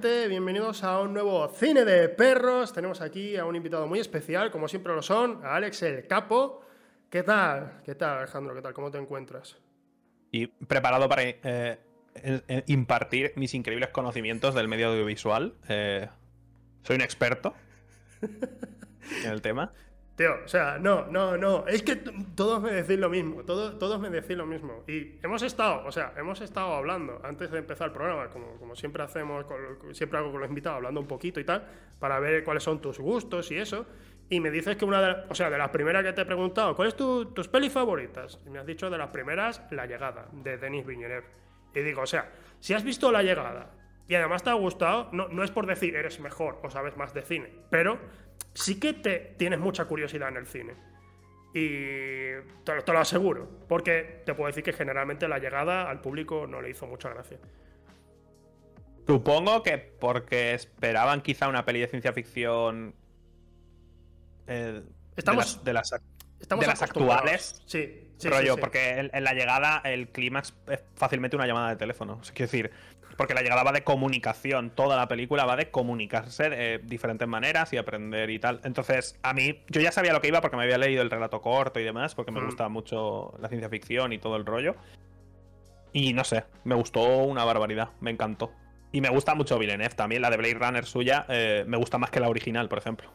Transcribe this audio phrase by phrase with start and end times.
[0.00, 0.28] gente?
[0.28, 2.72] Bienvenidos a un nuevo Cine de Perros.
[2.72, 6.62] Tenemos aquí a un invitado muy especial, como siempre lo son, a Alex el Capo.
[7.10, 7.82] ¿Qué tal?
[7.84, 8.54] ¿Qué tal, Alejandro?
[8.54, 8.72] ¿Qué tal?
[8.72, 9.58] ¿Cómo te encuentras?
[10.32, 11.78] Y preparado para eh,
[12.66, 15.52] impartir mis increíbles conocimientos del medio audiovisual.
[15.68, 16.08] Eh,
[16.82, 17.54] soy un experto
[18.22, 19.74] en el tema.
[20.16, 21.66] Tío, o sea, no, no, no.
[21.66, 23.42] Es que todos me decís lo mismo.
[23.44, 24.84] Todos, todos me decís lo mismo.
[24.86, 28.76] Y hemos estado, o sea, hemos estado hablando antes de empezar el programa, como, como
[28.76, 29.46] siempre hacemos,
[29.92, 31.66] siempre hago con los invitados, hablando un poquito y tal,
[31.98, 33.86] para ver cuáles son tus gustos y eso.
[34.28, 36.76] Y me dices que una de, o sea, de las primeras que te he preguntado,
[36.76, 38.38] ¿cuáles son tus pelis favoritas?
[38.46, 41.26] Y me has dicho de las primeras, La Llegada, de Denis Villeneuve.
[41.74, 43.70] Y digo, o sea, si has visto La Llegada
[44.06, 47.12] y además te ha gustado, no, no es por decir eres mejor o sabes más
[47.14, 47.98] de cine, pero
[48.54, 50.74] sí que te tienes mucha curiosidad en el cine.
[51.52, 52.30] Y
[52.64, 56.70] te, lo aseguro, porque te puedo decir que generalmente la llegada al público no le
[56.70, 57.38] hizo mucha gracia.
[59.06, 62.94] Supongo que porque esperaban quizá una peli de ciencia ficción
[64.46, 64.82] eh,
[65.16, 67.62] estamos, de las, de las, actuales.
[67.66, 72.20] Sí, sí, rollo, porque en, la llegada el clímax es fácilmente una llamada de teléfono.
[72.22, 72.70] Es decir,
[73.16, 77.72] porque la llegada va de comunicación, toda la película va de comunicarse de diferentes maneras
[77.72, 78.60] y aprender y tal.
[78.64, 81.40] Entonces, a mí, yo ya sabía lo que iba porque me había leído el relato
[81.40, 82.46] corto y demás, porque me mm.
[82.46, 84.76] gusta mucho la ciencia ficción y todo el rollo.
[85.92, 88.52] Y no sé, me gustó una barbaridad, me encantó.
[88.92, 92.10] Y me gusta mucho Villeneuve también, la de Blade Runner suya, eh, me gusta más
[92.10, 93.10] que la original, por ejemplo.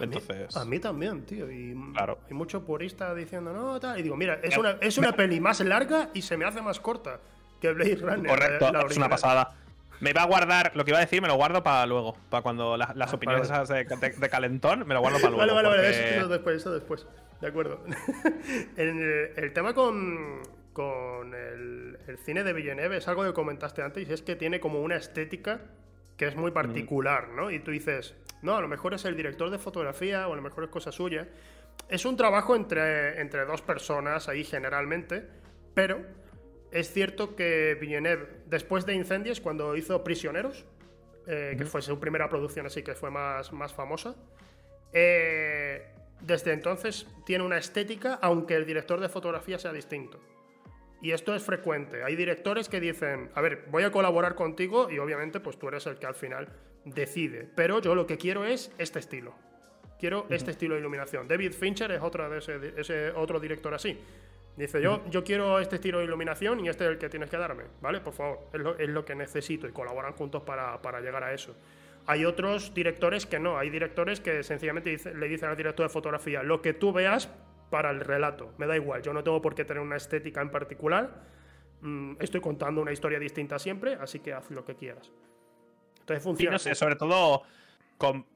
[0.00, 0.56] Entonces...
[0.56, 1.50] A mí, también, tío.
[1.50, 2.18] Y claro.
[2.26, 4.00] hay mucho purista diciendo, no, tal.
[4.00, 6.80] Y digo, mira, es una, es una peli más larga y se me hace más
[6.80, 7.20] corta
[7.62, 8.26] que Blade Runner.
[8.26, 9.54] Correcto, es una pasada.
[10.00, 12.16] Me va a guardar, lo que iba a decir, me lo guardo para luego.
[12.28, 15.54] Para cuando las opiniones de, calentón, me lo guardo para luego.
[15.54, 17.06] Vale, vale, vale, eso, después, eso después.
[17.40, 17.84] De acuerdo.
[18.76, 20.40] el, el, tema con,
[20.72, 24.58] con el, el, cine de Villeneuve es algo que comentaste antes, y es que tiene
[24.58, 25.60] como una estética
[26.16, 27.52] que es muy particular, ¿no?
[27.52, 30.42] Y tú dices, no, a lo mejor es el director de fotografía o a lo
[30.42, 31.28] mejor es cosa suya.
[31.88, 35.24] Es un trabajo entre, entre dos personas ahí generalmente,
[35.74, 36.00] pero
[36.72, 40.64] es cierto que Villeneuve, después de Incendies, cuando hizo Prisioneros,
[41.26, 44.16] eh, que fue su primera producción así que fue más, más famosa,
[44.92, 45.86] eh,
[46.20, 50.18] desde entonces tiene una estética, aunque el director de fotografía sea distinto.
[51.02, 52.04] Y esto es frecuente.
[52.04, 55.86] Hay directores que dicen, a ver, voy a colaborar contigo y obviamente pues tú eres
[55.86, 56.48] el que al final
[56.84, 57.48] decide.
[57.54, 59.34] Pero yo lo que quiero es este estilo.
[59.98, 61.28] Quiero este estilo de iluminación.
[61.28, 63.98] David Fincher es otro de ese, ese otro director así.
[64.56, 67.38] Dice, yo, yo quiero este estilo de iluminación y este es el que tienes que
[67.38, 68.00] darme, ¿vale?
[68.00, 68.40] Por favor,
[68.78, 71.56] es lo, que necesito y colaboran juntos para, llegar a eso.
[72.06, 76.42] Hay otros directores que no, hay directores que sencillamente le dicen al director de fotografía,
[76.42, 77.30] lo que tú veas
[77.70, 80.50] para el relato, me da igual, yo no tengo por qué tener una estética en
[80.50, 81.22] particular,
[81.80, 85.10] mm, estoy contando una historia distinta siempre, así que haz lo que quieras.
[86.00, 86.58] Entonces funciona.
[86.58, 87.42] Sí, no sé, sobre todo
[87.96, 88.26] con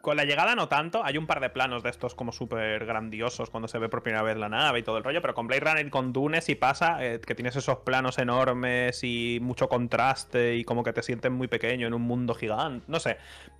[0.00, 3.50] con la llegada no tanto, hay un par de planos de estos como súper grandiosos
[3.50, 5.60] cuando se ve por primera vez la nave y todo el rollo, pero con Blade
[5.60, 10.56] Runner y con Dune sí pasa eh, que tienes esos planos enormes y mucho contraste
[10.56, 13.18] y como que te sientes muy pequeño en un mundo gigante, no sé.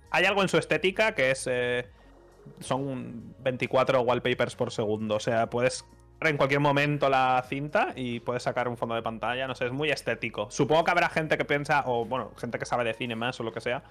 [0.09, 1.47] Hay algo en su estética que es...
[1.49, 1.87] Eh,
[2.61, 5.85] son 24 wallpapers por segundo, o sea, puedes
[6.21, 9.71] en cualquier momento la cinta y puedes sacar un fondo de pantalla, no sé, es
[9.71, 10.49] muy estético.
[10.49, 13.43] Supongo que habrá gente que piensa, o bueno, gente que sabe de cine más o
[13.43, 13.83] lo que sea,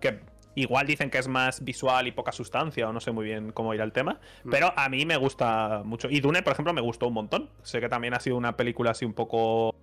[0.00, 0.20] que
[0.54, 3.72] Igual dicen que es más visual y poca sustancia, o no sé muy bien cómo
[3.72, 4.20] irá el tema.
[4.44, 4.50] Mm.
[4.50, 6.08] Pero a mí me gusta mucho.
[6.10, 7.50] Y Dune, por ejemplo, me gustó un montón.
[7.62, 9.74] Sé que también ha sido una película así un poco.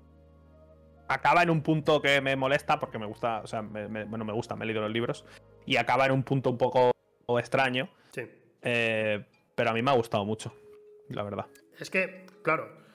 [1.08, 3.40] Acaba en un punto que me molesta, porque me gusta.
[3.40, 5.26] O sea, bueno, me gusta, me he leído los libros.
[5.66, 6.92] Y acaba en un punto un poco
[7.40, 7.90] extraño.
[8.12, 8.24] Sí.
[8.62, 9.26] Eh,
[9.56, 10.54] pero a mí me ha gustado mucho,
[11.10, 11.48] la verdad.
[11.80, 12.86] Es que, claro.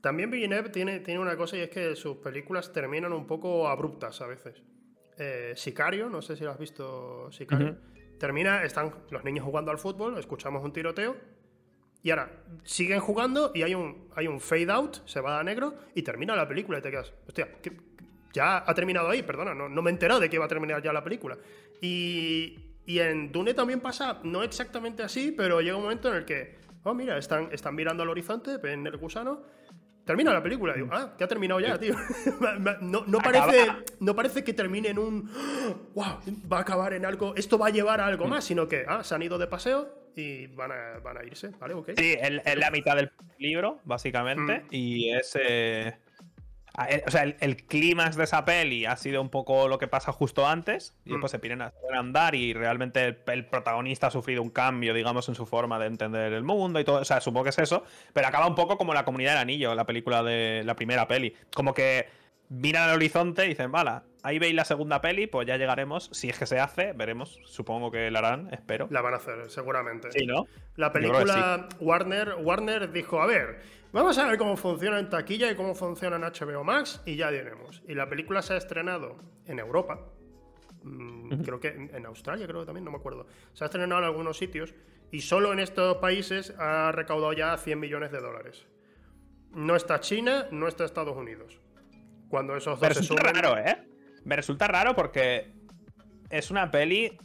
[0.00, 4.20] También Villeneuve tiene, tiene una cosa y es que sus películas terminan un poco abruptas
[4.20, 4.62] a veces.
[5.18, 7.76] Eh, Sicario, no sé si lo has visto, Sicario.
[8.18, 11.16] Termina, están los niños jugando al fútbol, escuchamos un tiroteo.
[12.02, 12.30] Y ahora
[12.62, 16.36] siguen jugando y hay un, hay un fade out, se va a negro y termina
[16.36, 17.48] la película y te quedas, hostia,
[18.32, 20.80] ya ha terminado ahí, perdona, no, no me he enterado de que iba a terminar
[20.82, 21.36] ya la película.
[21.80, 26.24] Y, y en Dune también pasa, no exactamente así, pero llega un momento en el
[26.24, 29.42] que, oh, mira, están, están mirando al horizonte, ven el gusano
[30.06, 31.96] Termina la película, digo, ah, que ha terminado ya, tío.
[32.80, 35.28] no, parece, no parece que termine en un.
[35.94, 36.20] ¡Wow!
[36.50, 37.34] Va a acabar en algo.
[37.34, 38.30] Esto va a llevar a algo mm.
[38.30, 41.50] más, sino que ah, se han ido de paseo y van a, van a irse,
[41.58, 41.74] ¿vale?
[41.96, 44.60] Sí, es la mitad del libro, básicamente.
[44.60, 44.66] Mm.
[44.70, 45.36] Y es.
[45.42, 45.96] Eh,
[47.06, 50.46] o sea, el, clímax de esa peli ha sido un poco lo que pasa justo
[50.46, 50.94] antes.
[51.04, 51.34] Y después mm.
[51.34, 55.46] se piden a andar y realmente el, protagonista ha sufrido un cambio, digamos, en su
[55.46, 57.00] forma de entender el mundo y todo.
[57.00, 57.84] O sea, supongo que es eso.
[58.12, 61.34] Pero acaba un poco como La Comunidad del Anillo, la película de la primera peli.
[61.54, 62.06] Como que
[62.48, 66.10] miran al horizonte y dicen, vale, ahí veis la segunda peli, pues ya llegaremos.
[66.12, 67.40] Si es que se hace, veremos.
[67.44, 68.88] Supongo que la harán, espero.
[68.90, 70.10] La van a hacer, seguramente.
[70.12, 70.46] Sí, ¿no?
[70.76, 73.60] La película Warner, Warner dijo, a ver,
[73.96, 77.30] vamos a ver cómo funciona en taquilla y cómo funciona en HBO Max y ya
[77.30, 77.82] diremos.
[77.88, 79.16] Y la película se ha estrenado
[79.46, 80.00] en Europa.
[80.82, 83.26] Mm, creo que en Australia, creo que también, no me acuerdo.
[83.54, 84.74] Se ha estrenado en algunos sitios
[85.10, 88.66] y solo en estos países ha recaudado ya 100 millones de dólares.
[89.52, 91.58] No está China, no está Estados Unidos.
[92.28, 93.34] Cuando esos dos se suman...
[93.34, 93.78] raro, ¿eh?
[94.24, 95.54] Me resulta raro porque
[96.28, 97.18] es una peli.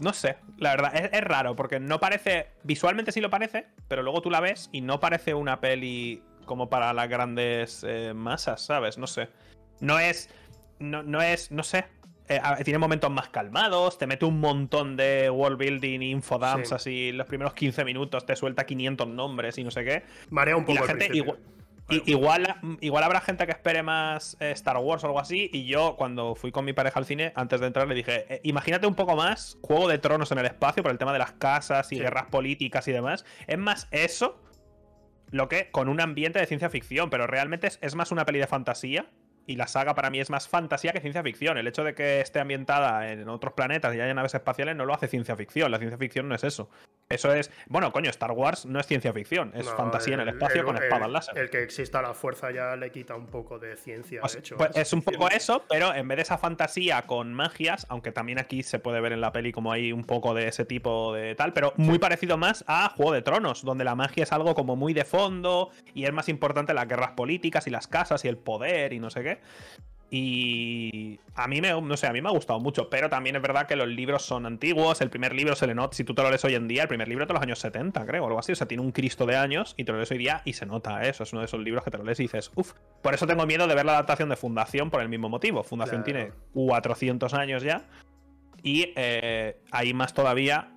[0.00, 2.48] No sé, la verdad, es, raro porque no parece.
[2.64, 6.70] Visualmente sí lo parece, pero luego tú la ves y no parece una peli como
[6.70, 8.96] para las grandes eh, masas, ¿sabes?
[8.96, 9.28] No sé.
[9.80, 10.30] No es.
[10.78, 11.50] No, no es.
[11.50, 11.84] No sé.
[12.28, 17.26] Eh, tiene momentos más calmados, te mete un montón de world building, infodumps, así los
[17.26, 20.04] primeros 15 minutos, te suelta 500 nombres y no sé qué.
[20.30, 20.74] Marea un poco.
[20.74, 21.38] Y la gente, igual,
[21.90, 25.50] igual habrá gente que espere más eh, Star Wars o algo así.
[25.52, 28.40] Y yo, cuando fui con mi pareja al cine, antes de entrar, le dije: eh,
[28.44, 31.32] Imagínate un poco más Juego de Tronos en el espacio por el tema de las
[31.32, 33.24] casas y guerras políticas y demás.
[33.46, 34.40] Es más eso
[35.30, 38.46] lo que con un ambiente de ciencia ficción, pero realmente es más una peli de
[38.46, 39.06] fantasía
[39.50, 41.58] y la saga para mí es más fantasía que ciencia ficción.
[41.58, 44.94] El hecho de que esté ambientada en otros planetas y haya naves espaciales no lo
[44.94, 45.70] hace ciencia ficción.
[45.70, 46.70] La ciencia ficción no es eso.
[47.10, 47.50] Eso es.
[47.66, 51.10] Bueno, coño, Star Wars no es ciencia ficción, es fantasía en el espacio con espadas
[51.10, 51.36] láser.
[51.36, 54.56] El que exista la fuerza ya le quita un poco de ciencia, pues, de hecho.
[54.56, 58.38] Pues es un poco eso, pero en vez de esa fantasía con magias, aunque también
[58.38, 61.34] aquí se puede ver en la peli como hay un poco de ese tipo de
[61.34, 64.76] tal, pero muy parecido más a Juego de Tronos, donde la magia es algo como
[64.76, 68.38] muy de fondo y es más importante las guerras políticas y las casas y el
[68.38, 69.40] poder y no sé qué.
[70.12, 73.42] Y a mí me, no sé, a mí me ha gustado mucho, pero también es
[73.42, 75.00] verdad que los libros son antiguos.
[75.00, 76.88] El primer libro se le nota, si tú te lo lees hoy en día, el
[76.88, 78.50] primer libro es de los años 70, creo, o algo así.
[78.50, 80.66] O sea, tiene un Cristo de años y te lo lees hoy día y se
[80.66, 81.22] nota eso.
[81.22, 82.72] Es uno de esos libros que te lo lees y dices, uff.
[83.02, 85.62] Por eso tengo miedo de ver la adaptación de Fundación por el mismo motivo.
[85.62, 87.84] Fundación tiene 400 años ya
[88.62, 90.72] y eh, ahí más todavía.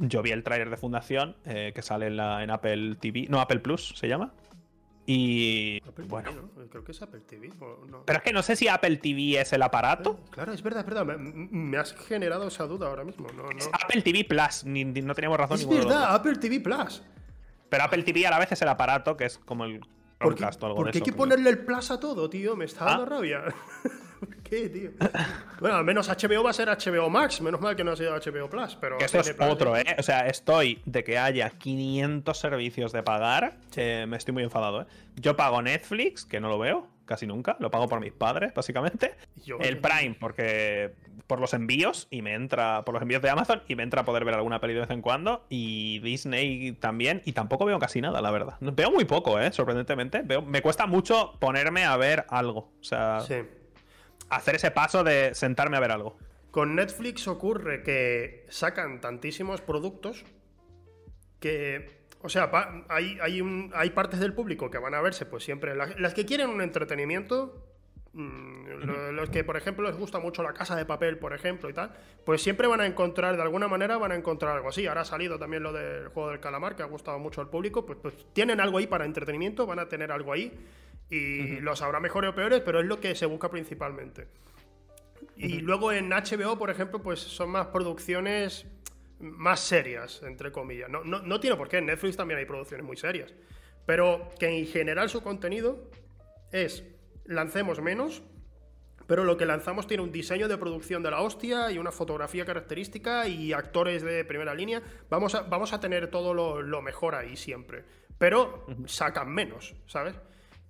[0.00, 3.60] Yo vi el tráiler de Fundación eh, que sale en, en Apple TV, no Apple
[3.60, 4.32] Plus se llama.
[5.10, 7.50] Y bueno, creo que es Apple TV.
[8.04, 10.20] Pero es que no sé si Apple TV es el aparato.
[10.22, 11.16] Eh, claro, es verdad, es verdad.
[11.16, 13.26] Me, has generado esa duda ahora mismo.
[13.56, 15.60] Es Apple TV Plus, no teníamos razón.
[15.60, 17.02] Es verdad, Apple TV Plus.
[17.70, 19.80] Pero Apple TV a la vez es el aparato, que es como el
[20.18, 22.56] Chromecast o algo ¿por qué hay que ponerle el Plus a todo, tío?
[22.56, 23.06] Me está dando ¿Ah?
[23.06, 23.44] rabia.
[24.20, 24.90] ¿Por qué, tío?
[25.60, 27.40] bueno, al menos HBO va a ser HBO Max.
[27.40, 28.76] Menos mal que no ha sido HBO Plus.
[28.80, 29.84] Pero esto es otro, ¿eh?
[29.98, 33.58] O sea, estoy de que haya 500 servicios de pagar.
[33.76, 34.86] me estoy muy enfadado, ¿eh?
[35.16, 37.56] Yo pago Netflix, que no lo veo casi nunca.
[37.58, 39.14] Lo pago por mis padres, básicamente.
[39.58, 40.94] el Prime, porque
[41.26, 44.04] por los envíos y me entra por los envíos de Amazon y me entra a
[44.04, 45.44] poder ver alguna peli de vez en cuando.
[45.48, 47.22] Y Disney también.
[47.24, 48.54] Y tampoco veo casi nada, la verdad.
[48.60, 49.50] Veo muy poco, ¿eh?
[49.50, 50.22] Sorprendentemente.
[50.22, 52.70] Veo, me cuesta mucho ponerme a ver algo.
[52.80, 53.20] O sea.
[53.20, 53.34] Sí
[54.30, 56.16] hacer ese paso de sentarme a ver algo.
[56.50, 60.24] Con Netflix ocurre que sacan tantísimos productos
[61.40, 62.50] que, o sea,
[62.88, 66.50] hay, hay, hay partes del público que van a verse, pues siempre, las, que quieren
[66.50, 67.64] un entretenimiento,
[68.12, 71.74] mm, los que, por ejemplo, les gusta mucho la casa de papel, por ejemplo, y
[71.74, 71.94] tal,
[72.24, 74.86] pues siempre van a encontrar, de alguna manera, van a encontrar algo así.
[74.86, 77.86] Ahora ha salido también lo del juego del calamar, que ha gustado mucho al público,
[77.86, 80.52] pues, pues tienen algo ahí para entretenimiento, van a tener algo ahí.
[81.10, 84.26] Y los habrá mejores o peores, pero es lo que se busca principalmente.
[85.36, 88.66] Y luego en HBO, por ejemplo, pues son más producciones
[89.20, 90.88] más serias, entre comillas.
[90.88, 93.34] No, no, tiene por qué, en Netflix también hay producciones muy serias.
[93.86, 95.90] Pero que en general su contenido
[96.52, 96.84] es
[97.24, 98.22] lancemos menos,
[99.06, 102.44] pero lo que lanzamos tiene un diseño de producción de la hostia y una fotografía
[102.44, 104.82] característica y actores de primera línea.
[105.08, 107.84] Vamos a, vamos a tener todo lo, lo mejor ahí siempre.
[108.18, 110.14] Pero sacan menos, ¿sabes?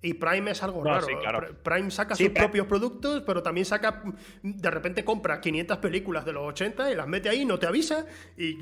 [0.01, 1.07] Y Prime es algo raro.
[1.61, 4.01] Prime saca sus propios productos, pero también saca.
[4.41, 8.05] De repente compra 500 películas de los 80 y las mete ahí, no te avisa
[8.37, 8.57] y,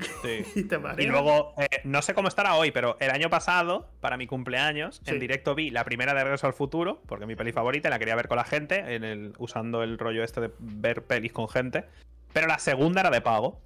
[0.64, 1.06] te marea.
[1.06, 5.00] Y luego, eh, no sé cómo estará hoy, pero el año pasado, para mi cumpleaños,
[5.06, 7.98] en directo vi la primera de Regreso al Futuro, porque es mi peli favorita, la
[7.98, 11.48] quería ver con la gente, en el, usando el rollo este de ver pelis con
[11.48, 11.84] gente.
[12.32, 13.60] Pero la segunda era de pago.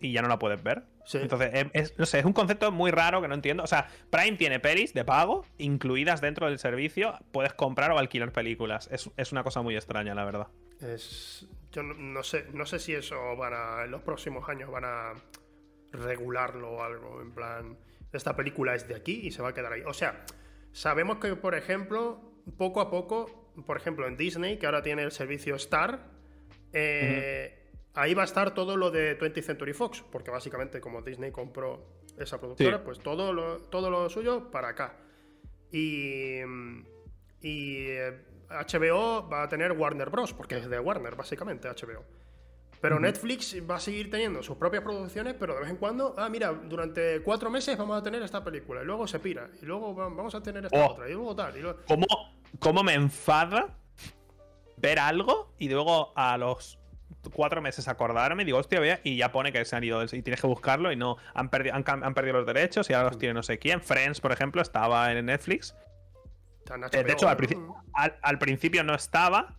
[0.00, 0.84] Y ya no la puedes ver.
[1.12, 3.62] Entonces, es, no sé, es un concepto muy raro que no entiendo.
[3.62, 7.14] O sea, Prime tiene pelis de pago incluidas dentro del servicio.
[7.32, 8.88] Puedes comprar o alquilar películas.
[8.92, 10.48] Es, una cosa muy extraña, la verdad.
[10.80, 14.84] Es, yo no, sé, no sé si eso van a, en los próximos años van
[14.84, 15.14] a
[15.92, 17.20] regularlo o algo.
[17.20, 17.78] En plan,
[18.12, 19.82] esta película es de aquí y se va a quedar ahí.
[19.86, 20.24] O sea,
[20.72, 22.20] sabemos que, por ejemplo,
[22.56, 26.06] poco a poco, por ejemplo, en Disney, que ahora tiene el servicio Star,
[26.72, 27.59] eh,
[27.94, 31.86] ahí va a estar todo lo de 20th Century Fox, porque básicamente como Disney compró
[32.18, 34.96] esa productora, pues todo lo, todo lo suyo para acá.
[35.72, 36.40] Y,
[37.42, 37.86] Y
[38.50, 42.04] HBO va a tener Warner Bros., porque es de Warner, básicamente, HBO.
[42.80, 46.28] Pero Netflix va a seguir teniendo sus propias producciones, pero de vez en cuando, ah,
[46.30, 49.94] mira, durante cuatro meses vamos a tener esta película, y luego se pira, y luego
[49.94, 50.92] vamos a tener esta Oh.
[50.92, 51.56] otra, y luego tal.
[51.56, 51.78] Y luego...
[51.86, 52.06] ¿Cómo,
[52.58, 53.76] ¿Cómo me enfada
[54.78, 56.79] ver algo y luego a los
[57.32, 60.40] cuatro meses acordarme, digo, hostia, vea, y ya pone que se han ido y tienes
[60.40, 63.42] que buscarlo y no, han, perdi- han, perdido los derechos y ahora los tiene no
[63.42, 63.80] sé quién.
[63.82, 65.74] Friends, por ejemplo, estaba en Netflix.
[66.92, 67.28] Eh, de hecho,
[68.22, 69.56] al principio no estaba.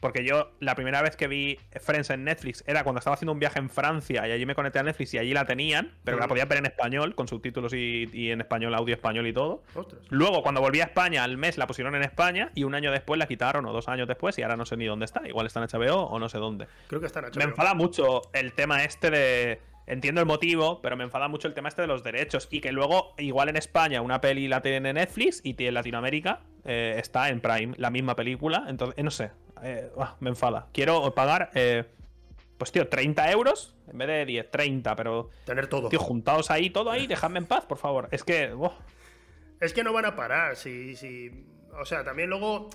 [0.00, 3.38] Porque yo la primera vez que vi Friends en Netflix era cuando estaba haciendo un
[3.38, 6.26] viaje en Francia y allí me conecté a Netflix y allí la tenían, pero la
[6.26, 6.28] Mm.
[6.28, 9.62] podía ver en español, con subtítulos y, y en español, audio español y todo.
[9.74, 10.02] Ostras.
[10.10, 13.18] Luego, cuando volví a España, al mes la pusieron en España y un año después
[13.18, 15.26] la quitaron, o dos años después, y ahora no sé ni dónde está.
[15.26, 16.66] Igual está en HBO o no sé dónde.
[16.88, 17.38] Creo que está en HBO.
[17.38, 19.60] Me enfada mucho el tema este de.
[19.88, 22.48] Entiendo el motivo, pero me enfada mucho el tema este de los derechos.
[22.50, 26.96] Y que luego, igual en España, una peli la tiene Netflix y en Latinoamérica eh,
[26.98, 28.64] está en Prime, la misma película.
[28.68, 29.30] Entonces, eh, no sé.
[29.62, 30.68] Eh, ah, me enfada.
[30.72, 31.84] Quiero pagar, eh,
[32.58, 35.30] pues tío, 30 euros en vez de 10, 30, pero.
[35.44, 35.88] Tener todo.
[35.88, 38.08] Tío, juntaos ahí, todo ahí, dejadme en paz, por favor.
[38.10, 38.52] Es que.
[39.60, 41.30] Es que no van a parar, si, si...
[41.80, 42.68] O sea, también luego...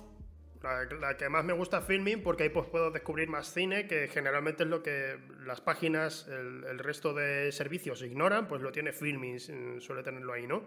[0.62, 3.88] La, la que más me gusta es Filming porque ahí pues puedo descubrir más cine,
[3.88, 8.70] que generalmente es lo que las páginas, el, el resto de servicios ignoran, pues lo
[8.70, 9.40] tiene Filming,
[9.80, 10.62] suele tenerlo ahí, ¿no?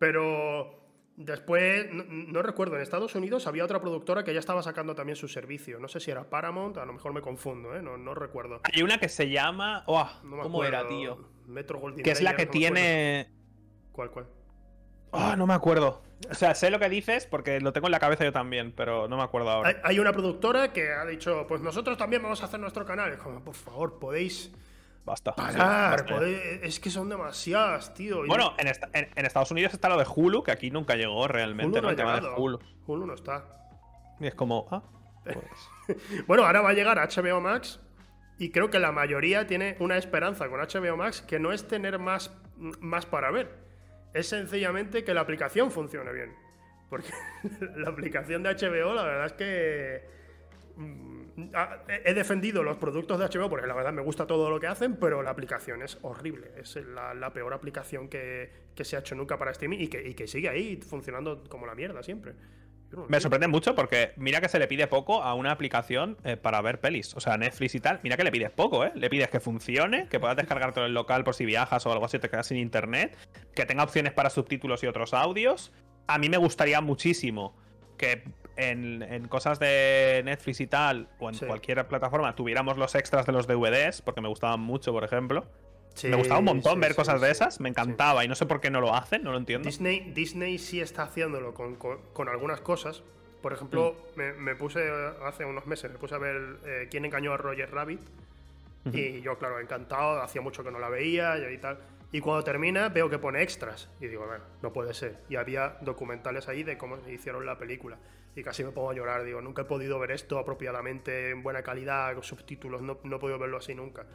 [0.00, 0.80] Pero
[1.16, 5.16] después, no, no recuerdo, en Estados Unidos había otra productora que ya estaba sacando también
[5.16, 5.78] su servicio.
[5.78, 7.82] No sé si era Paramount, a lo mejor me confundo, ¿eh?
[7.82, 8.60] No, no recuerdo.
[8.64, 9.84] Hay una que se llama.
[9.86, 11.28] uah, No me ¿Cómo era, tío?
[11.46, 13.30] Metro Goldwyn Que es la Mayer, que tiene.
[13.92, 14.26] ¿Cuál, cuál?
[15.12, 16.02] Ah, no me acuerdo.
[16.30, 19.08] O sea, sé lo que dices porque lo tengo en la cabeza yo también, pero
[19.08, 19.70] no me acuerdo ahora.
[19.70, 23.12] Hay, hay una productora que ha dicho, pues nosotros también vamos a hacer nuestro canal.
[23.12, 24.52] Es como, por favor, podéis
[25.04, 25.34] Basta.
[25.36, 28.24] Sí, Es que son demasiadas, tío.
[28.26, 31.26] Bueno, en, esta- en- en Estados Unidos está lo de Hulu, que aquí nunca llegó
[31.26, 32.08] realmente, Hulu no ¿no?
[32.10, 32.36] ha de llegado.
[32.36, 32.58] Hulu.
[32.86, 33.44] Hulu no está.
[34.20, 34.82] Y es como, ah,
[35.24, 35.38] pues.
[36.26, 37.80] Bueno, ahora va a llegar HBO Max
[38.38, 41.98] y creo que la mayoría tiene una esperanza con HBO Max que no es tener
[41.98, 42.30] más,
[42.80, 43.58] más para ver.
[44.14, 46.34] Es sencillamente que la aplicación funcione bien.
[46.88, 47.08] Porque
[47.76, 50.19] la aplicación de HBO, la verdad es que.
[50.76, 54.60] Mm, ah, He defendido los productos de HBO porque la verdad me gusta todo lo
[54.60, 56.52] que hacen, pero la aplicación es horrible.
[56.56, 60.08] Es la, la peor aplicación que, que se ha hecho nunca para streaming y que,
[60.08, 62.34] y que sigue ahí funcionando como la mierda siempre.
[63.08, 66.60] Me sorprende mucho porque mira que se le pide poco a una aplicación eh, para
[66.60, 67.14] ver pelis.
[67.14, 68.00] O sea, Netflix y tal.
[68.02, 68.90] Mira que le pides poco, ¿eh?
[68.94, 72.04] Le pides que funcione, que puedas descargar todo el local por si viajas o algo
[72.04, 73.16] así, te quedas sin internet,
[73.54, 75.72] que tenga opciones para subtítulos y otros audios.
[76.08, 77.56] A mí me gustaría muchísimo
[77.96, 78.24] que
[78.60, 81.46] en, en cosas de Netflix y tal, o en Sí.
[81.46, 85.44] cualquier plataforma, tuviéramos los extras de los DVDs, porque me gustaban mucho, por ejemplo.
[85.94, 88.46] Sí, me gustaba un montón sí, ver cosas de esas, me encantaba y no sé
[88.46, 89.66] por qué no lo hacen, no lo entiendo.
[89.66, 93.02] Disney, Disney sí está haciéndolo con, con- con algunas cosas.
[93.42, 94.18] Por ejemplo, Mm.
[94.18, 94.80] me, me puse
[95.24, 98.00] hace unos meses, me puse a ver eh, quién engañó a Roger Rabbit.
[98.92, 101.78] Y yo, claro, encantado, hacía mucho que no la veía y, y tal.
[102.12, 103.88] Y cuando termina, veo que pone extras.
[104.00, 105.18] Y digo, bueno, no puede ser.
[105.28, 107.98] Y había documentales ahí de cómo hicieron la película.
[108.36, 109.24] Y casi me pongo a llorar.
[109.24, 112.80] Digo, nunca he podido ver esto apropiadamente, en buena calidad, con subtítulos.
[112.82, 114.06] No, no he podido verlo así nunca.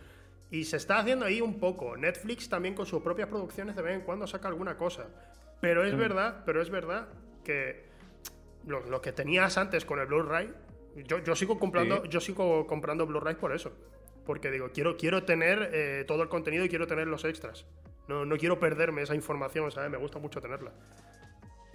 [0.51, 1.97] Y se está haciendo ahí un poco.
[1.97, 5.07] Netflix también con sus propias producciones de vez en cuando saca alguna cosa.
[5.59, 7.07] Pero es verdad, pero es verdad
[7.43, 7.85] que
[8.65, 10.53] lo, lo que tenías antes con el Blu-ray,
[11.07, 12.09] yo, yo sigo comprando, Sí.
[12.09, 13.73] yo sigo comprando Blu-ray por eso.
[14.25, 17.65] Porque digo, quiero, quiero tener eh, todo el contenido y quiero tener los extras.
[18.07, 19.89] No, no quiero perderme esa información, ¿sabes?
[19.91, 20.71] Me gusta mucho tenerla.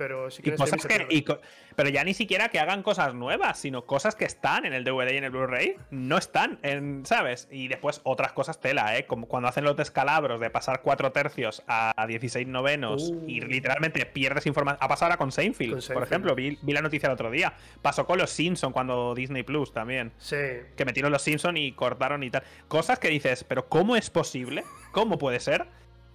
[0.00, 1.14] Pero Y cosas que, pierde.
[1.14, 1.40] y co-
[1.76, 5.12] pero ya ni siquiera que hagan cosas nuevas, sino cosas que están en el DVD
[5.12, 7.48] y en el Blu-ray, no están, en, ¿sabes?
[7.50, 9.04] Y después otras cosas tela, ¿eh?
[9.04, 13.24] Como cuando hacen los descalabros de pasar 4 tercios a 16 novenos Uh.
[13.28, 14.78] y literalmente pierdes información.
[14.80, 17.52] Ha pasado ahora con Seinfeld, Con por ejemplo, vi, vi la noticia el otro día.
[17.82, 20.12] Pasó con los Simpson cuando Disney Plus también.
[20.16, 20.36] Sí.
[20.76, 22.42] Que metieron los Simpson y cortaron y tal.
[22.68, 24.64] Cosas que dices, pero ¿cómo es posible?
[24.92, 25.66] ¿Cómo puede ser?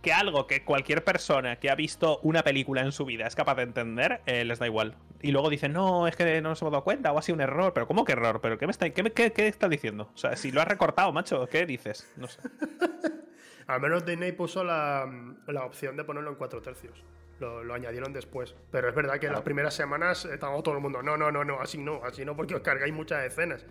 [0.06, 3.56] Que algo que cualquier persona que ha visto una película en su vida es capaz
[3.56, 4.96] de entender, eh, les da igual.
[5.22, 7.42] Y luego dicen, no, es que no nos hemos dado cuenta, o ha sido un
[7.42, 7.74] error.
[7.74, 8.40] ¿Pero cómo que error?
[8.40, 10.12] ¿Pero qué me está, qué, qué- qué estás diciendo?
[10.14, 12.08] O sea, si lo has recortado, macho, ¿qué dices?
[12.18, 12.40] No sé.
[13.68, 15.12] Al menos Disney puso la,
[15.48, 17.04] la opción de ponerlo en 4 tercios.
[17.40, 18.54] Lo, lo añadieron después.
[18.72, 21.44] Pero es verdad que en las primeras semanas estaba todo el mundo, no, no, no,
[21.44, 23.66] no, así no, así no, porque os cargáis muchas escenas.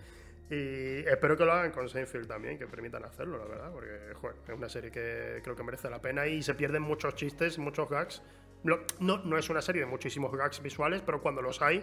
[0.51, 4.37] Y espero que lo hagan con Seinfeld también, que permitan hacerlo, la verdad, porque joder,
[4.47, 7.89] es una serie que creo que merece la pena y se pierden muchos chistes, muchos
[7.89, 8.23] gags.
[8.63, 11.83] No, no, no es una serie de muchísimos gags visuales, pero cuando los hay,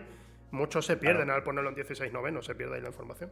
[0.52, 3.32] muchos se pierden al ponerlo en 16 novenos, se pierde ahí la información.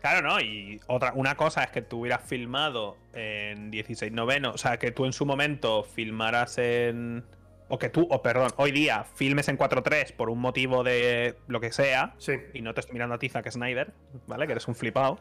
[0.00, 0.40] Claro, ¿no?
[0.40, 4.92] Y otra, una cosa es que tú hubieras filmado en 16 noveno, o sea, que
[4.92, 7.22] tú en su momento filmaras en
[7.70, 11.60] o que tú, o perdón, hoy día filmes en 4.3 por un motivo de lo
[11.60, 12.32] que sea, Sí.
[12.52, 13.94] y no te estoy mirando a ti, Zack Snyder,
[14.26, 14.46] ¿vale?
[14.46, 15.20] Que eres un flipado.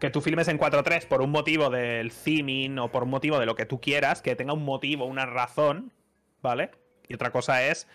[0.00, 3.46] Que tú filmes en 4.3 por un motivo del theming o por un motivo de
[3.46, 5.92] lo que tú quieras, que tenga un motivo, una razón,
[6.42, 6.70] ¿vale?
[7.08, 7.88] Y otra cosa es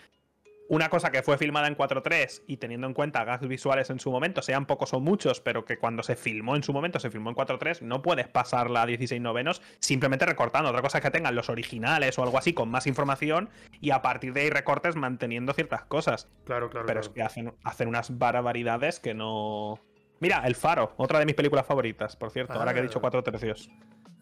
[0.70, 4.12] una cosa que fue filmada en 4.3 y teniendo en cuenta gags visuales en su
[4.12, 7.30] momento, sean pocos o muchos, pero que cuando se filmó en su momento se filmó
[7.32, 10.70] en 4.3, no puedes pasarla a 16 novenos simplemente recortando.
[10.70, 13.50] Otra cosa es que tengan los originales o algo así con más información
[13.82, 16.30] y a partir de ahí recortes manteniendo ciertas cosas.
[16.46, 16.86] Claro, claro.
[16.86, 17.02] Pero claro.
[17.02, 19.80] es que hacen, hacen unas barbaridades que no.
[20.20, 22.86] Mira, El Faro, otra de mis películas favoritas, por cierto, ahora que he Ah.
[22.86, 23.70] dicho cuatro tercios.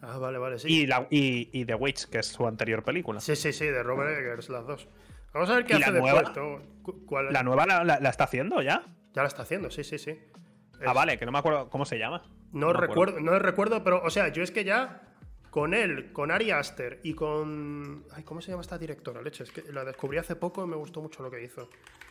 [0.00, 0.68] Ah, vale, vale, sí.
[0.72, 3.20] Y, la, y, y The Witch, que es su anterior película.
[3.20, 4.88] Sí, sí, sí, de Robert Eggers, las dos.
[5.32, 6.20] Vamos a ver qué ¿Y la hace nueva?
[6.22, 6.62] después.
[7.06, 8.82] ¿Cuál- La nueva la, la- la está haciendo ya.
[9.14, 10.18] Ya la está haciendo, sí, sí, sí.
[10.86, 12.22] Ah, vale, que no me acuerdo cómo se llama.
[12.52, 15.02] No recuerdo, no recuerdo, pero, o sea, yo es que ya
[15.50, 18.04] con él, con Ari Aster y con.
[18.14, 19.20] Ay, ¿cómo se llama esta directora?
[19.20, 21.68] Leche, es que la descubrí hace poco y me gustó mucho lo que hizo.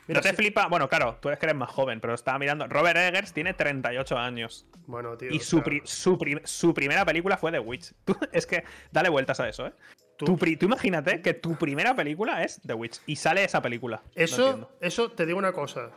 [0.07, 0.67] Mira, ¿No te flipa?
[0.67, 2.67] Bueno, claro, tú eres que eres más joven, pero estaba mirando.
[2.67, 4.65] Robert Eggers tiene 38 años.
[4.85, 5.29] Bueno, tío.
[5.31, 7.93] Y su, pri- su, prim- su primera película fue The Witch.
[8.05, 9.73] Tú- es que dale vueltas a eso, ¿eh?
[10.17, 14.01] Tú- tú imagínate que tu primera película es The Witch y sale esa película.
[14.15, 15.91] Eso, eso te digo una cosa.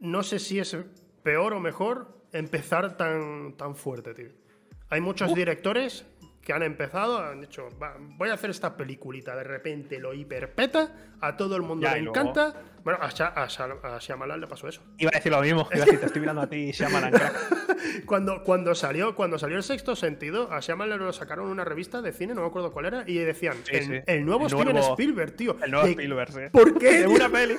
[0.00, 0.76] No sé si es
[1.22, 4.28] peor o mejor empezar tan, tan fuerte, tío.
[4.88, 6.04] Hay muchos directores
[6.42, 11.14] que han empezado, han dicho, "Va, voy a hacer esta peliculita, de repente lo hiperpeta,
[11.20, 12.62] a todo el mundo Ya, le luego- encanta.
[12.84, 14.82] Bueno, a, Sha- a, Sha- a Shyamalan le pasó eso.
[14.98, 15.68] Iba a decir lo mismo.
[15.72, 17.12] Iba a decir, te estoy mirando a ti, Shyamalan.
[18.06, 22.02] Cuando, cuando, salió, cuando salió el sexto sentido, a Shyamalan lo sacaron en una revista
[22.02, 23.92] de cine, no me acuerdo cuál era, y decían, Sí, el, sí.
[24.06, 25.56] el nuevo El Steven nuevo- Spielberg, tío.
[25.62, 26.40] El nuevo De- Spielberg, sí.
[26.52, 27.00] ¿Por qué?
[27.00, 27.56] De una peli.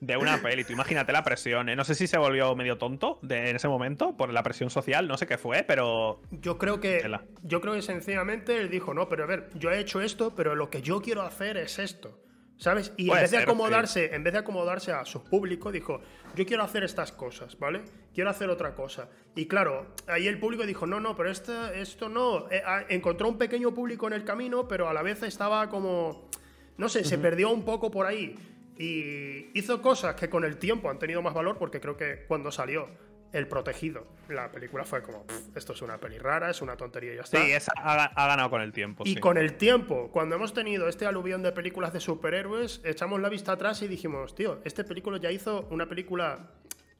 [0.00, 0.64] De una peli.
[0.64, 1.76] Tú imagínate la presión, ¿eh?
[1.76, 5.06] No sé si se volvió medio tonto de- en ese momento por la presión social,
[5.08, 6.20] no sé qué fue, pero.
[6.30, 7.02] Yo creo que
[7.42, 10.54] yo creo que sencillamente él dijo, no, pero a ver, yo he hecho esto, pero
[10.54, 12.18] lo que yo quiero hacer es esto.
[12.60, 12.92] ¿Sabes?
[12.98, 16.02] Y en vez de ser, acomodarse, en vez de acomodarse a su público, dijo,
[16.36, 17.80] yo quiero hacer estas cosas, ¿vale?
[18.12, 19.08] Quiero hacer otra cosa.
[19.34, 22.50] Y claro, ahí el público dijo, no, no, pero esto, esto no.
[22.50, 26.28] Eh, ah, encontró un pequeño público en el camino, pero a la vez estaba como.
[26.76, 28.36] No sé, se perdió un poco por ahí.
[28.76, 32.52] Y hizo cosas que con el tiempo han tenido más valor, porque creo que cuando
[32.52, 32.90] salió
[33.32, 37.12] El Protegido, la película fue como, "Pff, esto es una peli rara, es una tontería
[37.14, 37.56] y ya Sí, está.
[37.56, 39.04] esa ha, ha ganado con el tiempo.
[39.06, 39.20] Y sí.
[39.20, 43.52] con el tiempo, cuando hemos tenido este aluvión de películas de superhéroes, echamos la vista
[43.52, 46.50] atrás y dijimos, tío, este película ya hizo una película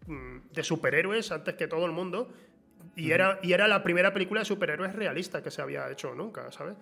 [0.06, 2.32] mm, de superhéroes antes que todo el mundo.
[2.96, 6.50] Y, era, y era la primera película de superhéroes realista que se había hecho nunca,
[6.52, 6.74] ¿sabes?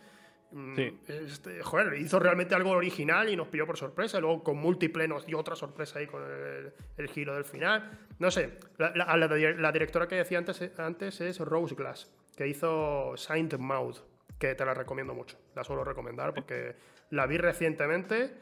[0.50, 0.98] Mm, Sí.
[1.08, 4.18] este, joder, hizo realmente algo original y nos pilló por sorpresa.
[4.20, 7.98] Luego con múltiple nos dio otra sorpresa ahí con el, el giro del final.
[8.18, 12.46] No sé, la, la- la la directora que decía antes, antes es Rose Glass, que
[12.48, 13.98] hizo Saint Mouth,
[14.38, 15.36] que te la recomiendo mucho.
[15.54, 16.76] La suelo recomendar porque
[17.10, 18.32] la vi recientemente.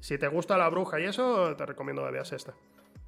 [0.00, 2.52] Si te gusta la bruja y eso, te recomiendo que veas esta.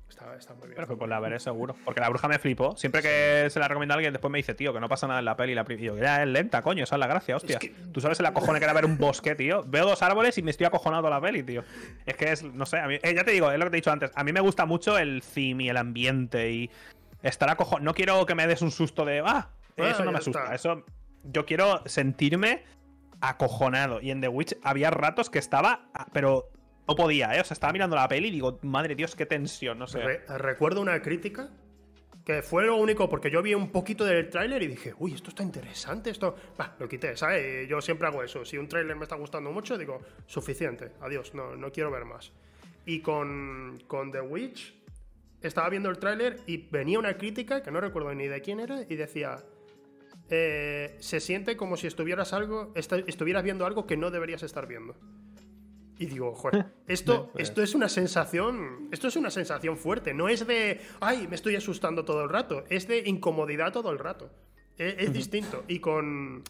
[0.08, 0.76] Está, está muy bien.
[0.76, 1.74] Pero pues la veré seguro.
[1.84, 2.76] Porque la bruja me flipó.
[2.76, 5.18] Siempre que se la recomienda a alguien, después me dice, tío, que no pasa nada
[5.18, 5.54] en la peli.
[5.54, 5.76] La pri-".
[5.80, 7.58] y yo, ya es lenta, coño, esa es la gracia, hostia.
[7.58, 9.64] que- Tú sabes el acojone que era ver un bosque, tío.
[9.66, 11.64] Veo dos árboles y me estoy acojonado toda la peli, tío.
[12.06, 13.76] Es que es, no sé, a mí, eh, ya te digo, es lo que te
[13.76, 14.10] he dicho antes.
[14.14, 16.70] A mí me gusta mucho el theme y el ambiente y
[17.22, 17.84] estar acojonado.
[17.84, 20.42] No quiero que me des un susto de, ah, eso no me asusta.
[20.42, 20.54] está.
[20.54, 20.84] Eso,
[21.24, 22.62] yo quiero sentirme
[23.20, 24.00] acojonado.
[24.00, 26.48] Y en The Witch había ratos que estaba, ah, pero
[26.88, 27.40] no podía, ¿eh?
[27.40, 30.00] O sea, estaba mirando la peli y digo, madre Dios, qué tensión, no sé.
[30.00, 31.50] Re- recuerdo una crítica
[32.24, 35.30] que fue lo único porque yo vi un poquito del tráiler y dije, uy, esto
[35.30, 36.34] está interesante, esto...
[36.78, 37.68] Lo quité, ¿sabes?
[37.68, 38.44] Yo siempre hago eso.
[38.44, 42.32] Si un tráiler me está gustando mucho, digo, suficiente, adiós, no, no quiero ver más.
[42.84, 44.74] Y con, con The Witch
[45.40, 48.80] estaba viendo el tráiler y venía una crítica, que no recuerdo ni de quién era,
[48.88, 49.44] y decía...
[50.28, 54.96] eh, se siente como si estuvieras algo estuvieras viendo algo que no deberías estar viendo.
[55.98, 58.88] Y digo, joder, esto, esto es una sensación.
[58.92, 60.12] Esto es una sensación fuerte.
[60.14, 62.64] No es de ay, me estoy asustando todo el rato.
[62.68, 64.30] Es de incomodidad todo el rato.
[64.78, 65.64] Es, es distinto.
[65.68, 66.42] Y con.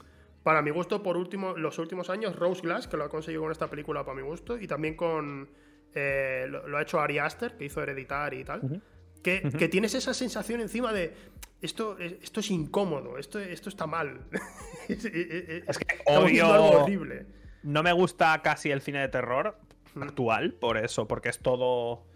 [0.42, 3.50] Para mi gusto, por último, los últimos años, Rose Glass, que lo ha conseguido con
[3.50, 4.56] esta película para mi gusto.
[4.58, 5.48] Y también con.
[5.94, 8.82] eh, lo, lo ha hecho Ari Aster, que hizo Hereditar y tal.
[9.22, 11.14] que, que tienes esa sensación encima de.
[11.62, 14.20] Esto, esto es incómodo, esto, esto está mal.
[14.88, 17.26] es, Es que estamos viendo odio- horrible.
[17.66, 19.58] No me gusta casi el cine de terror
[20.00, 22.06] actual, por eso, porque es todo.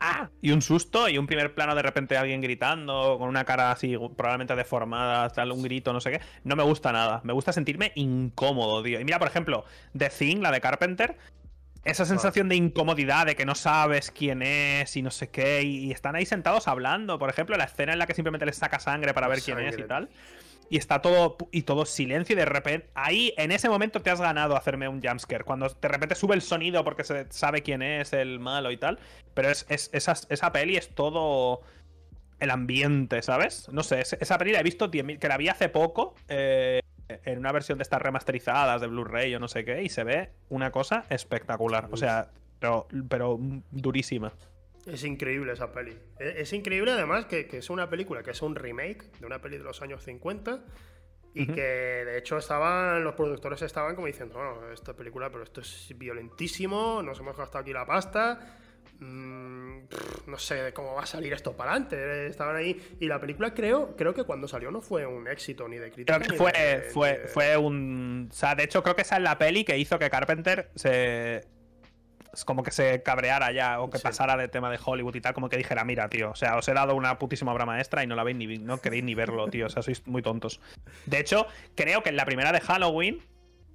[0.00, 0.30] ¡Ah!
[0.40, 3.98] Y un susto y un primer plano de repente alguien gritando, con una cara así
[4.16, 6.20] probablemente deformada, tal, un grito, no sé qué.
[6.42, 7.20] No me gusta nada.
[7.22, 8.98] Me gusta sentirme incómodo, tío.
[8.98, 11.18] Y mira, por ejemplo, The Thing, la de Carpenter.
[11.84, 15.92] Esa sensación de incomodidad, de que no sabes quién es y no sé qué, y,
[15.92, 17.18] están ahí sentados hablando.
[17.18, 19.78] Por ejemplo, la escena en la que simplemente les saca sangre para ver quién es
[19.78, 20.08] y tal.
[20.70, 24.20] Y está todo y todo silencio y de repente ahí en ese momento te has
[24.20, 28.12] ganado hacerme un jumpscare cuando de repente sube el sonido porque se sabe quién es
[28.12, 28.98] el malo y tal
[29.34, 31.60] pero es, esa, esa, peli es todo
[32.40, 36.14] el ambiente sabes no sé esa peli la he visto que la vi hace poco
[36.28, 40.04] eh, en una versión de estas remasterizadas de Blu-ray o no sé qué y se
[40.04, 43.38] ve una cosa espectacular o sea pero pero
[43.70, 44.32] durísima
[44.86, 45.96] es increíble esa peli.
[46.18, 49.58] E, es, increíble además que, es una película que es un remake de una peli
[49.58, 50.64] de los años 50
[51.36, 55.62] y que de hecho estaban los productores estaban como diciendo, no, esta película, pero esto
[55.62, 58.60] es violentísimo, nos hemos gastado aquí la pasta.
[59.00, 59.86] Mm,
[60.28, 62.28] no sé cómo va a salir esto para adelante.
[62.28, 62.96] Estaban ahí.
[63.00, 66.20] Y la película creo, creo que cuando salió no fue un éxito ni de crítica.
[66.20, 68.28] Creo que fue, fue, fue un.
[68.30, 71.44] O sea, de hecho, creo que esa es la peli que hizo que Carpenter se
[72.44, 75.48] como que se cabreara ya o que pasara de tema de Hollywood y tal, como
[75.48, 78.16] que dijera, mira, tío, o sea, os he dado una putísima obra maestra y no
[78.16, 80.60] la veis ni, no queréis ni verlo, tío, o sea, sois muy tontos.
[81.06, 83.20] De hecho, creo que en la primera de Halloween,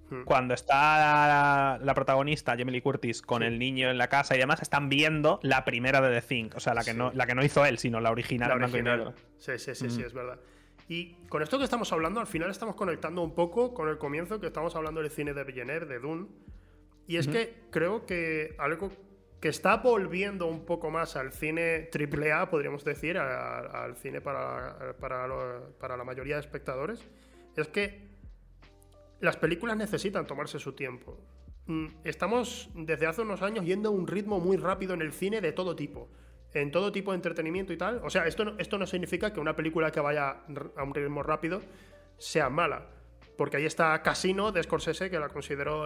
[0.09, 0.23] hmm.
[0.23, 4.61] cuando está la, protagonista, Jamie Lee Curtis, con el niño en la casa y demás,
[4.61, 6.49] están viendo la primera de The Thing.
[6.55, 8.49] O sea, la que, no, la que no hizo él, sino la original.
[8.49, 10.39] La Sí, sí, sí, sí, es verdad.
[10.89, 14.39] Y con esto que estamos hablando, al final estamos conectando un poco con el comienzo
[14.39, 16.25] que estamos hablando del cine de Villeneuve, de Dune.
[17.09, 18.91] Y es que creo que algo
[19.41, 25.27] que está volviendo un poco más al cine AAA, podríamos decir, al cine para, para,
[25.79, 27.03] para, la mayoría de espectadores,
[27.55, 28.07] es que
[29.21, 31.17] las películas necesitan tomarse su tiempo.
[31.65, 35.41] Mm, estamos desde hace unos años yendo a un ritmo muy rápido en el cine
[35.41, 36.11] de todo tipo,
[36.53, 38.01] en todo tipo de entretenimiento y tal.
[38.03, 40.43] O sea, esto esto no significa que una película que vaya
[40.75, 41.59] a un ritmo rápido
[42.19, 42.98] sea mala
[43.39, 45.85] porque ahí está Casino de Scorsese, que la considero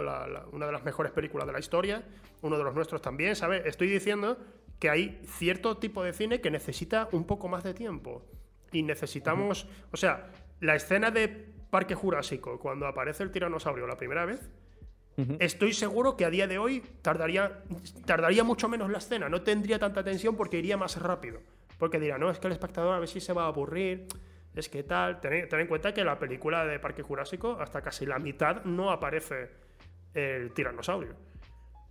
[0.50, 2.02] una de las mejores películas de la historia,
[2.42, 3.64] uno de los nuestros también, ¿sabes?
[3.64, 4.36] Estoy diciendo
[4.80, 8.24] que hay cierto tipo de cine que necesita un poco más de tiempo.
[8.72, 11.28] Y necesitamos, o sea, la escena de
[11.70, 14.50] Parque Jurásico, cuando aparece el tiranosaurio la primera vez,
[15.38, 17.62] estoy seguro que a día de hoy tardaría,
[18.04, 21.38] tardaría mucho menos la escena, no tendría tanta tensión porque iría más rápido.
[21.78, 24.08] Porque dirá, no, es que el espectador a ver si se va a aburrir
[24.54, 28.18] es que tal, ten, en cuenta que la película de Parque Jurásico, hasta casi la
[28.18, 29.50] mitad no aparece
[30.14, 31.16] el tiranosaurio.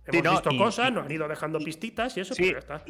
[0.06, 2.82] Hemos visto cosas, nos han ido dejando pistitas y eso, pues ya está.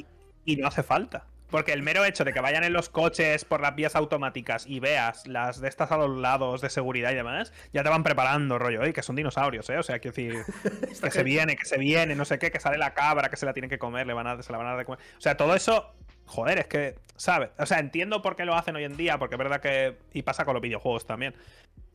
[0.45, 1.27] Y, no hace falta.
[1.51, 4.81] Porque el mero hecho de que vayan en los coches por las vías automáticas y
[4.81, 8.59] veas las de estas a los lados de seguridad y demás, ya te van preparando,
[8.59, 9.79] rollo, y que son dinosaurios, ¿eh?
[9.79, 10.45] O sea, quiero decir,
[11.03, 13.47] que se viene, que se viene, no sé qué, que sale la cabra, que se
[13.47, 15.01] la tienen que comer, le van a, se la van a dar de comer.
[15.17, 15.95] O sea, todo eso
[16.27, 17.51] Joder, es que, ¿sabes?
[17.59, 19.97] O sea, entiendo por qué lo hacen hoy en día, porque es verdad que.
[20.13, 21.35] Y pasa con los videojuegos también.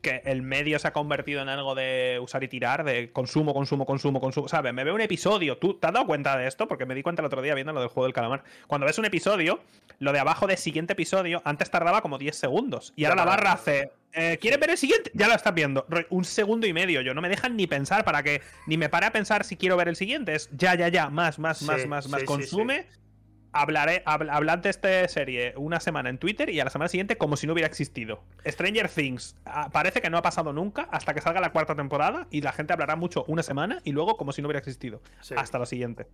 [0.02, 3.84] Que el medio se ha convertido en algo de usar y tirar, de consumo, consumo,
[3.84, 4.48] consumo, consumo.
[4.48, 4.72] ¿Sabes?
[4.72, 5.58] Me veo un episodio.
[5.58, 6.68] ¿Tú te has dado cuenta de esto?
[6.68, 8.42] Porque me di cuenta el otro día viendo lo del juego del calamar.
[8.66, 9.60] Cuando ves un episodio,
[9.98, 12.94] lo de abajo del siguiente episodio, antes tardaba como 10 segundos.
[12.96, 13.92] Y ahora la barra hace.
[14.12, 15.10] Eh, ¿Quieres ver el siguiente?
[15.12, 15.86] Ya lo estás viendo.
[16.08, 17.02] Un segundo y medio.
[17.02, 18.40] Yo no me dejan ni pensar para que.
[18.66, 20.34] Ni me pare a pensar si quiero ver el siguiente.
[20.34, 21.10] Es ya, ya, ya.
[21.10, 22.24] Más, más, más, más, más.
[22.24, 22.86] Consume
[23.52, 27.36] hablaré, habl de esta serie una semana en Twitter y a la semana siguiente como
[27.36, 28.22] si no hubiera existido.
[28.46, 32.26] Stranger Things ah, parece que no ha pasado nunca hasta que salga la cuarta temporada
[32.30, 35.02] y la gente hablará mucho una semana y luego como si no hubiera existido.
[35.36, 36.06] Hasta la siguiente.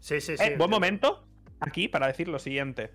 [0.00, 0.42] Sí, sí, sí.
[0.42, 1.24] Eh, buen momento
[1.60, 2.90] aquí para decir lo siguiente.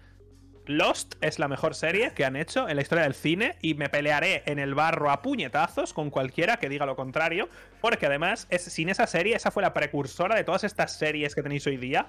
[0.68, 3.88] Lost es la mejor serie que han hecho en la historia del cine y me
[3.88, 7.50] pelearé en el barro a puñetazos con cualquiera que diga lo contrario,
[7.82, 11.44] porque además es, sin esa serie, esa fue la precursora de todas estas series que
[11.44, 12.08] tenéis hoy día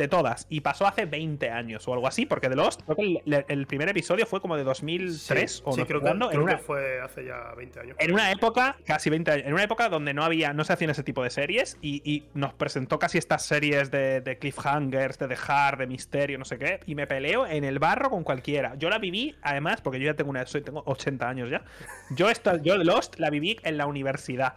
[0.00, 0.46] de todas.
[0.48, 3.88] Y pasó hace 20 años o algo así, porque The Lost, creo que el, primer
[3.88, 7.96] episodio fue como de 2003 o no creo, que, fue hace ya 20 años.
[7.98, 10.90] En una época, casi 20 años, en una época donde no había, no se hacían
[10.90, 15.86] ese tipo de series y, nos presentó casi estas series de, cliffhangers, de dejar, de
[15.86, 18.74] misterio, no sé qué, y me peleo en el barro con cualquiera.
[18.76, 21.62] Yo la viví, además, porque yo ya tengo una, soy, tengo 80 años ya.
[22.10, 24.54] Yo, esta, yo Lost la viví en la universidad.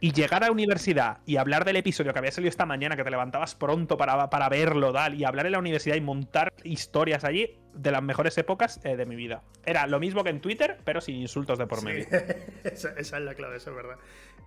[0.00, 3.02] Y llegar a la universidad y hablar del episodio que había salido esta mañana, que
[3.02, 7.24] te levantabas pronto para, para verlo, tal, y hablar en la universidad y montar historias
[7.24, 9.42] allí de las mejores épocas eh, de mi vida.
[9.64, 12.06] Era lo mismo que en Twitter, pero sin insultos de por medio.
[12.64, 13.96] esa, es la clave, eso es verdad.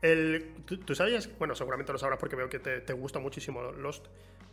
[0.02, 4.08] El, ¿tú, sabías, bueno, seguramente lo sabrás porque veo que te, gusta muchísimo Lost,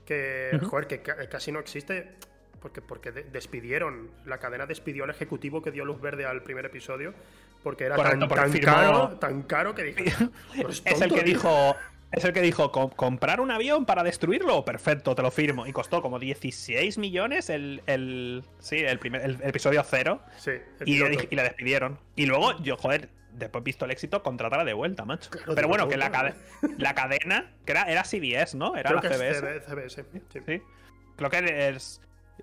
[0.04, 2.16] que, joder, que casi no existe
[2.58, 7.14] porque, porque despidieron, la cadena despidió al ejecutivo que dio luz verde al primer episodio,
[7.62, 8.28] porque era tan,
[8.60, 10.04] caro, tan caro que dije,
[10.84, 11.76] es el que dijo,
[12.12, 15.66] es el que dijo, comprar un avión para destruirlo, perfecto, te lo firmo.
[15.66, 20.20] Y costó como 16 millones el, el sí, el, primer, el, episodio cero.
[20.36, 20.52] Sí,
[20.86, 21.98] y, y, la despidieron.
[22.16, 25.30] Y luego, yo, joder, después visto el éxito, contratarla de vuelta, macho.
[25.54, 26.34] Pero bueno, que la,
[26.78, 28.76] la cadena, que era, era CBS, ¿no?
[28.76, 29.60] Era la CBS.
[29.66, 30.40] CBS sí.
[30.46, 30.62] sí.
[31.16, 32.00] Creo que es,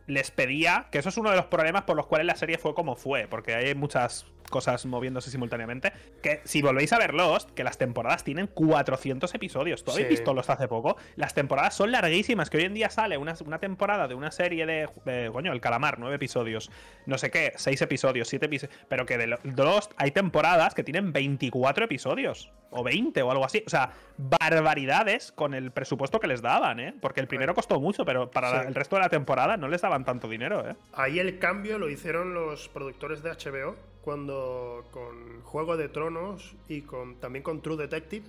[0.08, 2.76] les pedía, que eso es uno de los problemas por los cuales la serie fue
[2.76, 5.94] como fue, porque hay muchas cosas moviéndose simultáneamente.
[6.22, 9.84] Que si volvéis a ver Lost, que las temporadas tienen 400 episodios.
[9.84, 10.98] ¿Tú habéis visto Lost hace poco?
[11.16, 15.30] Las temporadas son larguísimas, que hoy en día sale una, temporada de una serie de,
[15.32, 16.72] coño, El Calamar, nueve episodios.
[17.06, 18.76] No sé qué, seis episodios, siete episodios.
[18.88, 22.52] Pero que de Lost hay temporadas que tienen 24 episodios.
[22.72, 23.64] O 20 o algo así.
[23.66, 26.94] O sea, barbaridades con el presupuesto que les daban, ¿eh?
[27.00, 30.04] Porque el primero costó mucho, pero para el resto de la temporada no les daban
[30.04, 30.76] tanto dinero, ¿eh?
[30.94, 33.76] Ahí el cambio lo hicieron los productores de HBO
[34.06, 38.26] cuando con Juego de Tronos y con también con True Detective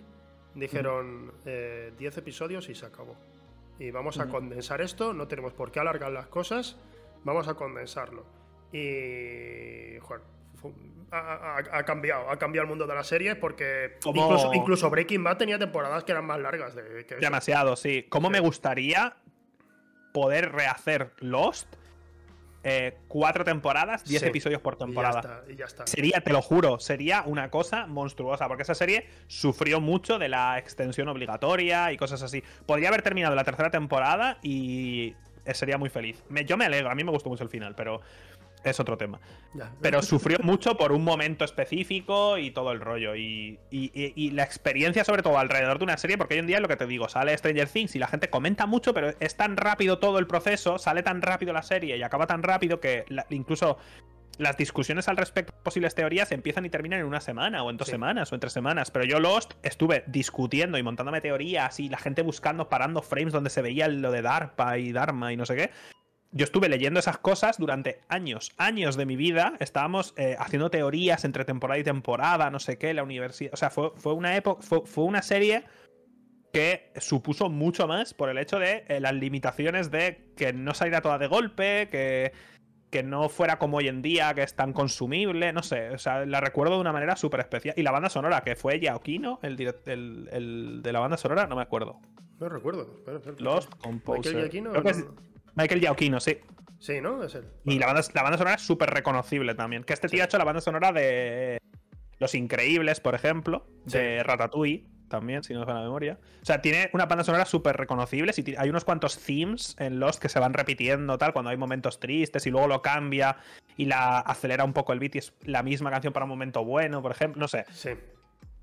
[0.55, 3.15] dijeron 10 eh, episodios y se acabó.
[3.79, 6.79] Y vamos a condensar esto, no tenemos por qué alargar las cosas,
[7.25, 8.25] vamos a condensarlo.
[8.73, 9.99] Y
[11.11, 13.99] ha, cambiado, ha cambiado el mundo de la serie porque
[14.55, 16.75] incluso, Breaking Bad tenía temporadas que eran más largas.
[16.75, 18.07] De, Demasiado, sí.
[18.09, 19.15] ¿Cómo me gustaría
[20.15, 21.77] poder rehacer Lost?
[22.69, 25.45] Eh, cuatro temporadas, diez episodios por temporada.
[25.49, 29.81] Y ya, está, Sería, te lo juro, sería una cosa monstruosa, porque esa serie sufrió
[29.81, 32.43] mucho de la extensión obligatoria y cosas así.
[32.67, 35.15] Podría haber terminado la tercera temporada y
[35.55, 36.23] sería muy feliz.
[36.45, 38.01] yo me alegro, a mí me gustó mucho el final, pero
[38.71, 39.21] es otro tema.
[39.81, 43.15] Pero sufrió mucho por un momento específico y todo el rollo.
[43.17, 43.59] Y,
[44.33, 46.77] la experiencia, sobre todo, alrededor de una serie, porque hoy en día es lo que
[46.77, 50.19] te digo, sale Stranger Things y la gente comenta mucho, pero es tan rápido todo
[50.19, 53.79] el proceso, sale tan rápido la serie y acaba tan rápido que incluso
[54.39, 57.77] las discusiones al respecto de posibles teorías empiezan y terminan en una semana, o en
[57.77, 58.91] dos semanas, o en tres semanas.
[58.91, 63.51] Pero yo Lost estuve discutiendo y montándome teorías y la gente buscando, parando frames donde
[63.51, 65.71] se veía lo de DARPA y Dharma y no sé qué
[66.37, 69.55] yo estuve leyendo esas cosas durante años, años de mi vida.
[69.59, 73.55] Estábamos eh, haciendo teorías entre temporada y temporada, no sé qué, la universidad.
[73.55, 75.65] O sea, fue, fue una época, fue, una serie
[76.53, 81.01] que supuso mucho más por el hecho de eh, las limitaciones de que no saliera
[81.01, 82.33] toda de golpe, que,
[82.91, 86.27] que no fuera como hoy en día, que es tan consumible, no sé, o sea,
[86.27, 87.75] la recuerdo de una manera súper especial.
[87.79, 91.57] Y la banda sonora, que fue Yaokino, el, el, el, de la banda sonora, no
[91.57, 91.99] me acuerdo.
[92.39, 92.95] No recuerdo.
[93.39, 94.51] Lost Composer.
[95.57, 96.39] Michael Giacchino, sí.
[96.79, 97.25] Sí, ¿no?
[97.25, 97.47] Es él.
[97.65, 99.83] Y la banda, la banda sonora es súper reconocible también.
[99.83, 101.59] Que este tío ha hecho la banda sonora de
[102.19, 106.19] Los Increíbles, por ejemplo, de Ratatouille, también, si no me la memoria.
[106.43, 108.33] O sea, tiene una banda sonora súper reconocible.
[108.37, 111.99] Y hay unos cuantos themes en Lost que se van repitiendo, tal, cuando hay momentos
[111.99, 113.39] tristes y luego lo cambia
[113.79, 116.65] y la acelera un poco el beat y es la misma canción para un momento
[116.65, 117.41] bueno, por ejemplo.
[117.41, 117.65] No sé.
[117.73, 117.91] Sí.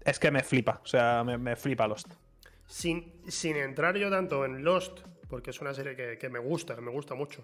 [0.06, 2.14] Es que me flipa, o sea, me, me flipa Lost.
[2.68, 5.02] Sin, sin entrar yo tanto en Lost
[5.34, 7.44] porque es una serie que, me gusta, me gusta mucho.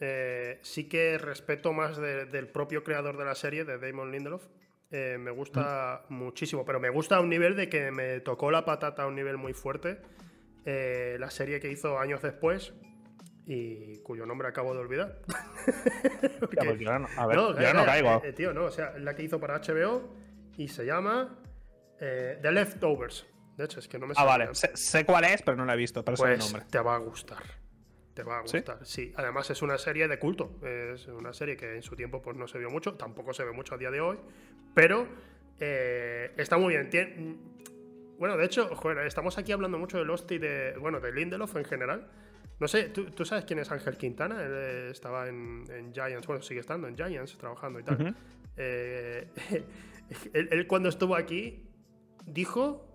[0.00, 4.48] Eh, sí que respeto más del propio creador de la serie, de Damon Lindelof.
[4.90, 8.64] Eh, me gusta muchísimo, pero me gusta a un nivel de que me tocó la
[8.64, 10.00] patata a un nivel muy fuerte.
[10.64, 12.74] Eh, la serie que hizo años después
[13.46, 15.20] y cuyo nombre acabo de olvidar.
[16.40, 18.22] Pues no, a ver, no, no caigo.
[18.34, 20.16] tío, no, o sea, la que hizo para HBO
[20.56, 21.38] y se llama
[22.00, 23.24] The Leftovers.
[23.58, 24.48] De hecho, es que no me Ah, vale.
[24.54, 26.04] Sé, cuál es, pero no la he visto.
[26.04, 26.62] Pero pues nombre.
[26.70, 27.42] te va a gustar.
[28.14, 28.78] Te va a gustar.
[28.84, 29.12] ¿Sí?
[29.16, 30.60] Además, es una serie de culto.
[30.62, 32.94] Es una serie que en su tiempo pues, no se vio mucho.
[32.94, 34.16] Tampoco se ve mucho a día de hoy.
[34.74, 35.08] Pero
[35.58, 37.40] eh, está muy bien.
[38.16, 40.76] Bueno, de hecho, joder, estamos aquí hablando mucho de Lost y de.
[40.78, 42.08] Bueno, de Lindelof en general.
[42.60, 44.40] No sé, ¿tú, sabes quién es Ángel Quintana?
[44.42, 48.16] Él eh, estaba en, Giants, bueno, sigue estando en Giants trabajando y tal.
[48.56, 49.28] Eh,
[50.32, 51.68] él, cuando estuvo aquí
[52.26, 52.87] dijo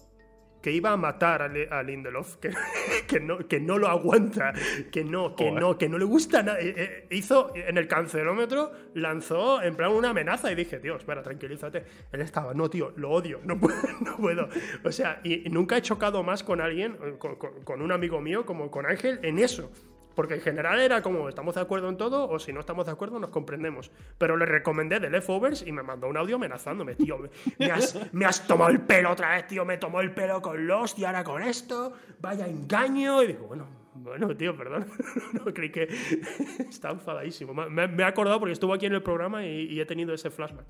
[0.64, 2.50] que iba a matar a, Lindelof, que,
[3.08, 4.54] que, no, que no lo aguanta,
[4.92, 6.58] que no, que no, que no le gusta nada.
[6.62, 11.22] Eh, eh, hizo en el cancelómetro, lanzó en plan una amenaza y dije, Dios, espera,
[11.22, 11.84] tranquilízate.
[12.14, 13.74] Él estaba, no, tío, lo odio, no puedo.
[14.04, 14.50] No puedo.
[14.84, 18.72] O sea, y, nunca he chocado más con alguien, con, con un amigo mío, como
[18.72, 19.70] con Ángel, en eso.
[20.16, 22.92] Porque en general era como, estamos de acuerdo en todo, o si no estamos de
[22.92, 23.92] acuerdo, nos comprendemos.
[24.18, 27.20] Pero le recomendé The Leftovers y me mandó un audio amenazándome, tío.
[27.58, 29.66] Me, has, tomado el pelo otra vez, tío.
[29.66, 31.94] Me tomó el pelo con Lost y ahora con esto.
[32.20, 33.24] Vaya engaño.
[33.24, 34.86] Y digo, bueno, bueno, tío, perdón.
[35.34, 35.84] no creí que.
[36.70, 37.54] Está enfadadísimo.
[37.54, 40.68] Me, he acordado porque estuvo aquí en el programa y, he tenido ese flashback.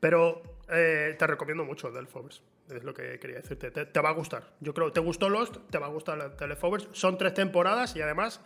[0.00, 2.42] pero eh, te recomiendo mucho The Leftovers.
[2.70, 3.70] Es lo que quería decirte.
[3.70, 4.54] Te, va a gustar.
[4.60, 5.56] Yo creo, ¿te gustó Lost?
[5.70, 6.88] Te va a gustar Telefovers.
[6.92, 8.40] Son tres temporadas y además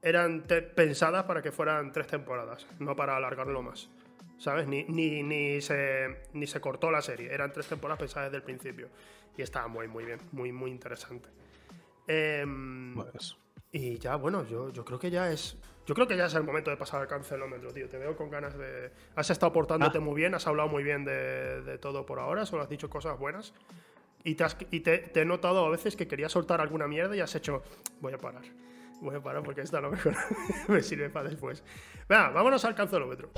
[0.00, 3.90] eran pensadas para que fueran tres temporadas, no para alargarlo más.
[4.38, 4.68] ¿Sabes?
[4.68, 7.32] Ni, ni, ni, se, ni se cortó la serie.
[7.32, 8.88] Eran tres temporadas pensadas desde el principio.
[9.36, 10.20] Y estaba muy, muy bien.
[10.32, 11.28] Muy, muy interesante.
[12.06, 13.36] Em, pues.
[13.72, 16.44] Y ya, bueno, yo, yo creo que ya es yo creo que ya es el
[16.44, 17.88] momento de pasar al cancelómetro, tío.
[17.88, 18.90] Te veo con ganas de.
[19.16, 20.00] Has estado portándote ah.
[20.02, 23.54] muy bien, has hablado muy bien de, todo por ahora, solo has dicho cosas buenas.
[24.22, 27.34] Y, te, y te, he notado a veces que querías soltar alguna mierda y has
[27.34, 27.62] hecho.
[28.02, 28.42] Voy a parar.
[29.00, 30.14] Voy a parar porque esto a lo mejor
[30.68, 31.64] me sirve para después.
[32.06, 33.30] Venga, vámonos al cancelómetro.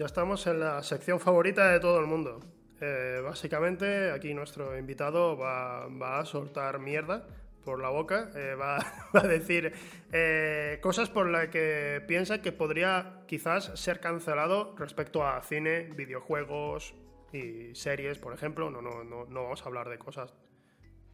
[0.00, 2.40] Ya estamos en la sección favorita de todo el mundo.
[2.80, 7.26] Eh, básicamente, aquí nuestro invitado va, a soltar mierda
[7.66, 8.78] por la boca, eh, va,
[9.14, 9.74] va, a decir
[10.10, 16.94] eh, cosas por las que piensa que podría quizás ser cancelado respecto a cine, videojuegos
[17.34, 18.70] y series, por ejemplo.
[18.70, 20.32] No, no, no, no vamos a hablar de cosas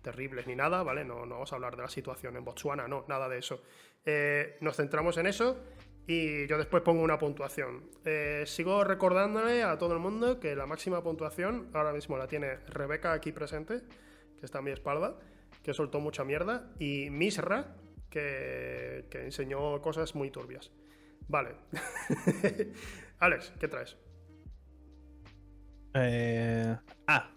[0.00, 1.04] terribles ni nada, ¿vale?
[1.04, 3.64] No, no vamos a hablar de la situación en Botswana, no, nada de eso.
[4.60, 5.56] nos centramos en eso
[6.06, 7.90] y yo después pongo una puntuación.
[8.04, 12.56] Eh, sigo recordándole a todo el mundo que la máxima puntuación ahora mismo la tiene
[12.68, 13.82] Rebeca aquí presente,
[14.38, 15.16] que está a mi espalda,
[15.62, 17.74] que soltó mucha mierda, y Misra,
[18.08, 20.70] que, que enseñó cosas muy turbias.
[21.28, 21.56] Vale.
[23.18, 23.96] Alex, ¿qué traes?
[25.94, 26.76] Eh...
[27.06, 27.30] Ah.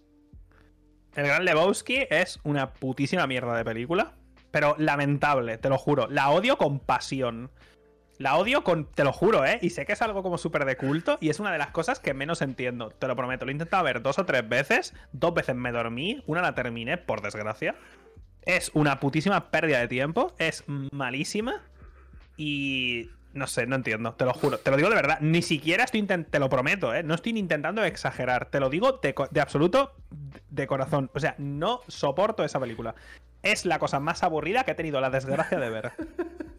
[1.15, 4.13] El Gran Lebowski es una putísima mierda de película.
[4.51, 6.07] Pero lamentable, te lo juro.
[6.07, 7.51] La odio con pasión.
[8.19, 9.59] La odio con, te lo juro, ¿eh?
[9.61, 12.01] Y sé que es algo como súper de culto y es una de las cosas
[12.01, 12.89] que menos entiendo.
[12.89, 13.45] Te lo prometo.
[13.45, 14.93] Lo he intentado ver dos o tres veces.
[15.13, 16.21] Dos veces me dormí.
[16.27, 17.75] Una la terminé, por desgracia.
[18.41, 20.33] Es una putísima pérdida de tiempo.
[20.37, 21.63] Es malísima.
[22.35, 25.19] Y no sé, no entiendo, te lo juro, te lo digo de verdad.
[25.21, 27.03] Ni siquiera estoy intentando, te lo prometo, ¿eh?
[27.03, 29.95] No estoy intentando exagerar, te lo digo de, de, absoluto
[30.49, 31.09] de corazón.
[31.13, 32.95] O sea, no soporto esa película.
[33.43, 35.93] Es la cosa más aburrida que he tenido la desgracia de ver.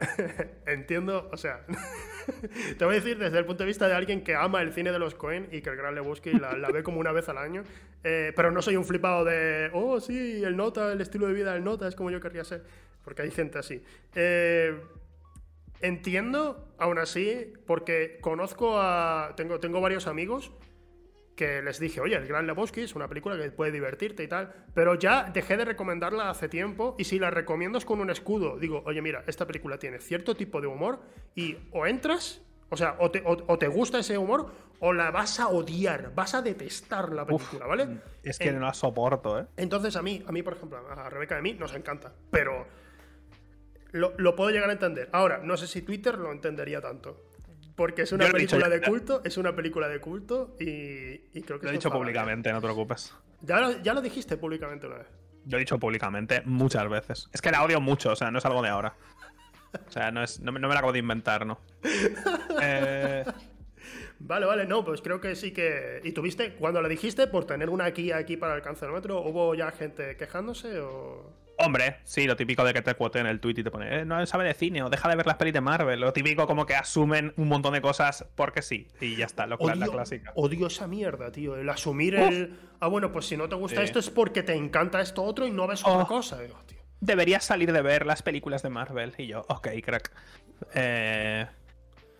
[0.66, 1.64] Entiendo, o sea,
[2.78, 4.92] te voy a decir desde el punto de vista de alguien que ama el cine
[4.92, 7.38] de los Cohen y que el Gran Lebowski la, la ve como una vez al
[7.38, 7.64] año,
[8.04, 11.52] eh, pero no soy un flipado de, oh, sí, el nota, el estilo de vida
[11.52, 12.64] del nota es como yo querría ser,
[13.04, 13.82] porque hay gente así.
[14.14, 14.78] Eh,
[15.80, 20.50] entiendo, aún así, porque conozco a, tengo, tengo varios amigos
[21.40, 24.52] que les dije, oye, El Gran Lebowski es una película que puede divertirte y tal,
[24.74, 28.58] pero ya dejé de recomendarla hace tiempo y si la recomiendo es con un escudo,
[28.58, 31.00] digo, oye, mira, esta película tiene cierto tipo de humor
[31.34, 35.10] y o entras, o sea, o te, o, o te gusta ese humor o la
[35.10, 37.88] vas a odiar, vas a detestar la película, Uf, ¿vale?
[38.22, 39.46] Es que en, no la soporto, ¿eh?
[39.56, 42.66] Entonces a mí, a mí, por ejemplo, a Rebeca y a mí nos encanta, pero
[43.92, 45.08] lo, lo puedo llegar a entender.
[45.12, 47.29] Ahora, no sé si Twitter lo entendería tanto
[47.80, 50.66] porque es una película de culto, es una película de culto y,
[51.32, 51.64] y creo que...
[51.64, 53.14] Lo he dicho públicamente, no te preocupes.
[53.40, 55.06] Ya, ya lo dijiste públicamente una vez.
[55.46, 57.30] Lo he dicho públicamente muchas veces.
[57.32, 58.96] Es que la odio mucho, o sea, no es algo de ahora.
[59.72, 61.58] O sea, no, es, no, no me la acabo de inventar, ¿no?
[62.60, 63.24] eh...
[64.18, 66.02] Vale, vale, no, pues creo que sí que.
[66.04, 69.70] ¿Y tuviste, cuando la dijiste, por tener una aquí aquí para el cancelómetro, hubo ya
[69.70, 71.32] gente quejándose o.?
[71.60, 74.24] Hombre, sí, lo típico de que te cuoten el tweet y te pone, eh, no
[74.26, 76.00] sabe de cine o deja de ver las pelis de Marvel.
[76.00, 78.88] Lo típico como que asumen un montón de cosas porque sí.
[79.00, 80.32] Y ya está, lo odio, la clásica.
[80.34, 81.56] Odio esa mierda, tío.
[81.56, 82.28] El asumir Uf.
[82.28, 82.58] el.
[82.80, 83.84] Ah, bueno, pues si no te gusta sí.
[83.84, 85.92] esto es porque te encanta esto otro y no ves oh.
[85.92, 86.40] otra cosa.
[86.40, 86.78] Digo, tío.
[87.00, 89.14] Deberías salir de ver las películas de Marvel.
[89.18, 90.10] Y yo, ok, crack.
[90.74, 91.46] Eh.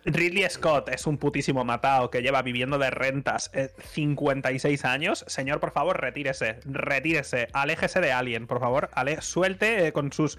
[0.05, 5.25] Ridley Scott es un putísimo matado que lleva viviendo de rentas eh, 56 años.
[5.27, 6.59] Señor, por favor, retírese.
[6.65, 7.47] Retírese.
[7.53, 8.89] Aléjese de Alien, por favor.
[9.19, 10.37] Suelte eh, con sus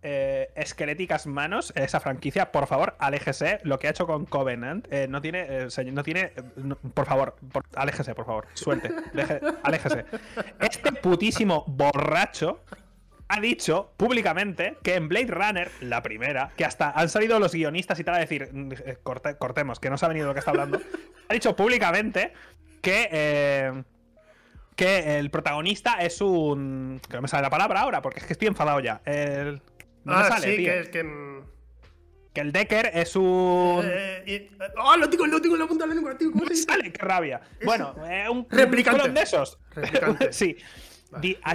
[0.00, 2.52] eh, esqueléticas manos esa franquicia.
[2.52, 3.58] Por favor, aléjese.
[3.64, 5.66] Lo que ha hecho con Covenant eh, no tiene.
[5.92, 6.32] no tiene.
[6.94, 7.36] Por favor,
[7.74, 8.46] aléjese, por favor.
[8.54, 8.90] Suelte.
[9.62, 10.04] Aléjese.
[10.60, 12.60] Este putísimo borracho
[13.28, 18.00] ha dicho públicamente que en Blade Runner, la primera, que hasta han salido los guionistas
[18.00, 18.48] y tal a decir,
[19.02, 20.80] corte, cortemos, que no se ha venido lo que está hablando,
[21.28, 22.32] ha dicho públicamente
[22.80, 23.82] que, eh,
[24.76, 27.00] que el protagonista es un...
[27.08, 29.02] que no me sale la palabra ahora, porque es que estoy enfadado ya.
[29.04, 29.60] El,
[30.04, 30.72] no ah, me sale, sí, tío.
[30.72, 31.38] que es que...
[32.32, 33.82] Que el Decker es un.
[33.84, 36.30] Eh, eh, ¡Oh, lo tengo, lo tengo en la punta de la lengua, tío!
[36.30, 36.64] ¿Cómo se dice?
[36.64, 37.40] Sale, qué rabia.
[37.64, 38.46] Bueno, eh, un.
[38.50, 39.08] Replicante.
[39.08, 39.58] Un de esos.
[39.74, 40.32] Replicante.
[40.32, 40.56] sí.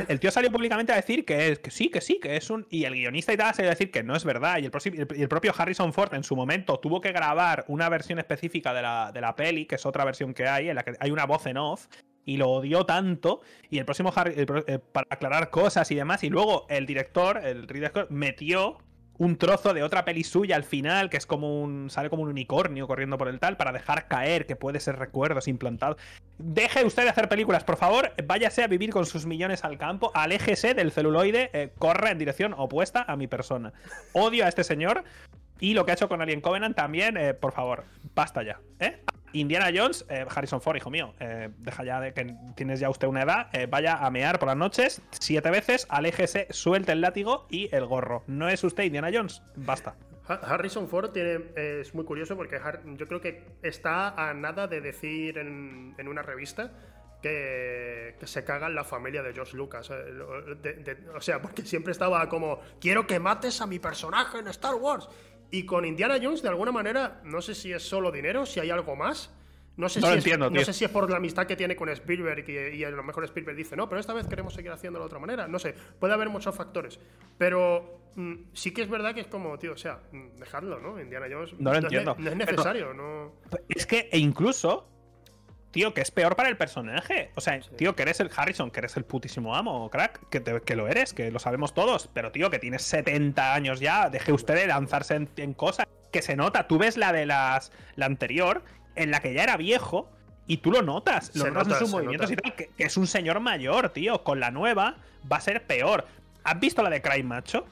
[0.08, 2.66] El tío salió públicamente a decir que, es, que sí, que sí, que es un.
[2.70, 4.58] Y el guionista y tal salió a decir que no es verdad.
[4.58, 8.74] Y el, el, propio Harrison Ford en su momento tuvo que grabar una versión específica
[8.74, 11.12] de la, de la peli, que es otra versión que hay, en la que hay
[11.12, 11.88] una voz en off.
[12.26, 13.42] Y lo odió tanto.
[13.70, 16.24] Y el próximo Harry, eh, para aclarar cosas y demás.
[16.24, 18.78] Y luego el director, el Ridley Scott, metió
[19.18, 21.90] un trozo de otra peli suya al final, que es como un.
[21.90, 25.48] sale como un unicornio corriendo por el tal, para dejar caer que puede ser recuerdos
[25.48, 25.98] implantados.
[26.38, 28.14] Deje usted de hacer películas, por favor.
[28.26, 30.12] Váyase a vivir con sus millones al campo.
[30.14, 31.50] Aléjese del celuloide.
[31.54, 33.74] Eh, corre en dirección opuesta a mi persona.
[34.14, 35.04] Odio a este señor.
[35.60, 37.86] Y lo que ha hecho con Alien Covenant también, eh, por favor,
[38.16, 38.60] basta ya.
[38.80, 39.02] ¿eh?
[39.34, 43.08] Indiana Jones, eh, Harrison Ford, hijo mío, eh, deja ya de que tienes ya usted
[43.08, 47.48] una edad, eh, vaya a mear por las noches siete veces, aléjese, suelte el látigo
[47.50, 48.24] y el gorro.
[48.28, 49.96] No es usted Indiana Jones, basta.
[50.26, 52.58] Harrison Ford tiene, es muy curioso porque
[52.98, 56.72] yo creo que está a nada de decir en, una revista
[57.22, 59.92] que, se caga en la familia de George Lucas.
[59.92, 65.10] o sea, porque siempre estaba como, quiero que mates a mi personaje en Star Wars.
[65.54, 68.72] Y con Indiana Jones, de alguna manera, no sé si es solo dinero, si hay
[68.72, 69.32] algo más.
[69.78, 72.44] No sé, si, es, no sé si es por la amistad que tiene con Spielberg
[72.50, 75.20] y, a lo mejor Spielberg dice, no, pero esta vez queremos seguir haciéndolo de otra
[75.20, 75.48] manera.
[75.48, 77.00] No sé, puede haber muchos factores.
[77.38, 81.00] Pero mm, sí que es verdad que es como, tío, o sea, mm, dejadlo, ¿no?
[81.00, 81.54] Indiana Jones.
[81.60, 82.16] No lo entiendo.
[82.18, 83.34] no es necesario, no.
[83.70, 84.90] Es que, e incluso,
[85.74, 87.32] tío, que es peor para el personaje.
[87.36, 90.76] O sea, tío, que eres el Harrison, que eres el putísimo amo, crack, que, que,
[90.76, 92.10] lo eres, que lo sabemos todos.
[92.14, 96.38] Pero, tío, que tienes 70 años ya, deje usted de lanzarse en, cosas que se
[96.38, 96.68] nota.
[96.68, 98.64] Tú ves la de las la anterior,
[98.96, 100.10] en la que ya era viejo,
[100.48, 101.36] y tú lo notas.
[101.36, 104.24] Lo notas en sus movimientos y tal, que, que, es un señor mayor, tío.
[104.24, 104.98] Con la nueva
[105.30, 106.06] va a ser peor.
[106.44, 107.66] ¿Has visto la de Cry Macho?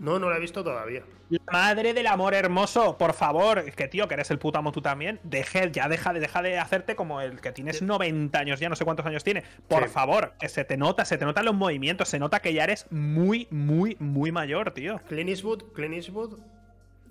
[0.00, 1.04] No, no la he visto todavía.
[1.28, 4.72] La madre del amor hermoso, por favor, es que tío, que eres el puto amo
[4.72, 8.58] tú también, deje, ya deja de, deja de hacerte como el que tienes 90 años
[8.58, 9.44] ya, no sé cuántos años tiene.
[9.68, 12.64] Por favor, que se te nota, se te notan los movimientos, se nota que ya
[12.64, 15.00] eres muy, muy, muy mayor, tío.
[15.06, 16.38] Clint Eastwood, Clint Eastwood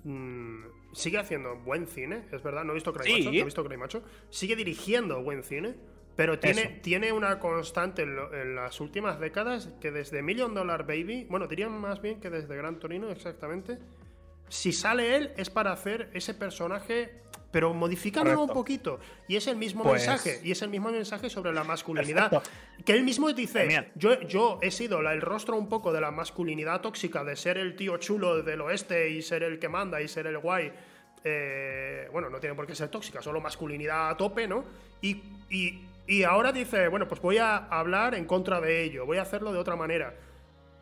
[0.02, 3.64] mm, sigue haciendo buen cine, es verdad, no he visto Cry Macho, no he visto
[3.64, 5.76] Cry Macho, sigue dirigiendo buen cine.
[6.20, 11.46] Pero tiene, tiene una constante en, las últimas décadas que desde Million Dollar Baby, bueno,
[11.46, 13.78] dirían más bien que desde Gran Torino exactamente,
[14.50, 19.00] si sale él es para hacer ese personaje, pero modificándolo un poquito.
[19.28, 22.42] Y es el mismo pues mensaje, y es el mismo mensaje sobre la masculinidad.
[22.84, 26.82] Que él mismo dice, yo, yo he sido el rostro un poco de la masculinidad
[26.82, 30.26] tóxica, de ser el tío chulo del oeste y ser el que manda y ser
[30.26, 30.70] el guay.
[31.24, 34.64] Eh, bueno, no tiene por qué ser tóxica, solo masculinidad a tope, ¿no?
[35.02, 35.86] y, y
[36.24, 39.58] ahora dice, bueno, pues voy a hablar en contra de ello, voy a hacerlo de
[39.58, 40.14] otra manera.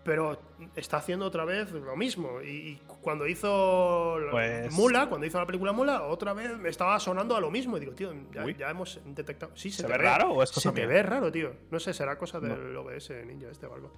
[0.05, 0.41] Pero
[0.75, 2.41] está haciendo otra vez lo mismo.
[2.41, 7.37] Y, cuando hizo pues Mula, cuando hizo la película Mula, otra vez me estaba sonando
[7.37, 7.77] a lo mismo.
[7.77, 9.53] Y digo, tío, ya, hemos detectado.
[9.55, 11.53] Sí, se, ve raro o es Se te ve raro, tío.
[11.71, 13.93] No sé, será cosa del OBS ninja este o algo.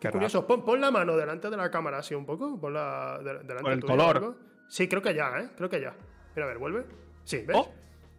[0.00, 0.46] Qué curioso.
[0.46, 2.58] Pon, la mano delante de la cámara así un poco.
[2.60, 4.36] Pon la delante el color.
[4.68, 5.50] Sí, creo que ya, ¿eh?
[5.56, 5.94] Creo que ya.
[6.34, 6.84] Mira, a ver, vuelve.
[7.24, 7.56] Sí, ¿ves?
[7.56, 7.72] Oh.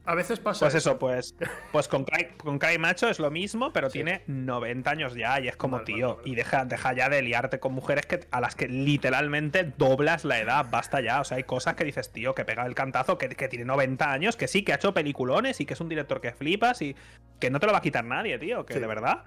[0.09, 0.65] A veces pasa.
[0.65, 1.35] Pues eso, pues.
[1.71, 5.39] Pues con Cry, con Macho es lo mismo, pero tiene 90 años ya.
[5.39, 6.19] Y es como, tío.
[6.25, 10.39] Y deja, deja ya de liarte con mujeres que, a las que literalmente doblas la
[10.39, 10.65] edad.
[10.71, 11.21] Basta ya.
[11.21, 14.11] O sea, hay cosas que dices, tío, que pega el cantazo, que, que tiene 90
[14.11, 16.95] años, que sí, que ha hecho peliculones y que es un director que flipas y
[17.39, 18.65] que no te lo va a quitar nadie, tío.
[18.65, 19.25] Que de verdad.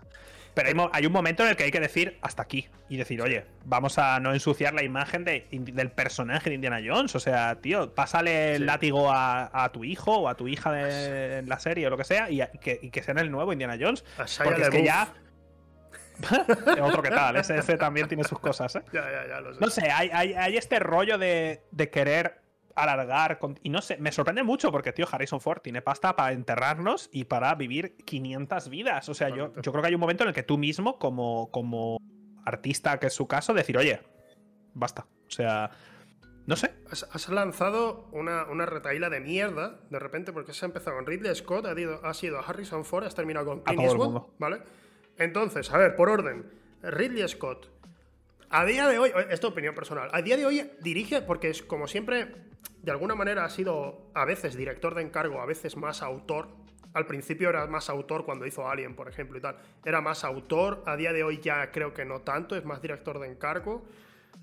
[0.55, 3.47] Pero hay, un momento en el que hay que decir hasta aquí y decir, oye,
[3.65, 7.15] vamos a no ensuciar la imagen del personaje de Indiana Jones.
[7.15, 11.49] O sea, tío, pásale el látigo a, tu hijo o a tu hija de, en
[11.49, 14.05] la serie o lo que sea y, que, y que sea el nuevo Indiana Jones.
[14.45, 15.15] Porque es que ya.
[16.83, 18.83] Otro que tal, ese, también tiene sus cosas, ¿eh?
[18.93, 19.61] Ya, ya, ya, lo sé.
[19.61, 22.42] No sé, hay, hay este rollo de, de querer
[22.77, 23.39] alargar.
[23.63, 27.25] Y no sé, me sorprende mucho porque, tío, Harrison Ford tiene pasta para enterrarnos y
[27.25, 29.09] para vivir 500 vidas.
[29.09, 31.51] O sea, yo, yo creo que hay un momento en el que tú mismo, como,
[31.51, 31.99] como
[32.45, 34.01] artista, que es su caso, decir, oye,
[34.75, 35.07] basta.
[35.27, 35.71] O sea,
[36.47, 36.75] no sé.
[36.91, 41.35] Has, lanzado una, una retaíla de mierda, de repente, porque se ha empezado con Ridley
[41.35, 44.63] Scott, ha, sido Harrison Ford, has terminado con Clint Eastwood, ¿vale?
[45.17, 46.51] Entonces, a ver, por orden.
[46.83, 47.71] Ridley Scott,
[48.53, 51.63] a día de hoy, esto es opinión personal, a día de hoy dirige, porque es
[51.63, 52.35] como siempre,
[52.83, 56.49] de alguna manera ha sido a veces director de encargo, a veces más autor.
[56.93, 59.57] Al principio era más autor cuando hizo Alien, por ejemplo, y tal.
[59.83, 63.19] Era más autor, a día de hoy ya creo que no tanto, es más director
[63.19, 63.87] de encargo.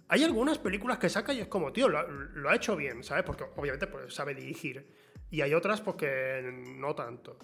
[0.07, 3.24] Hay algunas películas que saca y es como, tío, lo, ha hecho bien, ¿sabes?
[3.24, 4.91] Porque obviamente pues, sabe dirigir.
[5.30, 7.38] Y hay otras porque pues, no tanto.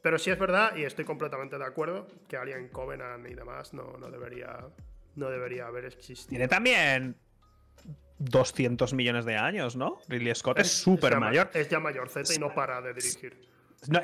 [0.00, 3.96] Pero sí es verdad, y estoy completamente de acuerdo, que Alien Covenant y demás no,
[3.98, 4.68] no debería
[5.16, 6.30] no debería haber existido.
[6.30, 7.16] Tiene también
[8.18, 9.98] 200 millones de años, ¿no?
[10.08, 11.50] Ridley Scott es súper mayor.
[11.54, 13.48] Es ya mayor Z y no para de dirigir.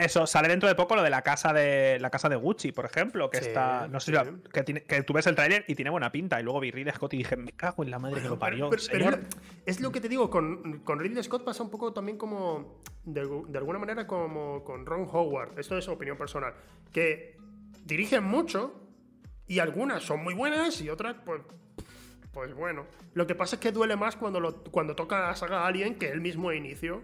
[0.01, 2.85] eso sale dentro de poco lo de la casa de la casa de Gucci, por
[2.85, 4.13] ejemplo, que está, no sé,
[4.53, 7.15] que, que, tú ves el tráiler y tiene buena pinta y luego vi Ridley Scott
[7.15, 8.71] y dije, me cago en la madre que lo parió.
[9.67, 13.29] es lo que te digo, con, con, Ridley Scott pasa un poco también como de,
[13.49, 15.59] de, alguna manera como con Ron Howard.
[15.59, 16.55] Esto es opinión personal,
[16.93, 17.37] que
[17.85, 18.78] dirigen mucho,
[19.49, 21.40] y algunas son muy buenas y otras, pues,
[22.32, 22.86] pues bueno.
[23.14, 26.11] Lo que pasa es que duele más cuando, lo, cuando toca la saga Alien que
[26.11, 27.03] el mismo inicio.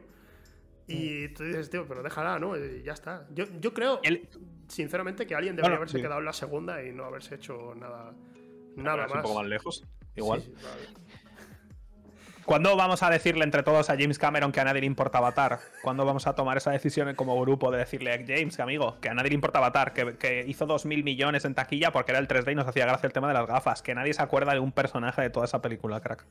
[0.87, 1.35] Y mm.
[1.35, 2.57] tú dices, tío, pero déjala, ¿no?
[2.57, 3.27] Y ya está.
[3.35, 4.01] Yo, yo creo,
[4.69, 8.15] sinceramente, que Alien debería haberse quedado en la segunda y no haberse hecho nada,
[8.77, 9.15] nada más.
[9.15, 9.85] Un poco más lejos,
[10.15, 10.45] igual.
[12.45, 15.61] ¿Cuándo vamos a decirle entre todos a James Cameron que a nadie le importa Avatar?
[15.83, 19.15] ¿Cuándo vamos a tomar esa decisión como grupo de decirle a James, amigo, que a
[19.15, 22.53] nadie le importa Avatar, que, que hizo 2.000 millones en taquilla porque era el 3D
[22.53, 23.83] y nos hacía gracia el tema de las gafas?
[23.83, 26.27] Que nadie se acuerda de un personaje de toda esa película, crack.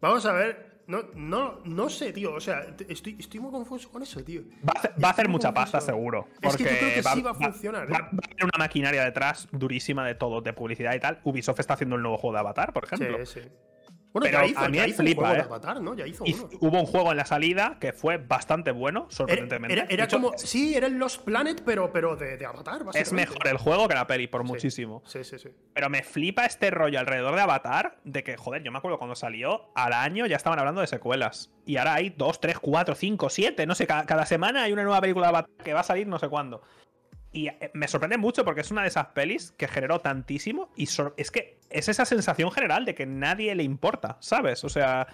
[0.00, 2.34] Vamos a ver, no, no, no sé, tío.
[2.34, 4.42] O sea, estoy, estoy muy confuso con eso, tío.
[4.66, 6.28] Va a hacer, mucha pasta, seguro.
[6.40, 7.92] Porque es que yo creo que sí va a funcionar.
[7.92, 8.00] Va, ¿eh?
[8.02, 11.20] va, a haber una maquinaria detrás durísima de todo, de publicidad y tal.
[11.24, 13.24] Ubisoft está haciendo el nuevo juego de Avatar, por ejemplo.
[13.26, 13.48] Sí, sí.
[14.16, 15.36] Bueno, pero ya hizo, a mí ya hizo flipa, un juego ¿eh?
[15.36, 15.94] de Avatar, ¿no?
[15.94, 16.48] Ya hizo uno.
[16.60, 19.74] Hubo un juego en la salida que fue bastante bueno, sorprendentemente.
[19.74, 20.32] Era, era, como.
[20.38, 22.82] Sí, era el Lost Planet, pero, pero de, de Avatar.
[22.94, 25.02] Es mejor el juego que la peli, por sí, muchísimo.
[25.04, 25.50] Sí, sí, sí.
[25.74, 29.14] Pero me flipa este rollo alrededor de Avatar, de que, joder, yo me acuerdo cuando
[29.16, 31.52] salió, al año ya estaban hablando de secuelas.
[31.66, 34.82] Y ahora hay dos, tres, cuatro, cinco, siete, no sé, cada, cada semana hay una
[34.84, 36.62] nueva película de Avatar que va a salir no sé cuándo.
[37.36, 40.88] Y eh, me sorprende mucho porque es una de esas pelis que generó tantísimo y
[41.18, 44.64] es que es esa sensación general de que nadie le importa, ¿sabes?
[44.64, 45.06] O sea,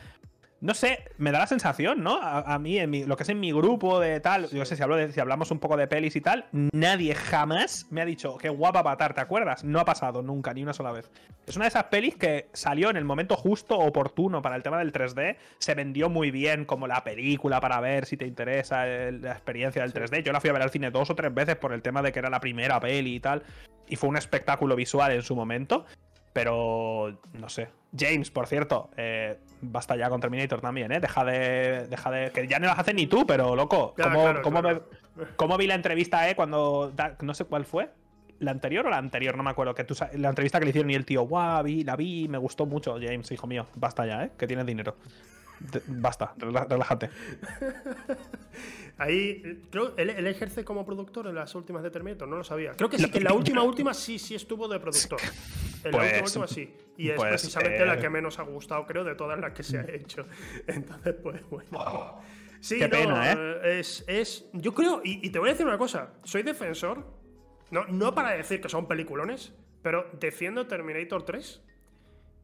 [0.62, 2.22] no sé, me da la sensación, ¿no?
[2.22, 4.76] A, a mí, en mi, lo que es en mi grupo de tal, yo sé
[4.76, 8.04] si, hablo de, si hablamos un poco de pelis y tal, nadie jamás me ha
[8.04, 9.64] dicho qué guapa Avatar, ¿te acuerdas?
[9.64, 11.10] No ha pasado nunca, ni una sola vez.
[11.48, 14.78] Es una de esas pelis que salió en el momento justo, oportuno para el tema
[14.78, 19.20] del 3D, se vendió muy bien como la película para ver si te interesa el,
[19.20, 20.22] la experiencia del 3D.
[20.22, 22.12] Yo la fui a ver al cine dos o tres veces por el tema de
[22.12, 23.42] que era la primera peli y tal,
[23.88, 25.86] y fue un espectáculo visual en su momento.
[26.32, 27.68] Pero no sé.
[27.96, 31.00] James, por cierto, eh, basta ya con Terminator también, ¿eh?
[31.00, 31.86] Deja de.
[31.88, 32.30] Deja de.
[32.30, 33.94] Que ya no las haces ni tú, pero loco.
[34.02, 34.88] ¿cómo, claro, cómo claro.
[35.16, 36.34] me- cómo vi la entrevista, eh?
[36.34, 36.90] Cuando.
[36.94, 37.90] da- no sé cuál fue.
[38.38, 39.36] ¿La anterior o la anterior?
[39.36, 39.74] No me acuerdo.
[39.74, 42.38] Que tú, la entrevista que le hicieron y el tío, guau, vi, la vi, me
[42.38, 42.96] gustó mucho.
[43.00, 44.30] James, hijo mío, basta ya, ¿eh?
[44.38, 44.96] Que tienes dinero.
[45.86, 47.10] Basta, relájate.
[48.98, 52.44] Ahí, eh, creo, él, él ejerce como productor en las últimas de Terminator, no lo
[52.44, 52.72] sabía.
[52.72, 55.20] Creo que sí, que en la última, última sí, sí estuvo de productor.
[55.84, 56.74] En la Pues, última, última sí.
[56.96, 59.62] Y es pues, precisamente eh, la que menos ha gustado, creo, de todas las que
[59.62, 60.26] se ha hecho.
[60.66, 62.20] Entonces, pues bueno.
[62.60, 63.80] Sí, Qué no, pena, ¿eh?
[63.80, 64.46] Es, es.
[64.52, 67.04] Yo creo, y, y te voy a decir una cosa, soy defensor,
[67.72, 69.52] no, no para decir que son peliculones,
[69.82, 71.60] pero defiendo Terminator 3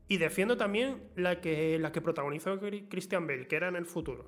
[0.08, 4.24] y defiendo también la que, la que protagonizó Christian Bale, que era en el futuro.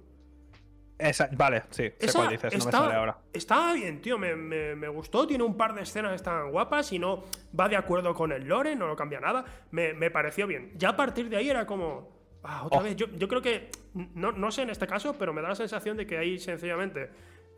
[0.99, 3.19] Esa- vale, sí, sé Esa cuál dices, no me está- sale ahora.
[3.33, 5.27] Estaba bien, tío, me, me- me gustó.
[5.27, 7.25] Tiene un par de escenas que están guapas y no
[7.59, 9.45] va de acuerdo con el lore, no lo cambia nada.
[9.71, 10.73] Me, me pareció bien.
[10.77, 12.21] Ya a partir de ahí era como.
[12.43, 12.83] Ah, otra Oh.
[12.83, 12.97] vez.
[12.97, 13.71] Yo, yo creo que.
[13.95, 17.09] No, no sé en este caso, pero me da la sensación de que hay sencillamente.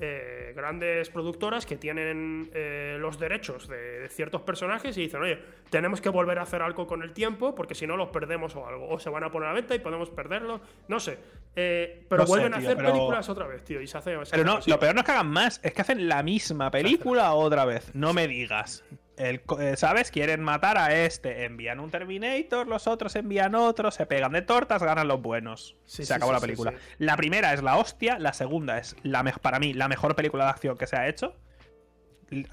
[0.05, 5.39] Eh, grandes productoras que tienen eh, los derechos de, de ciertos personajes y dicen, oye,
[5.71, 8.67] tenemos que volver a hacer algo con el tiempo porque si no los perdemos o
[8.67, 8.89] algo.
[8.89, 10.61] O se van a poner a la venta y podemos perderlos.
[10.89, 11.19] No sé.
[11.55, 13.81] Eh, pero No sé, vuelven a hacer pero- películas otra vez, tío.
[13.81, 14.11] Y se hace.
[14.11, 14.71] se Pero hace no, así.
[14.71, 17.95] lo peor no es que hagan más, es que hacen la misma película otra vez.
[17.95, 18.85] No me digas.
[19.17, 20.11] El eh, ¿Sabes?
[20.11, 21.45] Quieren matar a este.
[21.45, 25.77] Envían un Terminator, los otros envían otro, se pegan de tortas, ganan los buenos.
[25.85, 26.75] Sí, se sí, acabó sí, la película.
[26.99, 30.51] La primera es la hostia, la segunda es la para mí la mejor película de
[30.51, 31.37] acción que se ha hecho.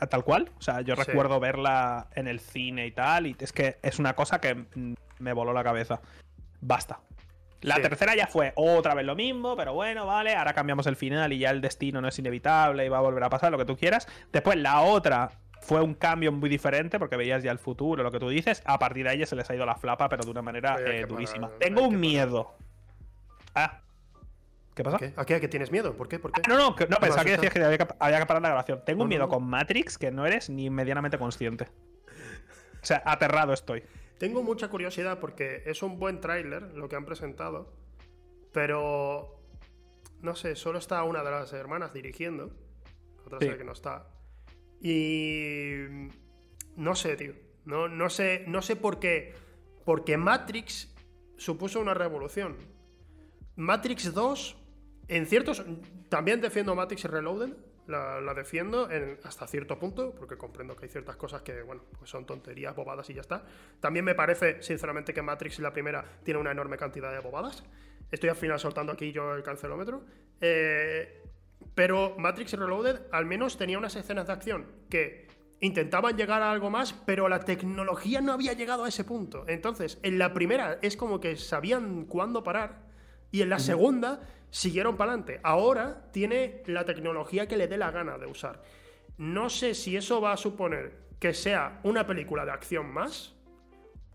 [0.09, 0.51] Tal cual.
[0.57, 3.27] O sea, yo recuerdo verla en el cine y tal.
[3.27, 4.65] Y es que es una cosa que
[5.19, 6.01] me voló la cabeza.
[6.59, 6.99] Basta.
[7.61, 7.81] La Sí.
[7.81, 11.39] tercera ya fue otra vez lo mismo, pero bueno, vale, ahora cambiamos el final y
[11.39, 13.75] ya el destino no es inevitable y va a volver a pasar lo que tú
[13.77, 14.07] quieras.
[14.31, 15.31] Después la otra
[15.61, 18.61] fue un cambio muy diferente porque veías ya el futuro, lo que tú dices.
[18.65, 21.05] A partir de ahí se les ha ido la flapa, pero de una manera eh,
[21.07, 21.49] durísima.
[21.59, 22.53] Tengo un miedo.
[23.55, 23.81] Ah.
[24.75, 24.97] ¿Qué pasa?
[24.97, 25.13] ¿Qué?
[25.17, 25.35] ¿A qué?
[25.35, 25.95] ¿A qué tienes miedo?
[25.97, 26.19] ¿Por qué?
[26.19, 26.41] ¿Por qué?
[26.45, 28.81] Ah, no, no, no, pensaba que decías que había, que había que parar la grabación.
[28.85, 29.29] Tengo No, un miedo no.
[29.29, 31.67] con Matrix que no eres ni medianamente consciente.
[32.81, 33.83] O sea, aterrado estoy.
[34.19, 37.73] Tengo mucha curiosidad porque es un buen tráiler lo que han presentado,
[38.53, 39.39] pero
[40.21, 42.51] no sé, solo está una de las hermanas dirigiendo,
[43.25, 43.49] otra Sí.
[43.49, 44.07] que no está.
[44.81, 46.09] Y
[46.75, 47.33] no sé, tío.
[47.65, 49.33] No, no sé, no sé por qué.
[49.85, 50.93] Porque Matrix
[51.37, 52.57] supuso una revolución.
[53.55, 54.57] Matrix 2,
[55.07, 55.65] en ciertos.
[56.09, 57.53] También defiendo Matrix Reloaded.
[57.87, 61.81] La, la defiendo en- hasta cierto punto, porque comprendo que hay ciertas cosas que, bueno,
[61.97, 63.43] pues son tonterías, bobadas y ya está.
[63.79, 67.63] También me parece, sinceramente, que Matrix, la primera, tiene una enorme cantidad de bobadas.
[68.11, 70.05] Estoy al final soltando aquí yo el cancelómetro.
[70.39, 71.18] Eh,
[71.79, 75.29] pero Matrix Reloaded al menos tenía unas escenas de acción que
[75.61, 79.45] intentaban llegar a algo más, pero la tecnología no había llegado a ese punto.
[79.47, 82.81] Entonces, en la primera es como que sabían cuándo parar
[83.31, 84.19] y en la segunda
[84.49, 85.39] siguieron para adelante.
[85.41, 88.61] Ahora tiene la tecnología que le dé la gana de usar.
[89.17, 93.37] No sé si eso va a suponer que sea una película de acción más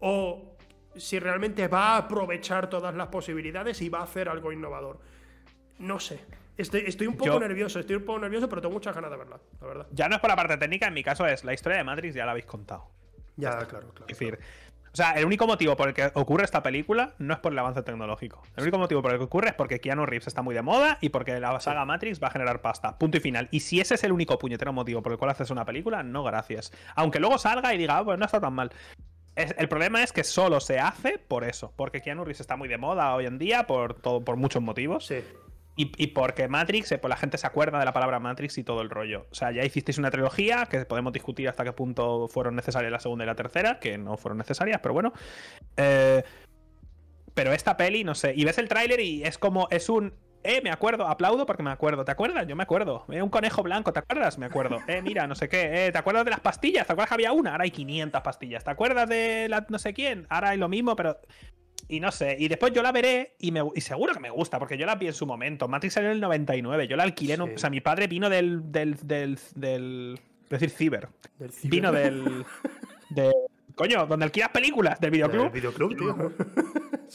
[0.00, 0.58] o
[0.96, 5.00] si realmente va a aprovechar todas las posibilidades y va a hacer algo innovador.
[5.78, 6.43] No sé.
[6.56, 9.16] Estoy, estoy un poco Yo- nervioso, estoy un poco nervioso, pero tengo muchas ganas de
[9.16, 9.86] verla, la verdad.
[9.90, 12.14] Ya no es por la parte técnica, en mi caso es la historia de Matrix,
[12.14, 12.88] ya la habéis contado.
[13.36, 14.06] Ya, claro, claro.
[14.08, 14.38] Es decir,
[14.92, 17.58] O sea, el único motivo por el que ocurre esta película no es por el
[17.58, 18.44] avance tecnológico.
[18.54, 20.98] El único motivo por el que ocurre es porque Keanu Reeves está muy de moda
[21.00, 22.96] y porque la saga Matrix va a generar pasta.
[22.96, 23.48] Punto y final.
[23.50, 26.22] Y si ese es el único puñetero motivo por el cual haces una película, no
[26.22, 26.70] gracias.
[26.94, 28.70] Aunque luego salga y diga, ah, pues no está tan mal.
[29.34, 31.72] el problema es que solo se hace por eso.
[31.74, 35.06] Porque Keanu Reeves está muy de moda hoy en día por, todo, por muchos motivos.
[35.06, 35.24] Sí.
[35.76, 38.80] Y, porque Matrix, eh, pues la gente se acuerda de la palabra Matrix y todo
[38.80, 39.26] el rollo.
[39.32, 43.00] O sea, ya hicisteis una trilogía que podemos discutir hasta qué punto fueron necesarias la
[43.00, 45.12] segunda y la tercera, que no fueron necesarias, pero bueno.
[45.76, 46.22] Eh,
[47.34, 48.32] pero esta peli, no sé.
[48.36, 50.14] Y ves el tráiler y es como, es un.
[50.44, 52.04] Eh, me acuerdo, aplaudo porque me acuerdo.
[52.04, 52.46] ¿Te acuerdas?
[52.46, 53.06] Yo me acuerdo.
[53.10, 54.38] Eh, un conejo blanco, ¿te acuerdas?
[54.38, 54.78] Me acuerdo.
[54.86, 55.86] Eh, mira, no sé qué.
[55.86, 56.86] Eh, ¿te acuerdas de las pastillas?
[56.86, 57.52] ¿Te acuerdas que había una?
[57.52, 58.62] Ahora hay 500 pastillas.
[58.62, 60.26] ¿Te acuerdas de la no sé quién?
[60.28, 61.18] Ahora hay lo mismo, pero
[61.88, 64.58] y no sé, y después yo la veré y, me, y seguro que me gusta,
[64.58, 65.68] porque yo la vi en su momento.
[65.68, 68.96] Matrix salió en el 99, yo la alquilé, o sea, mi padre vino del, del,
[69.02, 71.08] del, del decir, ciber.
[71.64, 72.44] Vino del,
[73.74, 75.44] coño, donde alquilas películas, del videoclub.
[75.44, 76.32] Del videoclub, tío.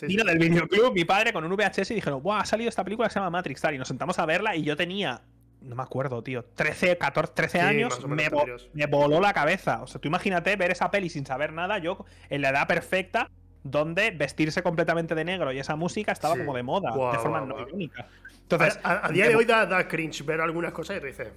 [0.07, 2.41] vino del videoclub, mi padre con un VHS y dijeron, ¡buah!
[2.41, 4.64] Ha salido esta película que se llama Matrix, tal, y nos sentamos a verla y
[4.64, 5.22] yo tenía
[5.62, 8.30] no me acuerdo, tío, 13, 14, 13 años, me,
[8.74, 9.84] me, voló la cabeza.
[9.84, 13.30] O sea, tú imagínate ver esa peli sin saber nada, yo en la edad perfecta,
[13.64, 17.60] donde vestirse completamente de negro y esa música estaba como de moda, de forma no
[17.60, 18.07] irónica.
[18.43, 21.28] Entonces, a, día de hoy da, cringe ver algunas cosas y te dices,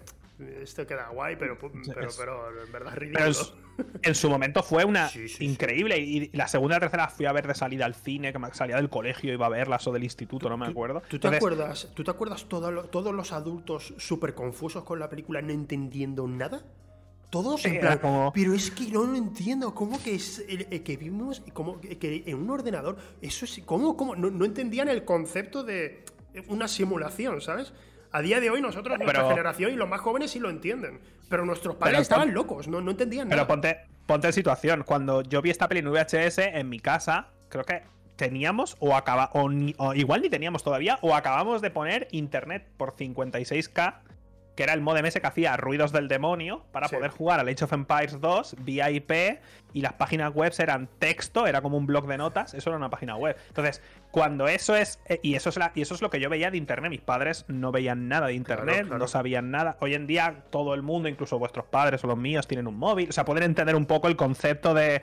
[0.62, 3.62] esto queda guay, pero, pero, en verdad es ridículo.
[4.02, 5.10] en su momento fue una
[5.40, 5.98] increíble.
[5.98, 8.52] Y la segunda y la tercera fui a ver de salida al cine, que me
[8.54, 11.02] salía del colegio, iba a verlas o del instituto, no me acuerdo.
[11.08, 15.52] ¿Tú, te acuerdas, ¿tú te acuerdas todos los adultos súper confusos con la película no
[15.52, 16.62] entendiendo nada?
[17.32, 17.98] Todos en plan,
[18.34, 20.44] pero es que no lo entiendo, ¿cómo que es
[20.84, 24.14] que vimos, como que en un ordenador, eso es, ¿cómo, cómo?
[24.14, 26.04] No, entendían el concepto de
[26.48, 27.72] una simulación, ¿sabes?
[28.10, 31.46] A día de hoy nosotros, nuestra generación y los más jóvenes sí lo entienden, pero
[31.46, 33.46] nuestros padres estaban locos, no, no entendían nada.
[33.46, 37.28] Pero ponte, ponte en situación, cuando yo vi esta peli en VHS en mi casa,
[37.48, 37.80] creo que
[38.16, 42.94] teníamos o acaba o, o, igual ni teníamos todavía o acabamos de poner internet por
[42.94, 44.11] 56k
[44.54, 47.64] que era el modem ese que hacía ruidos del demonio para poder jugar al Age
[47.64, 49.40] of Empires 2 vía IP
[49.72, 52.90] y las páginas web eran texto, era como un blog de notas, eso era una
[52.90, 53.36] página web.
[53.48, 53.80] Entonces,
[54.10, 56.58] cuando eso es eh, y eso es y eso es lo que yo veía de
[56.58, 59.76] internet, mis padres no veían nada de internet, no sabían nada.
[59.80, 63.08] Hoy en día todo el mundo, incluso vuestros padres o los míos tienen un móvil,
[63.08, 65.00] o sea, pueden entender un poco el concepto de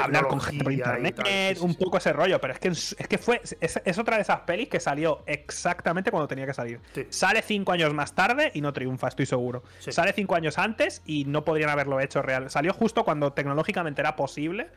[0.00, 3.40] hablar con gente por internet, un poco ese rollo, pero es que, es que fue,
[3.60, 6.80] es, otra de esas pelis que salió exactamente cuando tenía que salir.
[7.10, 9.62] Sale cinco años más tarde y no triunfa, estoy seguro.
[9.78, 12.50] Sale cinco años antes y no podrían haberlo hecho real.
[12.50, 14.68] Salió justo cuando tecnológicamente era posible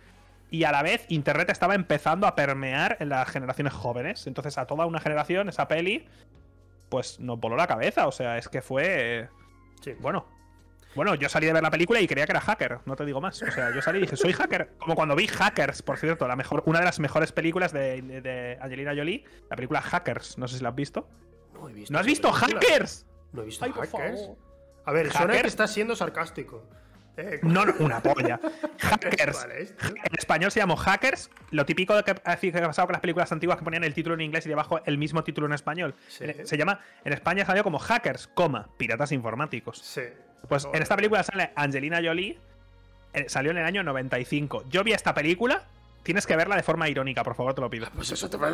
[0.50, 4.28] y a la vez Internet estaba empezando a permear en las generaciones jóvenes.
[4.28, 6.06] Entonces a toda una generación esa peli
[6.90, 9.30] pues nos voló la cabeza, o sea, es que fue...
[10.00, 10.26] Bueno,
[10.98, 13.22] bueno, yo salí de ver la película y creía que era hacker, no te digo
[13.22, 13.40] más.
[13.44, 14.72] O sea, yo salí y dije, soy hacker.
[14.80, 18.96] Como cuando vi Hackers, por cierto, la mejor, una de las mejores películas de, Angelina
[18.96, 20.40] Jolie, la película Hackers.
[20.40, 21.08] No sé si la has visto.
[21.54, 21.94] No he visto.
[21.94, 23.06] ¿No has visto Hackers?
[23.32, 24.32] No he visto Hackers.
[24.86, 26.68] A ver, suena que estás siendo sarcástico.
[27.16, 28.40] Eh, no, no, una polla.
[28.80, 29.46] Hackers.
[29.80, 31.30] En español se llamó Hackers.
[31.52, 32.38] Lo típico de que ha
[32.68, 35.24] pasado con las películas antiguas que ponían el título en inglés y debajo el mismo
[35.24, 35.94] título en español.
[36.08, 39.78] Se llama, en España salió como Hackers, coma, piratas informáticos.
[39.78, 40.02] Sí.
[40.48, 42.38] Pues en esta película sale Angelina Jolie.
[43.14, 44.64] Eh, salió en el año 95.
[44.70, 45.66] Yo vi esta película.
[46.04, 47.90] Tienes que verla de forma irónica, por favor, te lo pido.
[47.94, 48.38] Pues eso te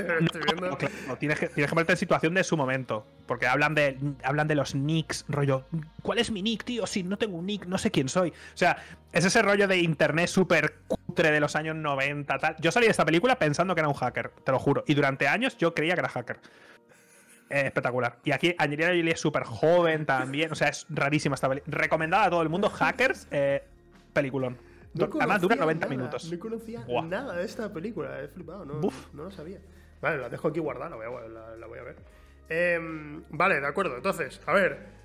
[1.20, 3.06] tienes, que, tienes que ponerte en situación de su momento.
[3.26, 5.64] Porque hablan de, hablan de los nicks, rollo.
[6.02, 6.88] ¿Cuál es mi nick, tío?
[6.88, 8.30] Si no tengo un nick, no sé quién soy.
[8.30, 8.78] O sea,
[9.12, 12.56] es ese rollo de internet súper cutre de los años 90, tal.
[12.58, 14.82] Yo salí de esta película pensando que era un hacker, te lo juro.
[14.88, 16.40] Y durante años yo creía que era hacker
[17.50, 18.18] espectacular.
[18.24, 20.52] Y aquí Angelina Jolie es súper joven también.
[20.52, 21.76] O sea, es rarísima esta película.
[21.76, 22.70] Recomendada a todo el mundo.
[22.70, 23.62] Hackers, eh,
[24.12, 24.56] peliculón.
[24.94, 26.32] Además dura 90 minutos.
[26.32, 28.20] No conocía nada de esta película.
[28.20, 28.80] He flipado, no,
[29.12, 29.58] no lo sabía.
[30.00, 31.96] Vale, la dejo aquí guardada, la voy a, la, voy a ver.
[32.48, 33.96] Em, vale, de acuerdo.
[33.96, 34.99] Entonces, a ver.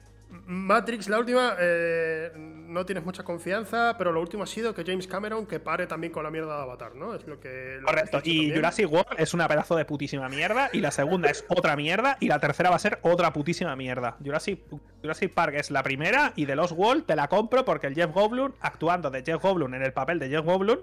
[0.45, 5.07] Matrix, la última, eh, no tienes mucha confianza, pero lo último ha sido que James
[5.07, 7.13] Cameron que pare también con la mierda de Avatar, ¿no?
[7.15, 7.79] Es lo que.
[7.83, 8.19] Correcto.
[8.23, 12.17] y Jurassic World es una pedazo de putísima mierda, y la segunda es otra mierda,
[12.19, 14.17] y la tercera va a ser otra putísima mierda.
[14.23, 14.61] Jurassic,
[15.01, 18.11] Jurassic Park es la primera, y The Lost World te la compro porque el Jeff
[18.11, 20.79] Goldblum, actuando de Jeff Goldblum en el papel de Jeff Goldblum,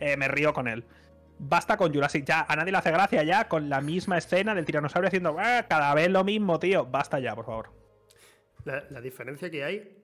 [0.00, 0.84] eh, me río con él
[1.38, 2.24] basta con Jurassic.
[2.24, 5.64] Ya, a nadie le hace gracia ya con la misma escena del tiranosaurio haciendo ah,
[5.68, 6.84] cada vez lo mismo, tío.
[6.86, 7.77] Basta ya, por favor.
[8.64, 9.96] La, diferencia que hay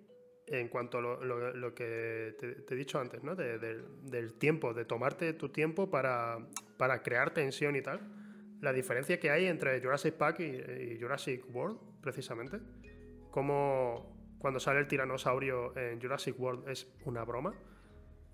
[0.47, 3.35] en cuanto a lo, que te, he dicho antes, ¿no?
[3.35, 6.39] del tiempo, de tomarte tu tiempo para,
[6.77, 8.01] para, crear tensión y tal.
[8.61, 12.59] La diferencia que hay entre Jurassic Park y, Jurassic World, precisamente.
[13.31, 17.55] Como cuando sale el tiranosaurio en Jurassic World es una broma.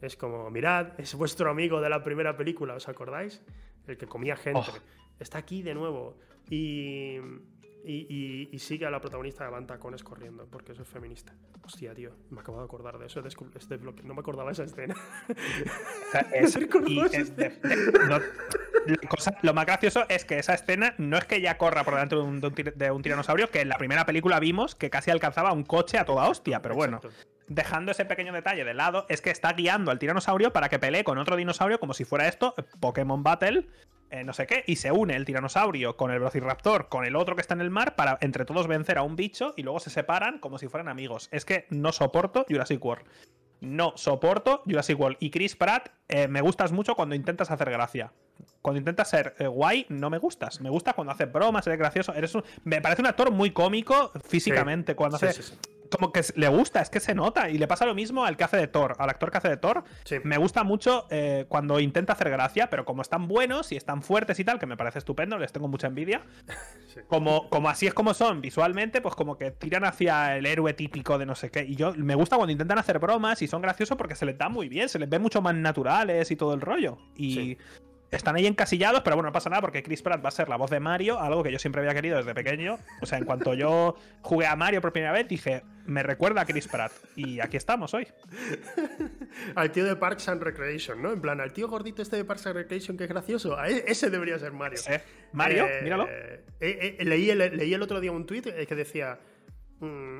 [0.00, 3.42] Es como, mirad, es vuestro amigo de la primera película, ¿os acordáis?
[3.86, 4.70] El que comía gente.
[4.72, 4.78] Oh.
[5.18, 6.16] Está aquí de nuevo.
[6.48, 7.18] Y,
[7.84, 11.32] y, y- y sigue a la protagonista de Tacones corriendo, porque eso es feminista.
[11.64, 13.22] Hostia, tío, me acabo de acordar de eso.
[13.54, 14.02] Este bloque.
[14.02, 14.94] No me acordaba de esa escena.
[15.28, 15.32] O
[16.12, 18.18] sea, es- recordó y esa es de- de- no-
[18.86, 21.94] la cosa- lo más gracioso es que esa escena no es que ella corra por
[21.94, 24.74] delante de un, de un tir- de un tiranosaurio, que en la primera película vimos
[24.74, 26.96] que casi alcanzaba un coche a toda hostia, pero bueno.
[27.02, 27.18] Exacto.
[27.52, 31.02] Dejando ese pequeño detalle de lado, es que está guiando al tiranosaurio para que pelee
[31.02, 33.66] con otro dinosaurio como si fuera esto, Pokémon Battle,
[34.10, 37.36] eh, no sé qué, y se une el tiranosaurio con el Velociraptor, con el otro
[37.36, 39.90] que está en el mar, para entre todos vencer a un bicho y luego se
[39.90, 41.28] separan como si fueran amigos.
[41.32, 43.04] Es que no soporto Jurassic World.
[43.60, 45.18] No soporto Jurassic World.
[45.20, 48.10] Y Chris Pratt, eh, me gustas mucho cuando intentas hacer gracia.
[48.62, 50.60] Cuando intentas ser eh, guay, no me gustas.
[50.62, 52.14] Me gusta cuando haces bromas, eres gracioso.
[52.14, 54.94] Eres un- Me parece un actor muy cómico físicamente.
[54.94, 55.54] Cuando Sí, hace sí.
[55.90, 57.50] Como que le gusta, es que se nota.
[57.50, 59.56] Y le pasa lo mismo al que hace de Thor, al actor que hace de
[59.56, 59.84] Thor.
[60.04, 60.16] Sí.
[60.24, 64.38] Me gusta mucho eh, cuando intenta hacer gracia, pero como están buenos y están fuertes
[64.40, 66.22] y tal, que me parece estupendo, les tengo mucha envidia.
[66.90, 66.98] Sí.
[67.06, 71.18] Como, como así es como son visualmente, pues como que tiran hacia el héroe típico
[71.18, 71.62] de no sé qué.
[71.62, 74.48] Y yo me gusta cuando intentan hacer bromas y son graciosos porque se les da
[74.48, 76.98] muy bien, se les ve mucho más naturales y todo el rollo.
[77.14, 77.34] Y.
[77.34, 77.58] Sí.
[78.10, 80.56] Están ahí encasillados, pero bueno, no pasa nada porque Chris Pratt va a ser la
[80.56, 82.78] voz de Mario, algo que yo siempre había querido desde pequeño.
[83.00, 86.44] O sea, en cuanto yo jugué a Mario por primera vez, dije, me recuerda a
[86.44, 86.90] Chris Pratt.
[87.14, 88.08] Y aquí estamos hoy.
[89.54, 91.12] Al tío de Parks and Recreation, ¿no?
[91.12, 93.58] En plan, al tío gordito este de Parks and Recreation que es gracioso.
[93.58, 94.80] A e- ese debería ser Mario.
[95.32, 96.08] Mario, Eh, míralo.
[96.08, 99.18] eh, eh, leí, el, leí el otro día un tuit que decía: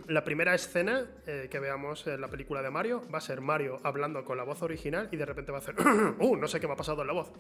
[0.07, 3.79] La primera escena eh, que veamos en la película de Mario va a ser Mario
[3.85, 5.75] hablando con la voz original y de repente va a hacer:
[6.19, 6.37] ¡Uh!
[6.37, 7.31] No sé qué me ha pasado en la voz.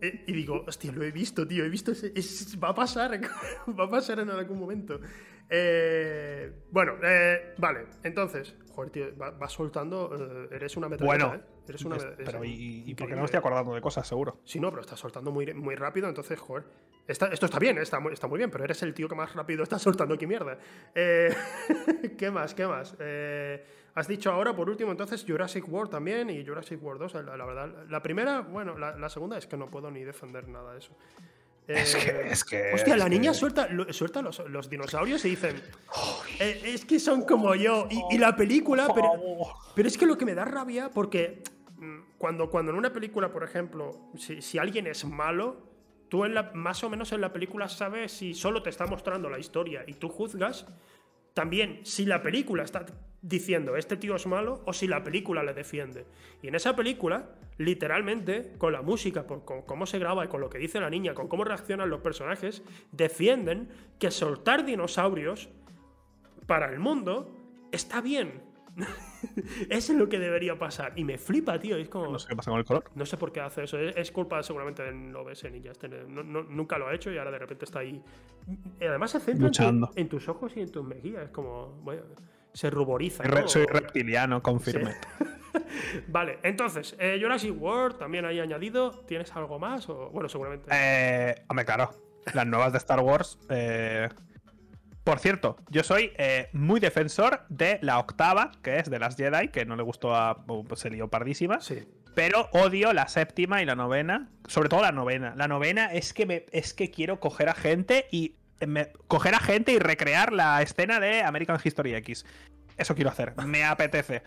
[0.00, 1.90] Eh, y digo: Hostia, lo he visto, tío, he visto.
[1.90, 3.20] ese- es- va a pasar,
[3.78, 5.00] va a pasar en algún momento.
[5.50, 10.10] Eh, bueno, eh, vale, entonces, joder, tío, va- vas soltando.
[10.50, 11.48] eh, eres una metralleta, Bueno, ¿eh?
[11.68, 13.14] Eres una es- pero ¿y, y por qué increíble.
[13.16, 14.40] no me estoy acordando de cosas, seguro?
[14.44, 16.64] Sí, no, pero estás soltando muy, muy rápido, entonces, joder.
[17.06, 19.34] Está- esto está bien, está muy, está muy bien, pero eres el tío que más
[19.34, 20.58] rápido está soltando aquí mierda.
[20.94, 21.34] Eh,
[22.18, 22.54] ¿Qué más?
[22.54, 22.96] ¿Qué más?
[22.98, 23.64] Eh,
[23.94, 27.44] has dicho ahora, por último, entonces Jurassic World también y Jurassic World 2, la, la
[27.46, 27.86] verdad.
[27.88, 30.96] La primera, bueno, la, la segunda es que no puedo ni defender nada de eso.
[31.66, 35.30] Es que- Eh, es que- Hostia, la niña que- suelta, suelta los, los dinosaurios y
[35.30, 35.62] dicen.
[36.38, 37.88] "Eh, es que son como yo.
[37.90, 39.10] Y, y la película, pero.
[39.74, 41.42] Pero es que lo que me da rabia, porque
[41.78, 45.56] mm, cuando, cuando en una película, por ejemplo, si, si alguien es malo,
[46.08, 49.28] tú en la, más o menos en la película sabes si solo te está mostrando
[49.30, 50.66] la historia y tú juzgas.
[51.32, 52.84] También si la película está
[53.26, 56.04] diciendo este tío es malo o si la película le defiende.
[56.42, 60.50] Y en esa película, literalmente, con la música, con cómo se graba y con lo
[60.50, 62.62] que dice la niña, con cómo reaccionan los personajes,
[62.92, 63.68] defienden
[63.98, 65.48] que soltar dinosaurios
[66.46, 67.34] para el mundo
[67.72, 68.42] está bien.
[69.70, 70.92] Eso es lo que debería pasar.
[70.96, 71.76] Y me flipa, tío.
[71.76, 72.10] Es como.
[72.12, 72.84] No sé qué pasa con el color.
[72.94, 73.78] No sé por qué hace eso.
[73.78, 75.70] Es, es culpa seguramente del OBS Ninja.
[75.70, 78.02] Este no- no- nunca lo ha hecho y ahora de repente está ahí.
[78.80, 79.90] Y además se centra en, tu- Luchando.
[79.94, 81.22] en tus ojos y en tus mejillas.
[81.24, 81.68] Es como.
[81.84, 82.02] bueno,
[82.54, 83.24] se ruboriza.
[83.24, 83.46] ¿no?
[83.48, 84.94] soy reptiliano, confirme.
[86.08, 88.90] Vale, entonces, eh, Jurassic World también hay añadido.
[89.06, 89.88] ¿Tienes algo más?
[89.88, 90.68] O, bueno, seguramente.
[90.72, 91.90] Eh, hombre, claro.
[92.32, 93.38] Las nuevas de Star Wars.
[93.50, 94.08] eh,
[95.04, 99.48] Por cierto, yo soy eh, muy defensor de la octava, que es de las Jedi,
[99.48, 100.44] que no le gustó a.
[100.44, 101.60] pues se lió pardísima.
[101.60, 101.86] Sí.
[102.14, 104.30] Pero odio la séptima y la novena.
[104.46, 105.34] Sobre todo la novena.
[105.36, 108.36] La novena es que me, es que quiero coger a gente y.
[108.66, 112.24] me- coger a gente y recrear la escena de American History X.
[112.76, 113.34] Eso quiero hacer.
[113.46, 114.22] Me apetece.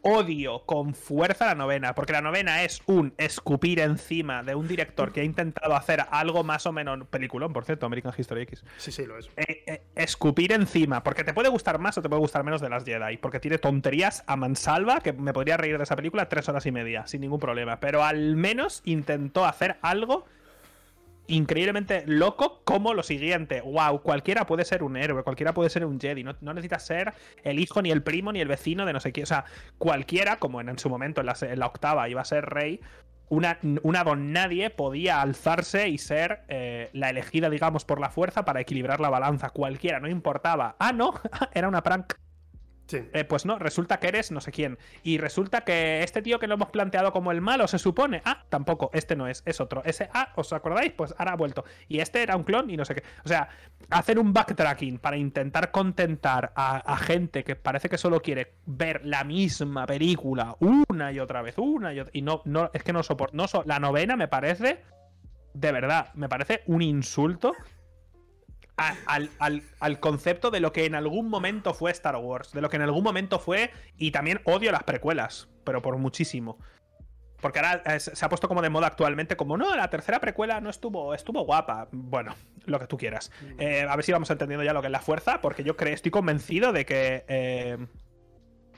[0.00, 5.12] Odio con fuerza la novena, porque la novena es un escupir encima de un director
[5.12, 7.04] que ha intentado hacer algo más o menos.
[7.08, 8.64] Peliculón, por cierto, American History X.
[8.76, 9.28] Sí, sí, lo es.
[9.36, 12.70] Eh, eh, escupir encima, porque te puede gustar más o te puede gustar menos de
[12.70, 16.48] las Jedi, porque tiene tonterías a mansalva que me podría reír de esa película tres
[16.48, 20.26] horas y media, sin ningún problema, pero al menos intentó hacer algo
[21.28, 26.00] increíblemente loco como lo siguiente, wow, cualquiera puede ser un héroe, cualquiera puede ser un
[26.00, 27.14] Jedi, no, no necesitas ser
[27.44, 29.44] el hijo, ni el primo, ni el vecino de no sé qué, o sea,
[29.78, 32.46] cualquiera, como en, en su momento en la, se- en la octava iba a ser
[32.46, 32.80] rey,
[33.30, 38.44] una, una don nadie podía alzarse y ser eh, la elegida, digamos, por la fuerza
[38.46, 39.50] para equilibrar la balanza.
[39.50, 40.76] Cualquiera, no importaba.
[40.78, 41.12] Ah, no,
[41.52, 42.14] era una prank.
[42.92, 44.78] Eh, pues no, resulta que eres no sé quién.
[45.02, 48.22] Y resulta que este tío que lo hemos planteado como el malo se supone.
[48.24, 49.82] Ah, tampoco, este no es, es otro.
[49.84, 50.92] Ese, ah, ¿os acordáis?
[50.92, 51.64] Pues ahora ha vuelto.
[51.88, 53.02] Y este era un clon y no sé qué.
[53.24, 53.48] O sea,
[53.90, 59.04] hacer un backtracking para intentar contentar a, a gente que parece que solo quiere ver
[59.04, 62.10] la misma película una y otra vez, una y otra.
[62.14, 63.36] Y no, no, es que no soporto.
[63.36, 64.82] No so- la novena me parece.
[65.54, 67.52] De verdad, me parece un insulto
[68.78, 72.60] a- al, al- al concepto de lo que en algún momento fue Star Wars, de
[72.60, 76.58] lo que en algún momento fue, y también odio las precuelas, pero por muchísimo.
[77.40, 80.70] Porque ahora se ha puesto como de moda actualmente, como no, la tercera precuela no
[80.70, 81.88] estuvo, estuvo guapa.
[81.92, 83.30] Bueno, lo que tú quieras.
[83.40, 83.60] Mm.
[83.60, 85.94] Eh, a ver si vamos entendiendo ya lo que es la fuerza, porque yo creo,
[85.94, 87.24] estoy convencido de que.
[87.28, 87.78] Eh,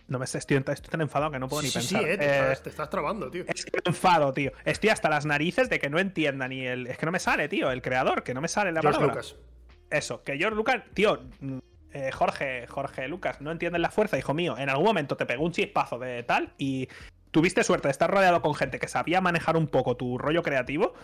[0.08, 2.02] no me estoy, estoy, tan enfadado que no puedo ni pensar.
[2.02, 3.44] Sí, eh, te, estás, trabando, tío.
[3.46, 4.50] Es que me enfado, tío.
[4.64, 6.88] Estoy hasta las narices de que no entienda ni el.
[6.88, 9.36] Es que no me sale, tío, el creador, que no me sale la George Lucas.
[9.90, 11.20] Eso, que George Lucas, tío.
[12.12, 14.56] Jorge, Jorge Lucas, no entiendes la fuerza, hijo mío.
[14.56, 16.88] En algún momento te pegó un chispazo de tal y
[17.32, 20.94] tuviste suerte de estar rodeado con gente que sabía manejar un poco tu rollo creativo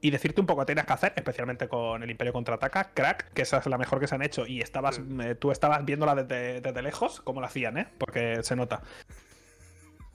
[0.00, 3.42] y decirte un poco qué tenías que hacer, especialmente con el Imperio Contraataca, Crack, que
[3.42, 6.60] esa es la mejor que se han hecho, y estabas, eh, tú estabas viéndola desde,
[6.60, 7.88] desde lejos, como lo hacían, ¿eh?
[7.98, 8.82] Porque se nota.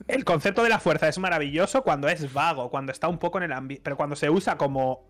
[0.08, 3.44] El concepto de la fuerza es maravilloso cuando es vago, cuando está un poco en
[3.44, 5.08] el ambiente, pero cuando se usa como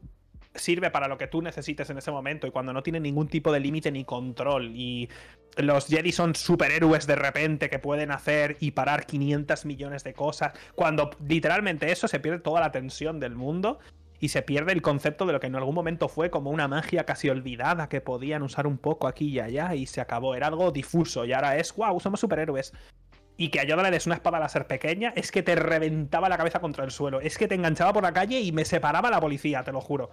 [0.59, 3.52] sirve para lo que tú necesites en ese momento y cuando no tiene ningún tipo
[3.52, 5.09] de límite ni control y
[5.57, 10.52] los Jedi son superhéroes de repente que pueden hacer y parar 500 millones de cosas,
[10.74, 13.78] cuando literalmente eso se pierde toda la tensión del mundo
[14.20, 17.04] y se pierde el concepto de lo que en algún momento fue como una magia
[17.04, 20.70] casi olvidada que podían usar un poco aquí y allá y se acabó, era algo
[20.70, 22.72] difuso y ahora es, wow, somos superhéroes.
[23.37, 26.39] Y que a Yoda le des una espada láser pequeña es que te reventaba la
[26.39, 29.20] cabeza contra el suelo, es que te enganchaba por la calle y me separaba la
[29.20, 30.11] policía, te lo juro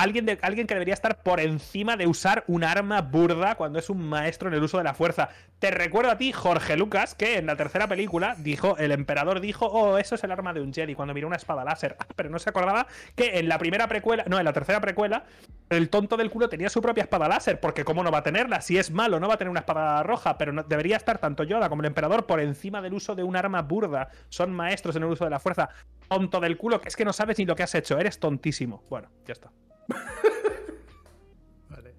[0.00, 3.90] alguien, de, alguien que debería estar por encima de usar un arma burda cuando es
[3.90, 5.28] un maestro en el uso de la fuerza.
[5.58, 9.66] Te recuerdo a ti, Jorge Lucas, que en la tercera película dijo, el emperador dijo,
[9.66, 11.96] oh, eso es el arma de un Jedi cuando miró una espada láser.
[11.98, 15.24] Ah, pero no se acordaba que en la primera precuela, no, en la tercera precuela,
[15.70, 18.60] el tonto del culo tenía su propia espada láser, porque cómo no va a tenerla,
[18.60, 21.44] si es malo no va a tener una espada roja, pero no, debería estar tanto
[21.44, 24.10] Yoda como el emperador por encima del uso de un arma burda.
[24.28, 25.70] Son maestros en el uso de la fuerza.
[26.08, 28.84] Tonto del culo, que es que no sabes ni lo que has hecho, eres tontísimo.
[28.90, 29.52] Bueno, ya está.
[31.68, 31.94] vale.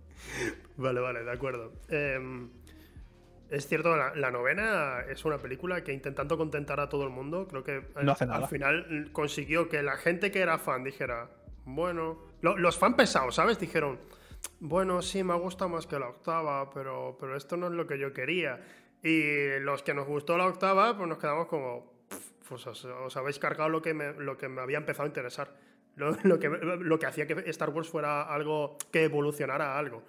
[0.76, 1.72] Vale, vale, de acuerdo.
[1.88, 2.50] Em,
[3.50, 7.64] es cierto, la, novena es una película que intentando contentar a todo el mundo, creo
[7.64, 11.30] que al final consiguió que la gente que era fan dijera,
[11.76, 13.60] bueno, los fan pesados, ¿sabes?
[13.60, 14.00] Dijeron,
[14.60, 18.00] bueno, sí, me gusta más que la octava, pero, pero esto no es lo que
[18.00, 18.62] yo quería.
[19.04, 21.92] Y los que nos gustó la octava, pues nos quedamos como,
[22.48, 25.72] pues os, habéis cargado lo que, lo que me había empezado a interesar.
[26.24, 30.02] Lo, que, lo que hacía que Star Wars fuera algo que evolucionara a algo.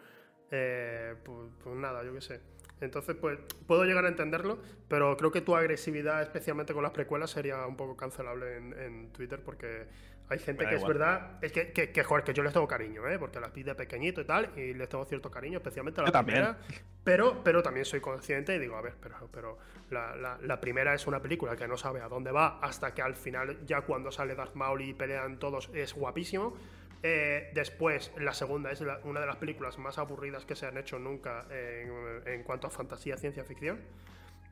[0.49, 2.41] Eh, pues, pues, nada, yo qué sé.
[2.81, 7.31] Entonces, pues puedo llegar a entenderlo, pero creo que tu agresividad, especialmente con las precuelas,
[7.31, 9.89] sería un poco cancelable en Twitter porque
[10.33, 13.09] hay gente que es verdad, es que, que, que, joder, que yo les tengo cariño,
[13.09, 13.19] ¿eh?
[13.19, 16.59] porque las pide pequeñito y tal, y les tengo cierto cariño, especialmente a la primera.
[17.05, 19.59] Pero, pero también soy consciente y digo, a ver, pero, pero
[19.91, 23.15] la, la, primera es una película que no sabe a dónde va hasta que al
[23.15, 26.57] final, ya cuando sale Darth Maul y pelean todos, es guapísimo.
[27.03, 30.99] Eh, después, la segunda es una de las películas más aburridas que se han hecho
[30.99, 33.81] nunca en, en cuanto a fantasía, ciencia ficción.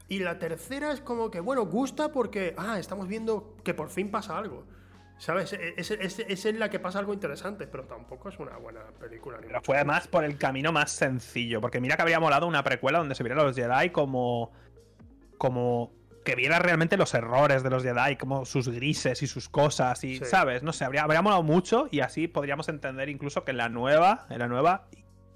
[0.08, 4.10] Y la tercera es como que, bueno, gusta porque, ah, estamos viendo que por fin
[4.10, 4.64] pasa algo.
[5.20, 5.52] ¿Sabes?
[5.52, 9.36] E, es, es, en la que pasa algo interesante, pero tampoco es una buena película.
[9.38, 13.00] pero fue además por el camino más sencillo, porque mira que habría molado una precuela
[13.00, 14.50] donde se viera los Jedi como.
[15.36, 15.92] como.
[16.24, 20.16] que viera realmente los errores de los Jedi, como sus grises y sus cosas, y,
[20.24, 20.62] ¿sabes?
[20.62, 24.26] No sé, habría, habría molado mucho y así podríamos entender incluso que en la nueva,
[24.30, 24.88] en la nueva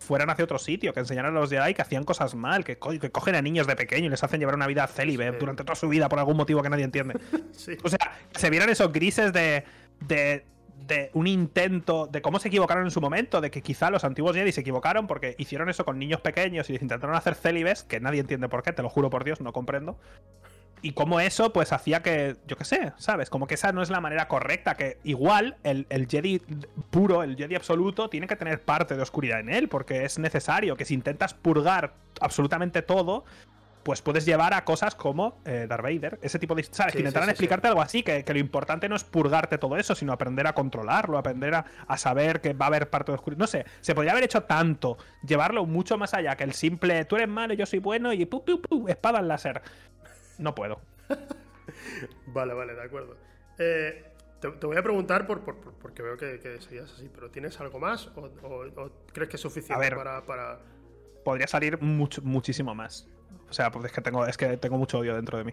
[0.05, 3.11] fueran hacia otro sitio, que enseñaran a los Jedi que hacían cosas mal, que, que
[3.11, 5.89] cogen a niños de pequeño y les hacen llevar una vida célibe durante toda su
[5.89, 7.19] vida por algún motivo que nadie entiende.
[7.83, 9.65] O sea, se vieran esos grises de,
[10.01, 10.45] de,
[10.87, 14.37] de un intento de cómo se equivocaron en su momento, de que quizá los antiguos
[14.37, 18.01] Jedi se equivocaron porque hicieron eso con niños pequeños y les intentaron hacer célibes, que
[18.01, 19.99] nadie entiende por qué, te lo juro por Dios, no comprendo
[20.85, 23.31] y como eso, pues hacía que, yo qué sé, ¿sabes?
[23.31, 26.43] Como que esa no es la manera correcta, que igual el, Jedi
[26.91, 30.77] puro, el Jedi absoluto, tiene que tener parte de oscuridad en él, porque es necesario
[30.77, 33.25] que si intentas purgar absolutamente todo,
[33.83, 36.65] pues puedes llevar a cosas como eh, Darth Vader, ese tipo de...
[36.65, 36.93] ¿Sabes?
[36.93, 40.47] que intentarán explicarte algo así, que, lo importante no es purgarte todo eso, sino aprender
[40.47, 43.39] a controlarlo, aprender a, saber que va a haber parte de oscuridad.
[43.39, 47.17] No sé, se podría haber hecho tanto, llevarlo mucho más allá que el simple, tú
[47.17, 49.63] eres malo, yo soy bueno y pu, pu, pu, espada en láser.
[50.39, 50.81] No puedo.
[52.27, 53.17] vale, vale, de acuerdo.
[53.59, 54.05] Eh,
[54.41, 58.09] te, voy a preguntar por, porque veo que, que, serías así, pero ¿tienes algo más
[58.09, 60.61] o, crees que es suficiente para,
[61.25, 63.09] Podría salir mucho, muchísimo más.
[63.49, 65.53] O sea, es que tengo, es que tengo mucho odio dentro de mí.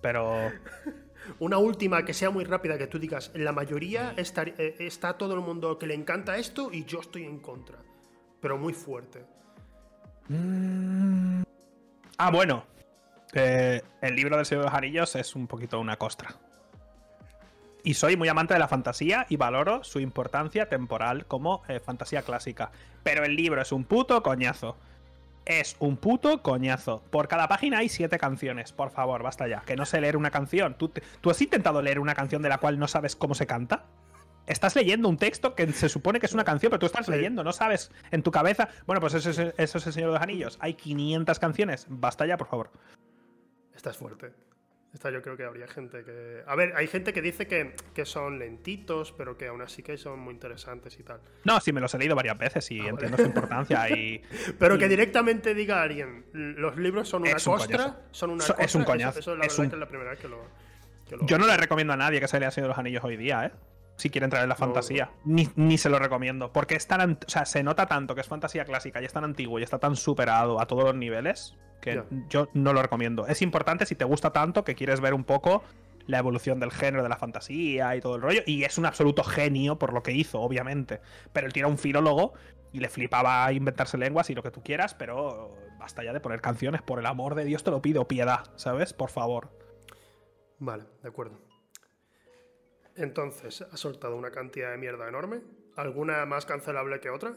[0.00, 0.50] Pero.
[1.38, 5.34] Una última que sea muy rápida, que tú digas, la mayoría está, eh, está todo
[5.34, 7.76] el mundo que le encanta esto y yo estoy en contra.
[8.40, 9.26] Pero muy fuerte.
[10.28, 11.42] Mm.
[12.16, 12.64] Ah, bueno
[13.32, 16.36] el libro del Señor de los Anillos es un poquito una costra.
[17.82, 22.22] Y soy muy amante de la fantasía y valoro su importancia temporal como eh, fantasía
[22.22, 22.70] clásica.
[23.02, 24.76] Pero el libro es un puto coñazo.
[25.46, 27.02] es un puto coñazo.
[27.10, 28.72] Por cada página hay siete canciones.
[28.72, 29.62] Por favor, basta ya.
[29.62, 30.74] Que no sé leer una canción.
[30.74, 33.86] ¿Tú, ¿Tú has intentado leer una canción de la cual no sabes cómo se canta?
[34.46, 37.44] Estás leyendo un texto que se supone que es una canción, pero tú estás leyendo,
[37.44, 38.68] no sabes en tu cabeza.
[38.86, 40.58] Bueno, pues eso es, eso es el Señor de los Anillos.
[40.60, 41.86] Hay 500 canciones.
[41.88, 42.70] Basta ya, por favor.
[43.74, 44.32] Esta es fuerte.
[44.92, 46.42] Esta yo creo que habría gente que...
[46.46, 49.96] A ver, hay gente que dice que, que, son lentitos, pero que aún así que
[49.96, 51.20] son muy interesantes y tal.
[51.44, 53.88] No, sí, me los he leído varias veces y ah, entiendo su importancia.
[53.88, 54.20] Y,
[54.58, 59.20] pero que directamente diga alguien, los libros son una costra, son una Es un coñazo.
[59.20, 60.44] Eso, es, la primera vez que lo,
[61.24, 63.46] Yo no le recomiendo a nadie que se lea Señor de los Anillos hoy día,
[63.46, 63.52] ¿eh?
[64.00, 65.10] Si quiere entrar en la fantasía.
[65.24, 66.52] Ni, ni, se lo recomiendo.
[66.52, 67.18] Porque es tan...
[67.26, 69.78] O sea, se nota tanto que es fantasía clásica y es tan antiguo y está
[69.78, 73.26] tan superado a todos los niveles que yo no lo recomiendo.
[73.26, 75.62] Es importante si te gusta tanto que quieres ver un poco
[76.06, 78.42] la evolución del género, de la fantasía y todo el rollo.
[78.46, 81.00] Y es un absoluto genio por lo que hizo, obviamente.
[81.32, 82.32] Pero él tiene un filólogo
[82.72, 86.40] y le flipaba inventarse lenguas y lo que tú quieras, pero basta ya de poner
[86.40, 86.82] canciones.
[86.82, 88.92] Por el amor de Dios te lo pido, piedad, ¿sabes?
[88.92, 89.50] Por favor.
[90.58, 91.49] Vale, de acuerdo.
[93.00, 95.40] Entonces, ha soltado una cantidad de mierda enorme.
[95.74, 97.34] ¿Alguna más cancelable que otra?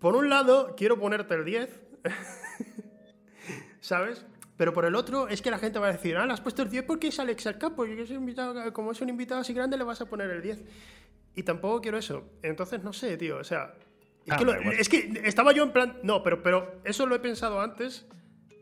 [0.00, 1.80] Por un lado, quiero ponerte el 10
[3.80, 4.24] ¿Sabes?
[4.56, 6.62] Pero por el otro, es que la gente va a decir, ah, le has puesto
[6.62, 7.84] el 10 porque es Alex al campo.
[7.84, 10.64] Y invitado, como es un invitado así grande, le vas a poner el 10.
[11.34, 12.24] Y tampoco quiero eso.
[12.42, 13.36] Entonces, no sé, tío.
[13.36, 13.74] O sea,
[14.78, 15.98] es, que, estaba yo en plan.
[16.02, 18.06] No, pero, pero eso lo he pensado antes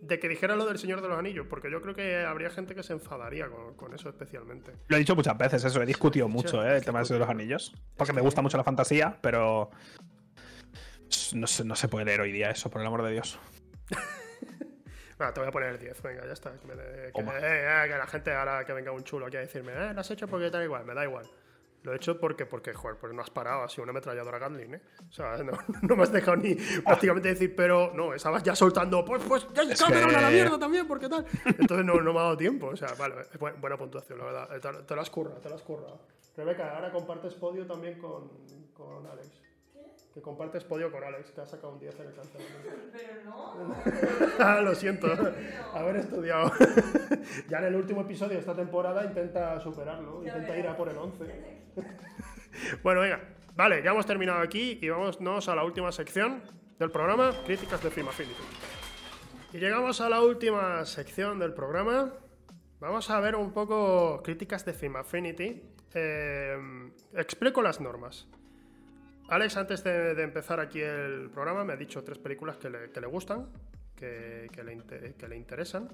[0.06, 2.74] de que dijera lo del Señor de los Anillos, porque yo creo que habría gente
[2.74, 4.72] que se enfadaría con, eso especialmente.
[4.88, 6.76] Lo he dicho muchas veces, eso, he discutido mucho, ¿eh?
[6.76, 7.74] El tema del Señor de los Anillos.
[7.96, 9.70] Porque me gusta mucho la fantasía, pero
[11.34, 13.38] no se, no se puede leer hoy día eso, por el amor de Dios.
[15.18, 16.52] bueno, te voy a poner el 10, venga, ya está.
[16.52, 19.94] Que, eh, eh, que, la gente ahora que venga un chulo aquí a decirme, eh,
[19.94, 21.26] lo has hecho porque da igual, me da igual.
[21.84, 24.80] Lo he hecho porque, porque, joder, porque no has parado así una ametralladora Gatling, ¿eh?
[25.06, 29.04] O sea, no, no me has dejado ni prácticamente decir, pero no, estabas ya soltando,
[29.04, 29.94] pues, pues, ya es que...
[29.94, 31.26] a la mierda también, porque tal.
[31.44, 33.16] Entonces no, no me ha dado tiempo, o sea, vale,
[33.60, 34.48] buena, puntuación, la verdad.
[34.48, 36.00] Te, te, has currado, te lo has currado.
[36.34, 38.30] Rebeca, ahora compartes podio también con,
[38.74, 39.43] con Alex
[40.14, 42.68] que compartes podio con Alex, que ha sacado un 10 en el cancelamiento.
[42.92, 43.74] Pero no.
[44.38, 45.08] ah, lo siento.
[45.74, 46.52] Haber estudiado.
[47.48, 50.96] ya en el último episodio de esta temporada intenta superarlo, intenta ir a por el
[50.96, 51.24] 11.
[52.84, 53.20] bueno, venga.
[53.56, 56.42] Vale, ya hemos terminado aquí y vámonos a la última sección
[56.78, 58.42] del programa, críticas de Film Affinity.
[59.52, 62.12] Y llegamos a la última sección del programa.
[62.80, 65.62] Vamos a ver un poco críticas de Film Affinity.
[65.94, 66.56] Eh,
[67.14, 68.28] explico las normas.
[69.28, 73.48] Alex, antes de, empezar aquí el programa, me ha dicho tres películas que le, gustan,
[73.96, 74.48] que,
[75.28, 75.88] le, interesan.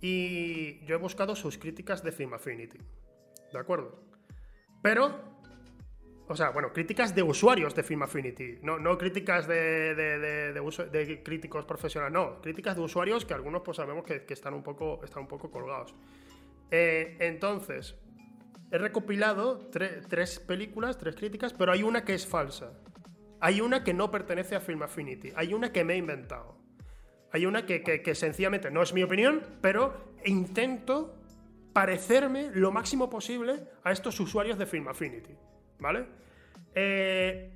[0.00, 2.78] Y yo he buscado sus críticas de Film Affinity.
[3.52, 4.04] ¿De acuerdo?
[4.82, 5.30] Pero
[6.30, 12.12] o sea, bueno, críticas de usuarios de Film Affinity, no, no críticas de, críticos profesionales,
[12.12, 15.50] no, críticas de usuarios que algunos pues sabemos que, están, un poco, están un poco
[15.50, 15.92] colgados.
[16.70, 17.96] Eh, entonces,
[18.70, 22.72] he recopilado tres películas, tres críticas, pero hay una que es falsa.
[23.40, 25.32] Hay una que no pertenece a Film Affinity.
[25.34, 26.56] Hay una que me he inventado.
[27.32, 31.16] Hay una que, sencillamente no es mi opinión, pero intento
[31.72, 35.34] parecerme lo máximo posible a estos usuarios de Film Affinity.
[35.78, 36.06] ¿Vale?
[36.74, 37.52] Eh,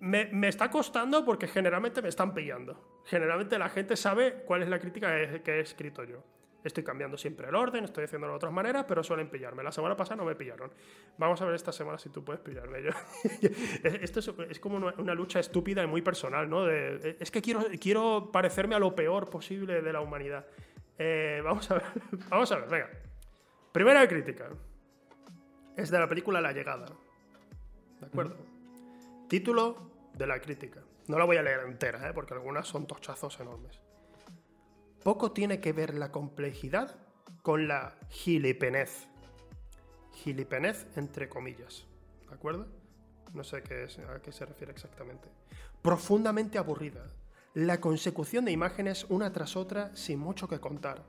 [0.00, 3.02] me, está costando porque generalmente me están pillando.
[3.04, 6.24] Generalmente la gente sabe cuál es la crítica que he escrito yo.
[6.64, 9.62] Estoy cambiando siempre el orden, estoy haciéndolo de otras maneras, pero suelen pillarme.
[9.62, 10.70] La semana pasada no me pillaron.
[11.18, 12.82] Vamos a ver esta semana si tú puedes pillarme.
[12.82, 12.90] Yo.
[13.82, 16.68] Esto es, como una, lucha estúpida y muy personal, ¿no?
[16.68, 20.46] es que quiero, quiero parecerme a lo peor posible de la humanidad.
[20.98, 21.84] Eh, vamos a ver,
[22.30, 22.90] vamos a ver, venga.
[23.72, 24.50] Primera crítica.
[25.76, 26.86] Es de la película La Llegada.
[27.98, 28.36] ¿De acuerdo?
[29.28, 30.82] Título de la crítica.
[31.08, 32.12] No la voy a leer entera, ¿eh?
[32.12, 33.80] porque algunas son tochazos enormes
[35.02, 36.96] poco tiene que ver la complejidad
[37.42, 39.08] con la gilipenez.
[40.12, 41.86] Gilipenez entre comillas.
[42.28, 42.66] ¿De acuerdo?
[43.34, 45.28] No sé qué a qué se refiere exactamente.
[45.80, 47.10] Profundamente aburrida.
[47.54, 51.02] La consecución de imágenes una tras otra sin mucho que contar.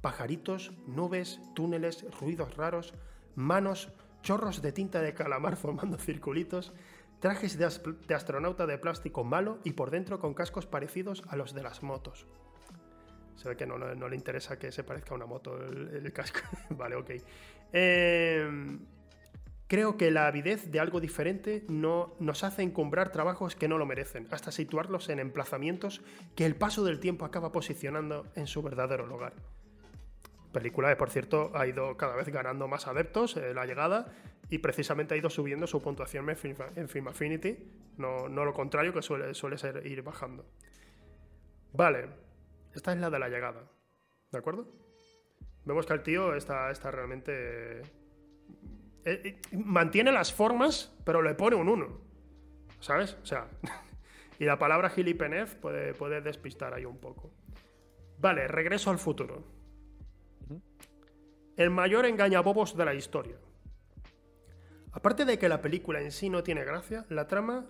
[0.00, 2.94] Pajaritos, nubes, túneles, ruidos raros,
[3.34, 3.90] manos,
[4.22, 6.72] chorros de tinta de calamar formando circulitos,
[7.20, 11.62] trajes de astronauta de plástico malo y por dentro con cascos parecidos a los de
[11.62, 12.26] las motos.
[13.36, 16.40] Se ve que no, le interesa que se parezca a una moto el, casco.
[16.70, 17.10] vale, ok.
[17.72, 18.80] Em,
[19.66, 23.86] creo que la avidez de algo diferente no, nos hace encumbrar trabajos que no lo
[23.86, 26.02] merecen, hasta situarlos en emplazamientos
[26.36, 29.32] que el paso del tiempo acaba posicionando en su verdadero lugar.
[30.52, 34.12] Película que, por cierto, ha ido cada vez ganando más adeptos en la llegada
[34.48, 37.58] y precisamente ha ido subiendo su puntuación en Film Affinity,
[37.96, 40.44] no, no, lo contrario que suele, suele ser ir bajando.
[41.72, 42.08] Vale,
[42.74, 43.64] esta es la de la llegada,
[44.30, 44.66] ¿de acuerdo?
[45.64, 47.80] Vemos que el tío está, está realmente...
[47.80, 47.82] Eh,
[49.04, 52.00] eh, mantiene las formas, pero le pone un 1.
[52.80, 53.16] ¿Sabes?
[53.22, 53.48] O sea...
[54.38, 57.32] y la palabra gilipenez puede, puede despistar ahí un poco.
[58.18, 59.42] Vale, regreso al futuro.
[61.56, 63.36] El mayor engañabobos de la historia.
[64.92, 67.66] Aparte de que la película en sí no tiene gracia, la trama.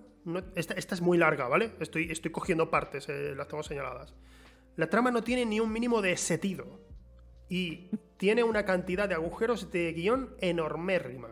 [0.54, 1.72] esta, es muy larga, ¿vale?
[1.80, 4.14] Estoy, estoy cogiendo partes, eh, las tengo señaladas.
[4.76, 6.80] La trama no tiene ni un mínimo de sentido.
[7.48, 11.28] Y tiene una cantidad de agujeros de guion enormérrima.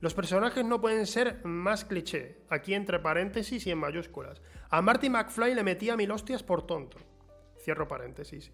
[0.00, 4.42] Los personajes no pueden ser más cliché, aquí entre paréntesis y en mayúsculas.
[4.68, 6.98] A Marty McFly le metía mil hostias por tonto.
[7.58, 8.52] Cierro paréntesis.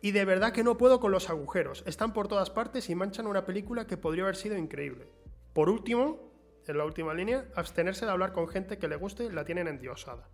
[0.00, 1.82] Y de verdad que no puedo con los agujeros.
[1.86, 5.08] Están por todas partes y manchan una película que podría haber sido increíble.
[5.52, 6.32] Por último,
[6.66, 10.28] en la última línea, abstenerse de hablar con gente que le guste la tienen endiosada.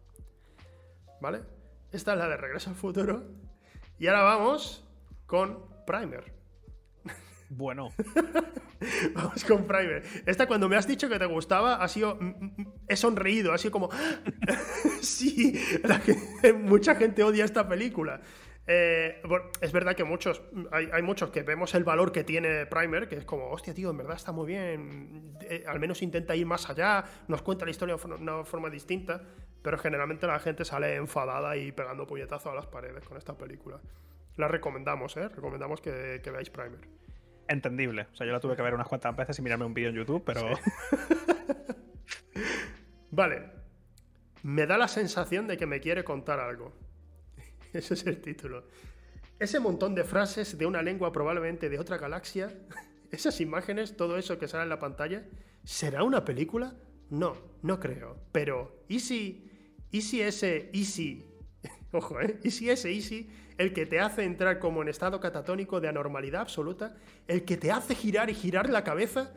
[1.20, 1.42] ¿Vale?
[1.92, 3.24] Esta es la de Regreso al Futuro.
[3.98, 4.88] Y ahora vamos
[5.26, 6.32] con Primer.
[7.48, 7.90] Bueno.
[9.12, 10.04] Vamos con Primer.
[10.24, 12.14] Esta cuando me has dicho que te gustaba, ha sido...
[12.14, 13.90] Mm, mm, he sonreído, ha sido como...
[15.02, 15.60] sí,
[16.62, 18.20] mucha gente odia esta película.
[18.66, 19.20] Eh,
[19.60, 23.24] es verdad que muchos, hay, muchos que vemos el valor que tiene Primer, que es
[23.24, 27.04] como, hostia, tío, en verdad está muy bien, eh, al menos intenta ir más allá,
[27.26, 29.22] nos cuenta la historia de una forma distinta,
[29.62, 33.80] pero generalmente la gente sale enfadada y pegando puñetazos a las paredes con esta película.
[34.36, 35.28] La recomendamos, ¿eh?
[35.28, 36.80] Recomendamos que, veáis Primer.
[37.48, 38.06] Entendible.
[38.12, 39.96] O sea, yo la tuve que ver unas cuantas veces y mirarme un vídeo en
[39.96, 40.42] YouTube, pero...
[43.10, 43.50] vale.
[44.42, 46.72] Me da la sensación de que me quiere contar algo.
[47.72, 48.64] Ese es el título.
[49.38, 52.50] Ese montón de frases de una lengua probablemente de otra galaxia,
[53.10, 55.24] esas imágenes, todo eso que sale en la pantalla,
[55.64, 56.74] ¿será una película?
[57.10, 58.16] No, no creo.
[58.32, 59.49] Pero, ¿y si,
[59.90, 61.26] y si ese Easy,
[61.92, 62.38] ojo, ¿eh?
[62.42, 63.28] ¿Y si ese Easy,
[63.58, 66.96] el que te hace entrar como en estado catatónico de anormalidad absoluta,
[67.28, 69.32] el que te hace girar y girar la cabeza,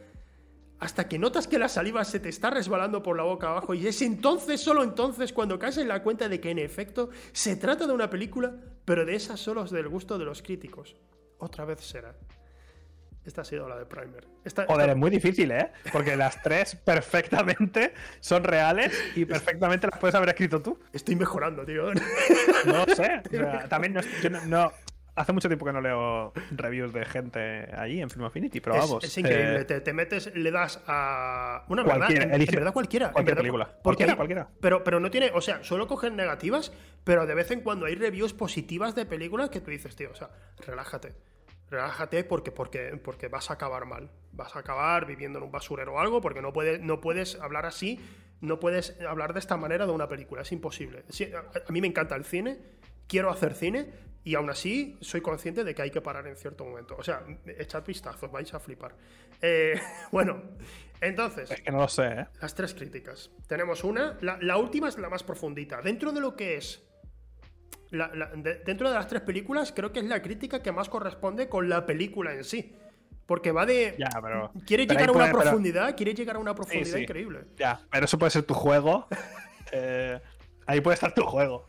[0.79, 3.87] hasta que notas que la saliva se te está resbalando por la boca abajo y
[3.87, 7.87] es entonces, solo entonces, cuando caes en la cuenta de que en efecto se trata
[7.87, 10.95] de una película, pero de esas solos del gusto de los críticos.
[11.37, 12.15] Otra vez será.
[13.25, 14.27] Esta ha sido la de Primer.
[14.67, 15.71] Joder, es muy difícil, ¿eh?
[15.91, 20.79] Porque las tres perfectamente son reales y perfectamente las puedes haber escrito tú.
[20.91, 21.91] Estoy mejorando, tío.
[22.65, 23.21] No sé.
[23.69, 23.97] también
[24.47, 24.71] no,
[25.15, 29.03] Hace mucho tiempo que no leo reviews de gente allí en Film Affinity, pero vamos.
[29.03, 29.59] Es, increíble.
[29.61, 31.65] Eh, te, metes, le das a.
[31.67, 33.11] Una verdad, en, verdad cualquiera.
[33.11, 33.77] Cualquier película.
[33.83, 34.49] Cualquiera, cualquiera.
[34.59, 35.29] Pero, pero no tiene.
[35.35, 39.51] O sea, solo cogen negativas, pero de vez en cuando hay reviews positivas de películas
[39.51, 40.31] que tú dices, tío, o sea,
[40.65, 41.13] relájate.
[41.73, 44.11] Relájate porque, porque, porque vas a acabar mal.
[44.31, 47.65] Vas a acabar viviendo en un basurero o algo, porque no puedes, no puedes hablar
[47.65, 47.99] así,
[48.41, 50.43] no puedes hablar de esta manera de una película.
[50.43, 51.03] Es imposible.
[51.67, 52.59] a mí me encanta el cine,
[53.07, 53.89] quiero hacer cine,
[54.23, 56.95] y aún así, soy consciente de que hay que parar en cierto momento.
[56.95, 57.23] O sea,
[57.57, 58.95] echad vistazos, vais a flipar.
[59.41, 59.73] Eh,
[60.11, 60.43] bueno,
[61.01, 61.49] entonces.
[61.49, 62.27] Es que no lo sé, ¿eh?
[62.39, 63.31] Las tres críticas.
[63.47, 64.15] Tenemos una.
[64.21, 65.81] La, última es la más profundita.
[65.81, 66.83] Dentro de lo que es.
[68.65, 71.85] Dentro de las tres películas, creo que es la crítica que más corresponde con la
[71.85, 72.75] película en sí.
[73.25, 73.95] Porque va de.
[73.97, 74.51] Ya, pero.
[74.65, 77.45] Quiere llegar a una profundidad, quiere llegar a una profundidad increíble.
[77.57, 79.07] Ya, pero eso puede ser tu juego.
[79.75, 80.21] Eh,
[80.67, 81.65] ahí puede estar tu juego.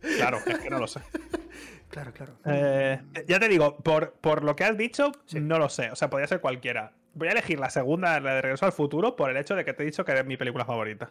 [0.00, 1.00] Claro, es que no lo sé.
[1.88, 2.34] Claro, claro.
[2.44, 5.90] Eh, ya te digo, por, por lo que has dicho, no lo sé.
[5.90, 6.92] O sea, podría ser cualquiera.
[7.14, 9.72] Voy a elegir la segunda, la de Regreso al Futuro, por el hecho de que
[9.72, 11.10] te he dicho que es mi película favorita.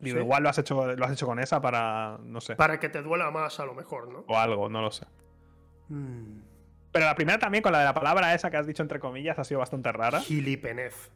[0.00, 2.56] Digo, igual lo has, hecho, lo has hecho con esa para, no sé.
[2.56, 4.24] Para que te duela más a lo mejor, ¿no?
[4.28, 5.06] O algo, no lo sé.
[5.88, 6.40] Hmm.
[6.92, 9.38] Pero la primera también, con la de la palabra esa que has dicho entre comillas,
[9.38, 10.20] ha sido bastante rara.
[10.20, 11.10] Gilipenez.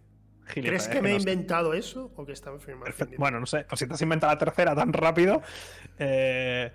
[0.46, 2.92] ¿Crees que me he inventado eso o que está firmado?
[3.16, 3.66] Bueno, no sé.
[3.70, 5.42] O si te has inventado la tercera tan rápido,
[5.98, 6.70] eh,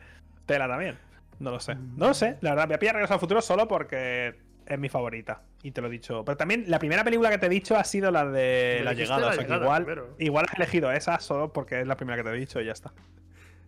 [0.45, 0.97] tela también.
[1.39, 1.75] No lo sé.
[1.75, 2.37] No lo sé.
[2.41, 4.35] La verdad, me a Regreso al Futuro solo porque
[4.69, 5.41] es mi favorita.
[5.63, 6.23] Y te lo he dicho.
[6.23, 9.29] Pero también la primera película que te he dicho ha sido la de la llegada.
[9.29, 12.35] o sea, que igual, igual has elegido esa solo porque es la primera que te
[12.35, 12.93] he dicho y ya está.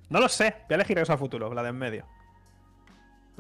[0.10, 0.56] No lo sé.
[0.68, 2.06] Voy a elegir Regreso al Futuro, la de en medio.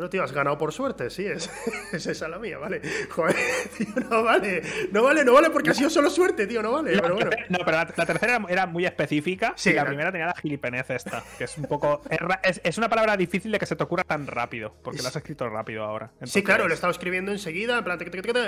[0.01, 1.47] Pero, tío, has ganado por suerte, sí, es,
[1.93, 2.81] es esa la mía, vale.
[3.11, 3.35] Joder,
[3.77, 4.63] tío, no vale.
[4.91, 6.99] No vale, no vale porque ha sido solo suerte, tío, no vale.
[6.99, 7.29] pero bueno.
[7.49, 11.23] No, pero la, tercera era muy específica sí, y la primera tenía la gilipenez esta,
[11.37, 12.01] que es un poco.
[12.41, 15.15] Es, es, una palabra difícil de que se te ocurra tan rápido, porque la has
[15.15, 16.09] escrito rápido ahora.
[16.23, 17.99] Sí, claro, lo he estado escribiendo enseguida, en plan,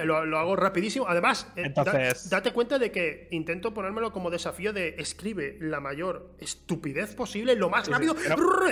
[0.05, 1.05] lo, lo hago rapidísimo.
[1.07, 2.31] Además, eh, Entonces...
[2.31, 7.69] date cuenta de que intento ponérmelo como desafío de escribe la mayor estupidez posible, lo
[7.69, 8.15] más rápido,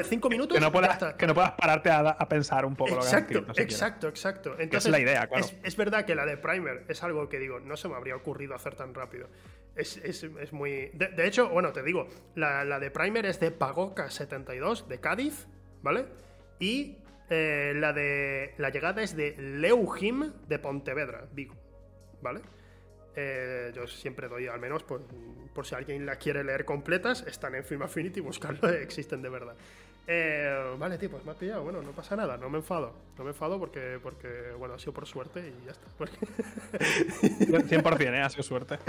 [0.09, 0.57] cinco minutos.
[0.57, 3.53] Que no puedas, que no puedas pararte a, a pensar un un poco exacto, lo
[3.53, 4.55] que Exacto, exacto.
[4.57, 5.45] Entonces, es la idea, claro.
[5.61, 8.55] Es, verdad que la de Primer es algo que digo, no se me habría ocurrido
[8.55, 9.27] hacer tan rápido.
[9.75, 10.89] Es, es, es muy.
[10.93, 15.47] De, hecho, bueno, te digo, la, la de Primer es de Pagoca 72, de Cádiz,
[15.81, 16.05] ¿vale?
[16.59, 16.97] Y
[17.29, 18.53] eh, la de.
[18.57, 21.55] La llegada es de Leuhim de Pontevedra, Vigo,
[22.21, 22.41] ¿vale?
[23.13, 25.01] Eh, yo siempre doy, al menos por,
[25.53, 29.55] por, si alguien la quiere leer completas, están en Film Affinity, buscarlo, existen de verdad.
[30.07, 31.63] Eh, vale, tío, pues me ha pillado.
[31.63, 32.93] Bueno, no pasa nada, no me enfado.
[33.17, 35.87] No me enfado porque, porque bueno, ha sido por suerte y ya está.
[35.97, 38.21] 100%, ¿eh?
[38.21, 38.79] ha sido suerte.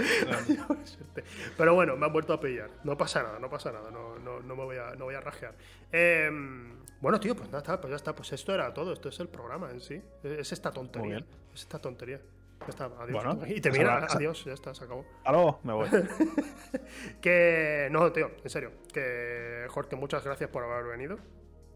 [1.57, 2.69] Pero bueno, me han vuelto a pillar.
[2.83, 3.91] No pasa nada, no pasa nada.
[3.91, 5.55] No, no, no me voy a, no voy a rajear.
[5.91, 8.15] Em, bueno, tío, pues nada, pues ya está.
[8.15, 8.93] Pues esto era todo.
[8.93, 10.01] Esto es el programa en sí.
[10.23, 11.23] Es esta tontería.
[11.53, 12.19] Es esta tontería.
[12.65, 13.37] Ya está, adiós.
[13.47, 15.05] y te mira, adiós, ya está, se acabó.
[15.25, 15.89] Aló, me voy.
[17.21, 17.89] que.
[17.91, 18.71] No, tío, en serio.
[18.93, 21.17] Que, Jorge, muchas gracias por haber venido.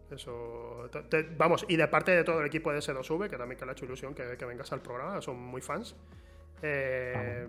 [0.10, 0.90] Eso.
[1.38, 3.74] vamos, y de parte de todo el equipo de S2V, que también que le ha
[3.74, 5.96] hecho ilusión que, vengas al programa, son muy fans.
[6.62, 7.46] Eh,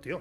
[0.00, 0.20] tío,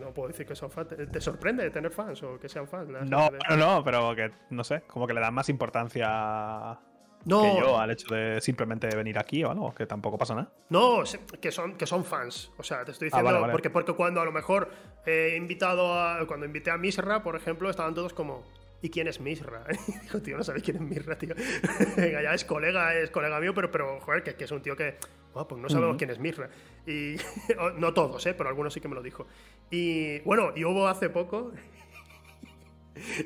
[0.00, 0.88] no, puedo decir que son fans.
[0.88, 2.88] ¿Te sorprende tener fans o que sean fans?
[2.88, 6.80] No, no, no, pero que no sé, como que le dan más importancia
[7.24, 7.42] no.
[7.42, 10.52] que yo al hecho de simplemente venir aquí o algo, que tampoco pasa nada.
[10.68, 11.02] No,
[11.40, 12.50] que son, que son fans.
[12.58, 14.70] O sea, te estoy ah, diciendo, Porque, porque cuando a lo mejor
[15.06, 16.26] he invitado a.
[16.26, 18.44] Cuando invité a Misra, por ejemplo, estaban todos como.
[18.82, 19.64] ¿Y quién es Misra?
[20.02, 21.34] digo, tío, no sabéis quién es Misra, tío.
[21.96, 24.76] Venga, ya es colega, es colega mío, pero, pero joder, que, que es un tío
[24.76, 24.96] que.
[25.32, 26.50] pues no sabemos quién es Misra.
[26.86, 27.16] Y.
[27.78, 28.34] no todos, ¿eh?
[28.34, 29.26] Pero algunos sí que me lo dijo.
[29.70, 31.52] Y bueno, y hubo hace poco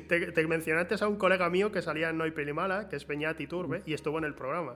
[0.07, 3.47] te, mencioné antes a un colega mío que salía en Noi Pelimala, que es Peñati
[3.47, 4.75] Turbe, y estuvo en el programa.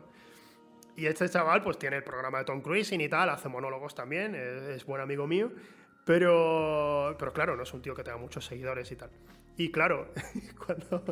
[0.96, 4.36] Y este chaval, pues tiene el programa de Tom Cruising y tal, hace monólogos también,
[4.36, 5.52] es, buen amigo mío.
[6.06, 9.10] Pero, pero claro, no es un tío que tenga muchos seguidores y tal.
[9.56, 10.10] Y claro,
[10.66, 11.04] cuando,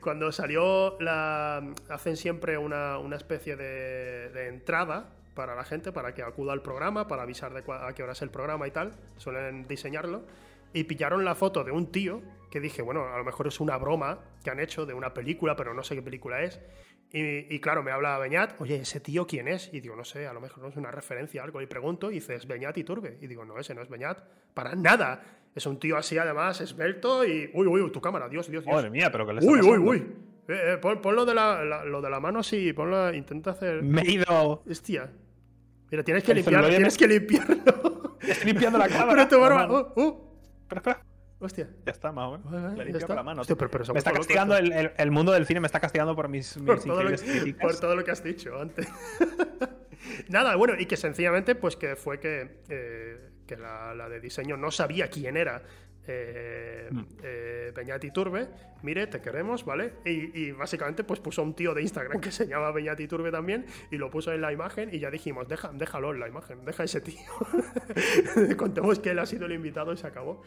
[0.00, 1.72] cuando salió la.
[1.88, 6.62] Hacen siempre una, una especie de, de, entrada para la gente, para que acuda al
[6.62, 8.92] programa, para avisar de a qué hora es el programa y tal.
[9.16, 10.24] Suelen diseñarlo
[10.72, 13.76] y pillaron la foto de un tío que dije, bueno, a lo mejor es una
[13.76, 16.60] broma que han hecho de una película, pero no sé qué película es.
[17.12, 19.68] Y, claro, me habla Beñat, oye, ¿ese tío quién es?
[19.72, 21.60] Y digo, no sé, a lo mejor no es una referencia a algo.
[21.60, 23.18] Y pregunto, y dices, Beñat y Turbe.
[23.20, 24.20] Y digo, no, ese no es Beñat,
[24.54, 25.20] para nada.
[25.52, 27.50] Es un tío así, además, esbelto y.
[27.52, 28.72] Uy, uy, tu cámara, Dios, Dios, Dios.
[28.72, 29.96] Madre mía, pero que le Uy, uy, uy.
[30.46, 33.82] Eh, eh, pon, lo, de la, lo de la mano así, ponlo, intenta hacer.
[33.82, 34.62] Me he ido.
[34.68, 35.10] Hostia.
[35.90, 38.18] Mira, tienes que limpiarlo, tienes que limpiarlo.
[38.20, 39.10] Estoy limpiando la cámara.
[39.10, 39.66] Pero tu barba.
[39.68, 40.29] Oh, oh.
[40.70, 41.20] Espera, espera.
[41.40, 41.68] Hostia.
[41.86, 42.76] Ya está, más o menos.
[42.76, 43.42] Le limpio la mano.
[43.92, 46.82] me está castigando el, el, mundo del cine, me está castigando por mis, mis por,
[46.82, 48.86] todo lo que, por todo lo que has dicho antes.
[50.28, 54.56] Nada, bueno, y que sencillamente, pues que fue que, eh, que la, la, de diseño
[54.58, 55.62] no sabía quién era
[56.06, 57.02] eh, mm.
[57.22, 58.48] eh, Beñati Turbe,
[58.82, 59.94] mire, te queremos, ¿vale?
[60.04, 63.96] Y, básicamente pues puso un tío de Instagram que se llama Beñati Turbe también y
[63.96, 67.00] lo puso en la imagen y ya dijimos, Deja, déjalo en la imagen, deja ese
[67.00, 67.20] tío.
[68.56, 70.42] Contemos que él ha sido el invitado y se acabó.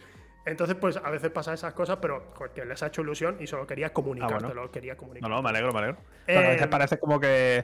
[0.45, 3.65] Entonces, pues a veces pasa esas cosas, pero que les ha hecho ilusión y solo
[3.65, 5.29] quería comunicártelo, ah, quería comunicar.
[5.29, 5.97] No, no, me alegro, me alegro.
[6.27, 7.63] a veces eh, parece como que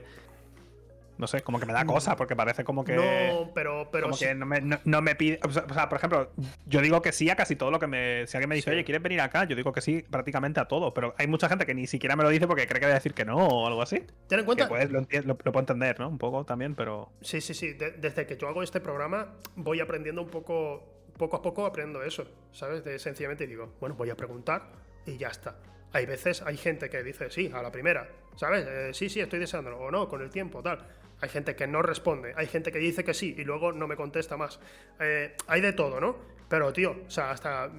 [1.20, 2.96] no sé, como que me da cosa, porque parece como que.
[2.96, 3.90] No, pero.
[3.92, 5.38] pero como que no me, no, me, pide.
[5.44, 6.32] O sea, por ejemplo,
[6.66, 8.26] yo digo que sí a casi todo lo que me.
[8.26, 9.44] Si alguien me dice, oye, ¿quieres venir acá?
[9.44, 10.94] Yo digo que sí prácticamente a todo.
[10.94, 12.96] Pero hay mucha gente que ni siquiera me lo dice porque cree que voy a
[12.96, 14.02] decir que no o algo así.
[14.28, 14.70] Ten en cuenta.
[14.70, 16.08] Que lo, lo, puedo entender, ¿no?
[16.08, 17.12] Un poco también, pero.
[17.20, 17.74] Sí, sí, sí.
[17.74, 20.96] desde que yo hago este programa, voy aprendiendo un poco.
[21.18, 22.86] Poco a poco aprendo eso, ¿sabes?
[22.86, 24.72] De, sencillamente digo, bueno, voy a preguntar
[25.06, 25.58] y ya está.
[25.92, 28.66] Hay veces, hay gente que dice sí, a la primera, ¿sabes?
[28.66, 30.80] Eh, sí, sí, estoy deseándolo, o no, con el tiempo, tal
[31.22, 33.96] hay gente que no responde, hay gente que dice que sí y luego no me
[33.96, 34.60] contesta más.
[35.00, 36.16] Eh, hay de todo, ¿no?
[36.48, 37.70] Pero, tío, o sea, hasta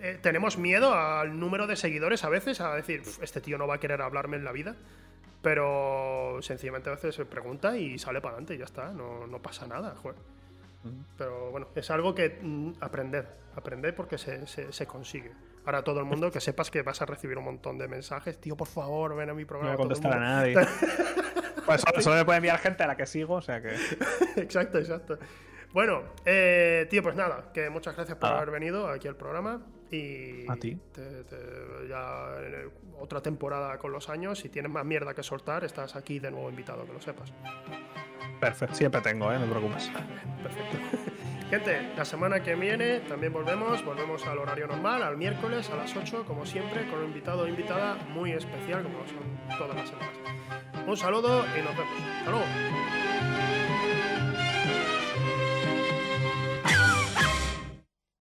[0.00, 3.76] eh, tenemos miedo al número de seguidores a veces, a decir, este tío no va
[3.76, 4.76] a querer hablarme en la vida.
[5.42, 9.40] Pero sencillamente a veces se pregunta y sale para adelante y ya está, no, no
[9.40, 10.16] pasa nada, joder.
[11.16, 15.32] Pero bueno, es algo que mm, aprender, aprender porque se, se, consigue.
[15.64, 18.56] Ahora todo el mundo que sepas que vas a recibir un montón de mensajes, tío,
[18.56, 19.72] por favor, ven a mi programa.
[19.72, 20.56] No voy a contestar a nadie.
[21.64, 23.74] Pues solo, me puede enviar gente a la que sigo, o sea que.
[24.36, 25.18] exacto, exacto.
[25.72, 29.60] Bueno, eh, tío, pues nada, que muchas gracias por haber venido aquí al programa.
[29.90, 30.78] Y a ti.
[31.88, 32.34] ya
[32.98, 36.50] otra temporada con los años, si tienes más mierda que soltar, estás aquí de nuevo
[36.50, 37.32] invitado, que lo sepas.
[38.40, 39.38] Perfecto, siempre tengo, ¿eh?
[39.38, 39.90] no te preocupes.
[40.42, 40.78] Perfecto.
[41.50, 45.96] Gente, la semana que viene también volvemos, volvemos al horario normal, al miércoles a las
[45.96, 50.12] 8, como siempre, con un invitado o invitada muy especial, como son todas las semanas.
[50.86, 52.00] Un saludo y nos vemos.
[52.18, 53.37] Hasta luego.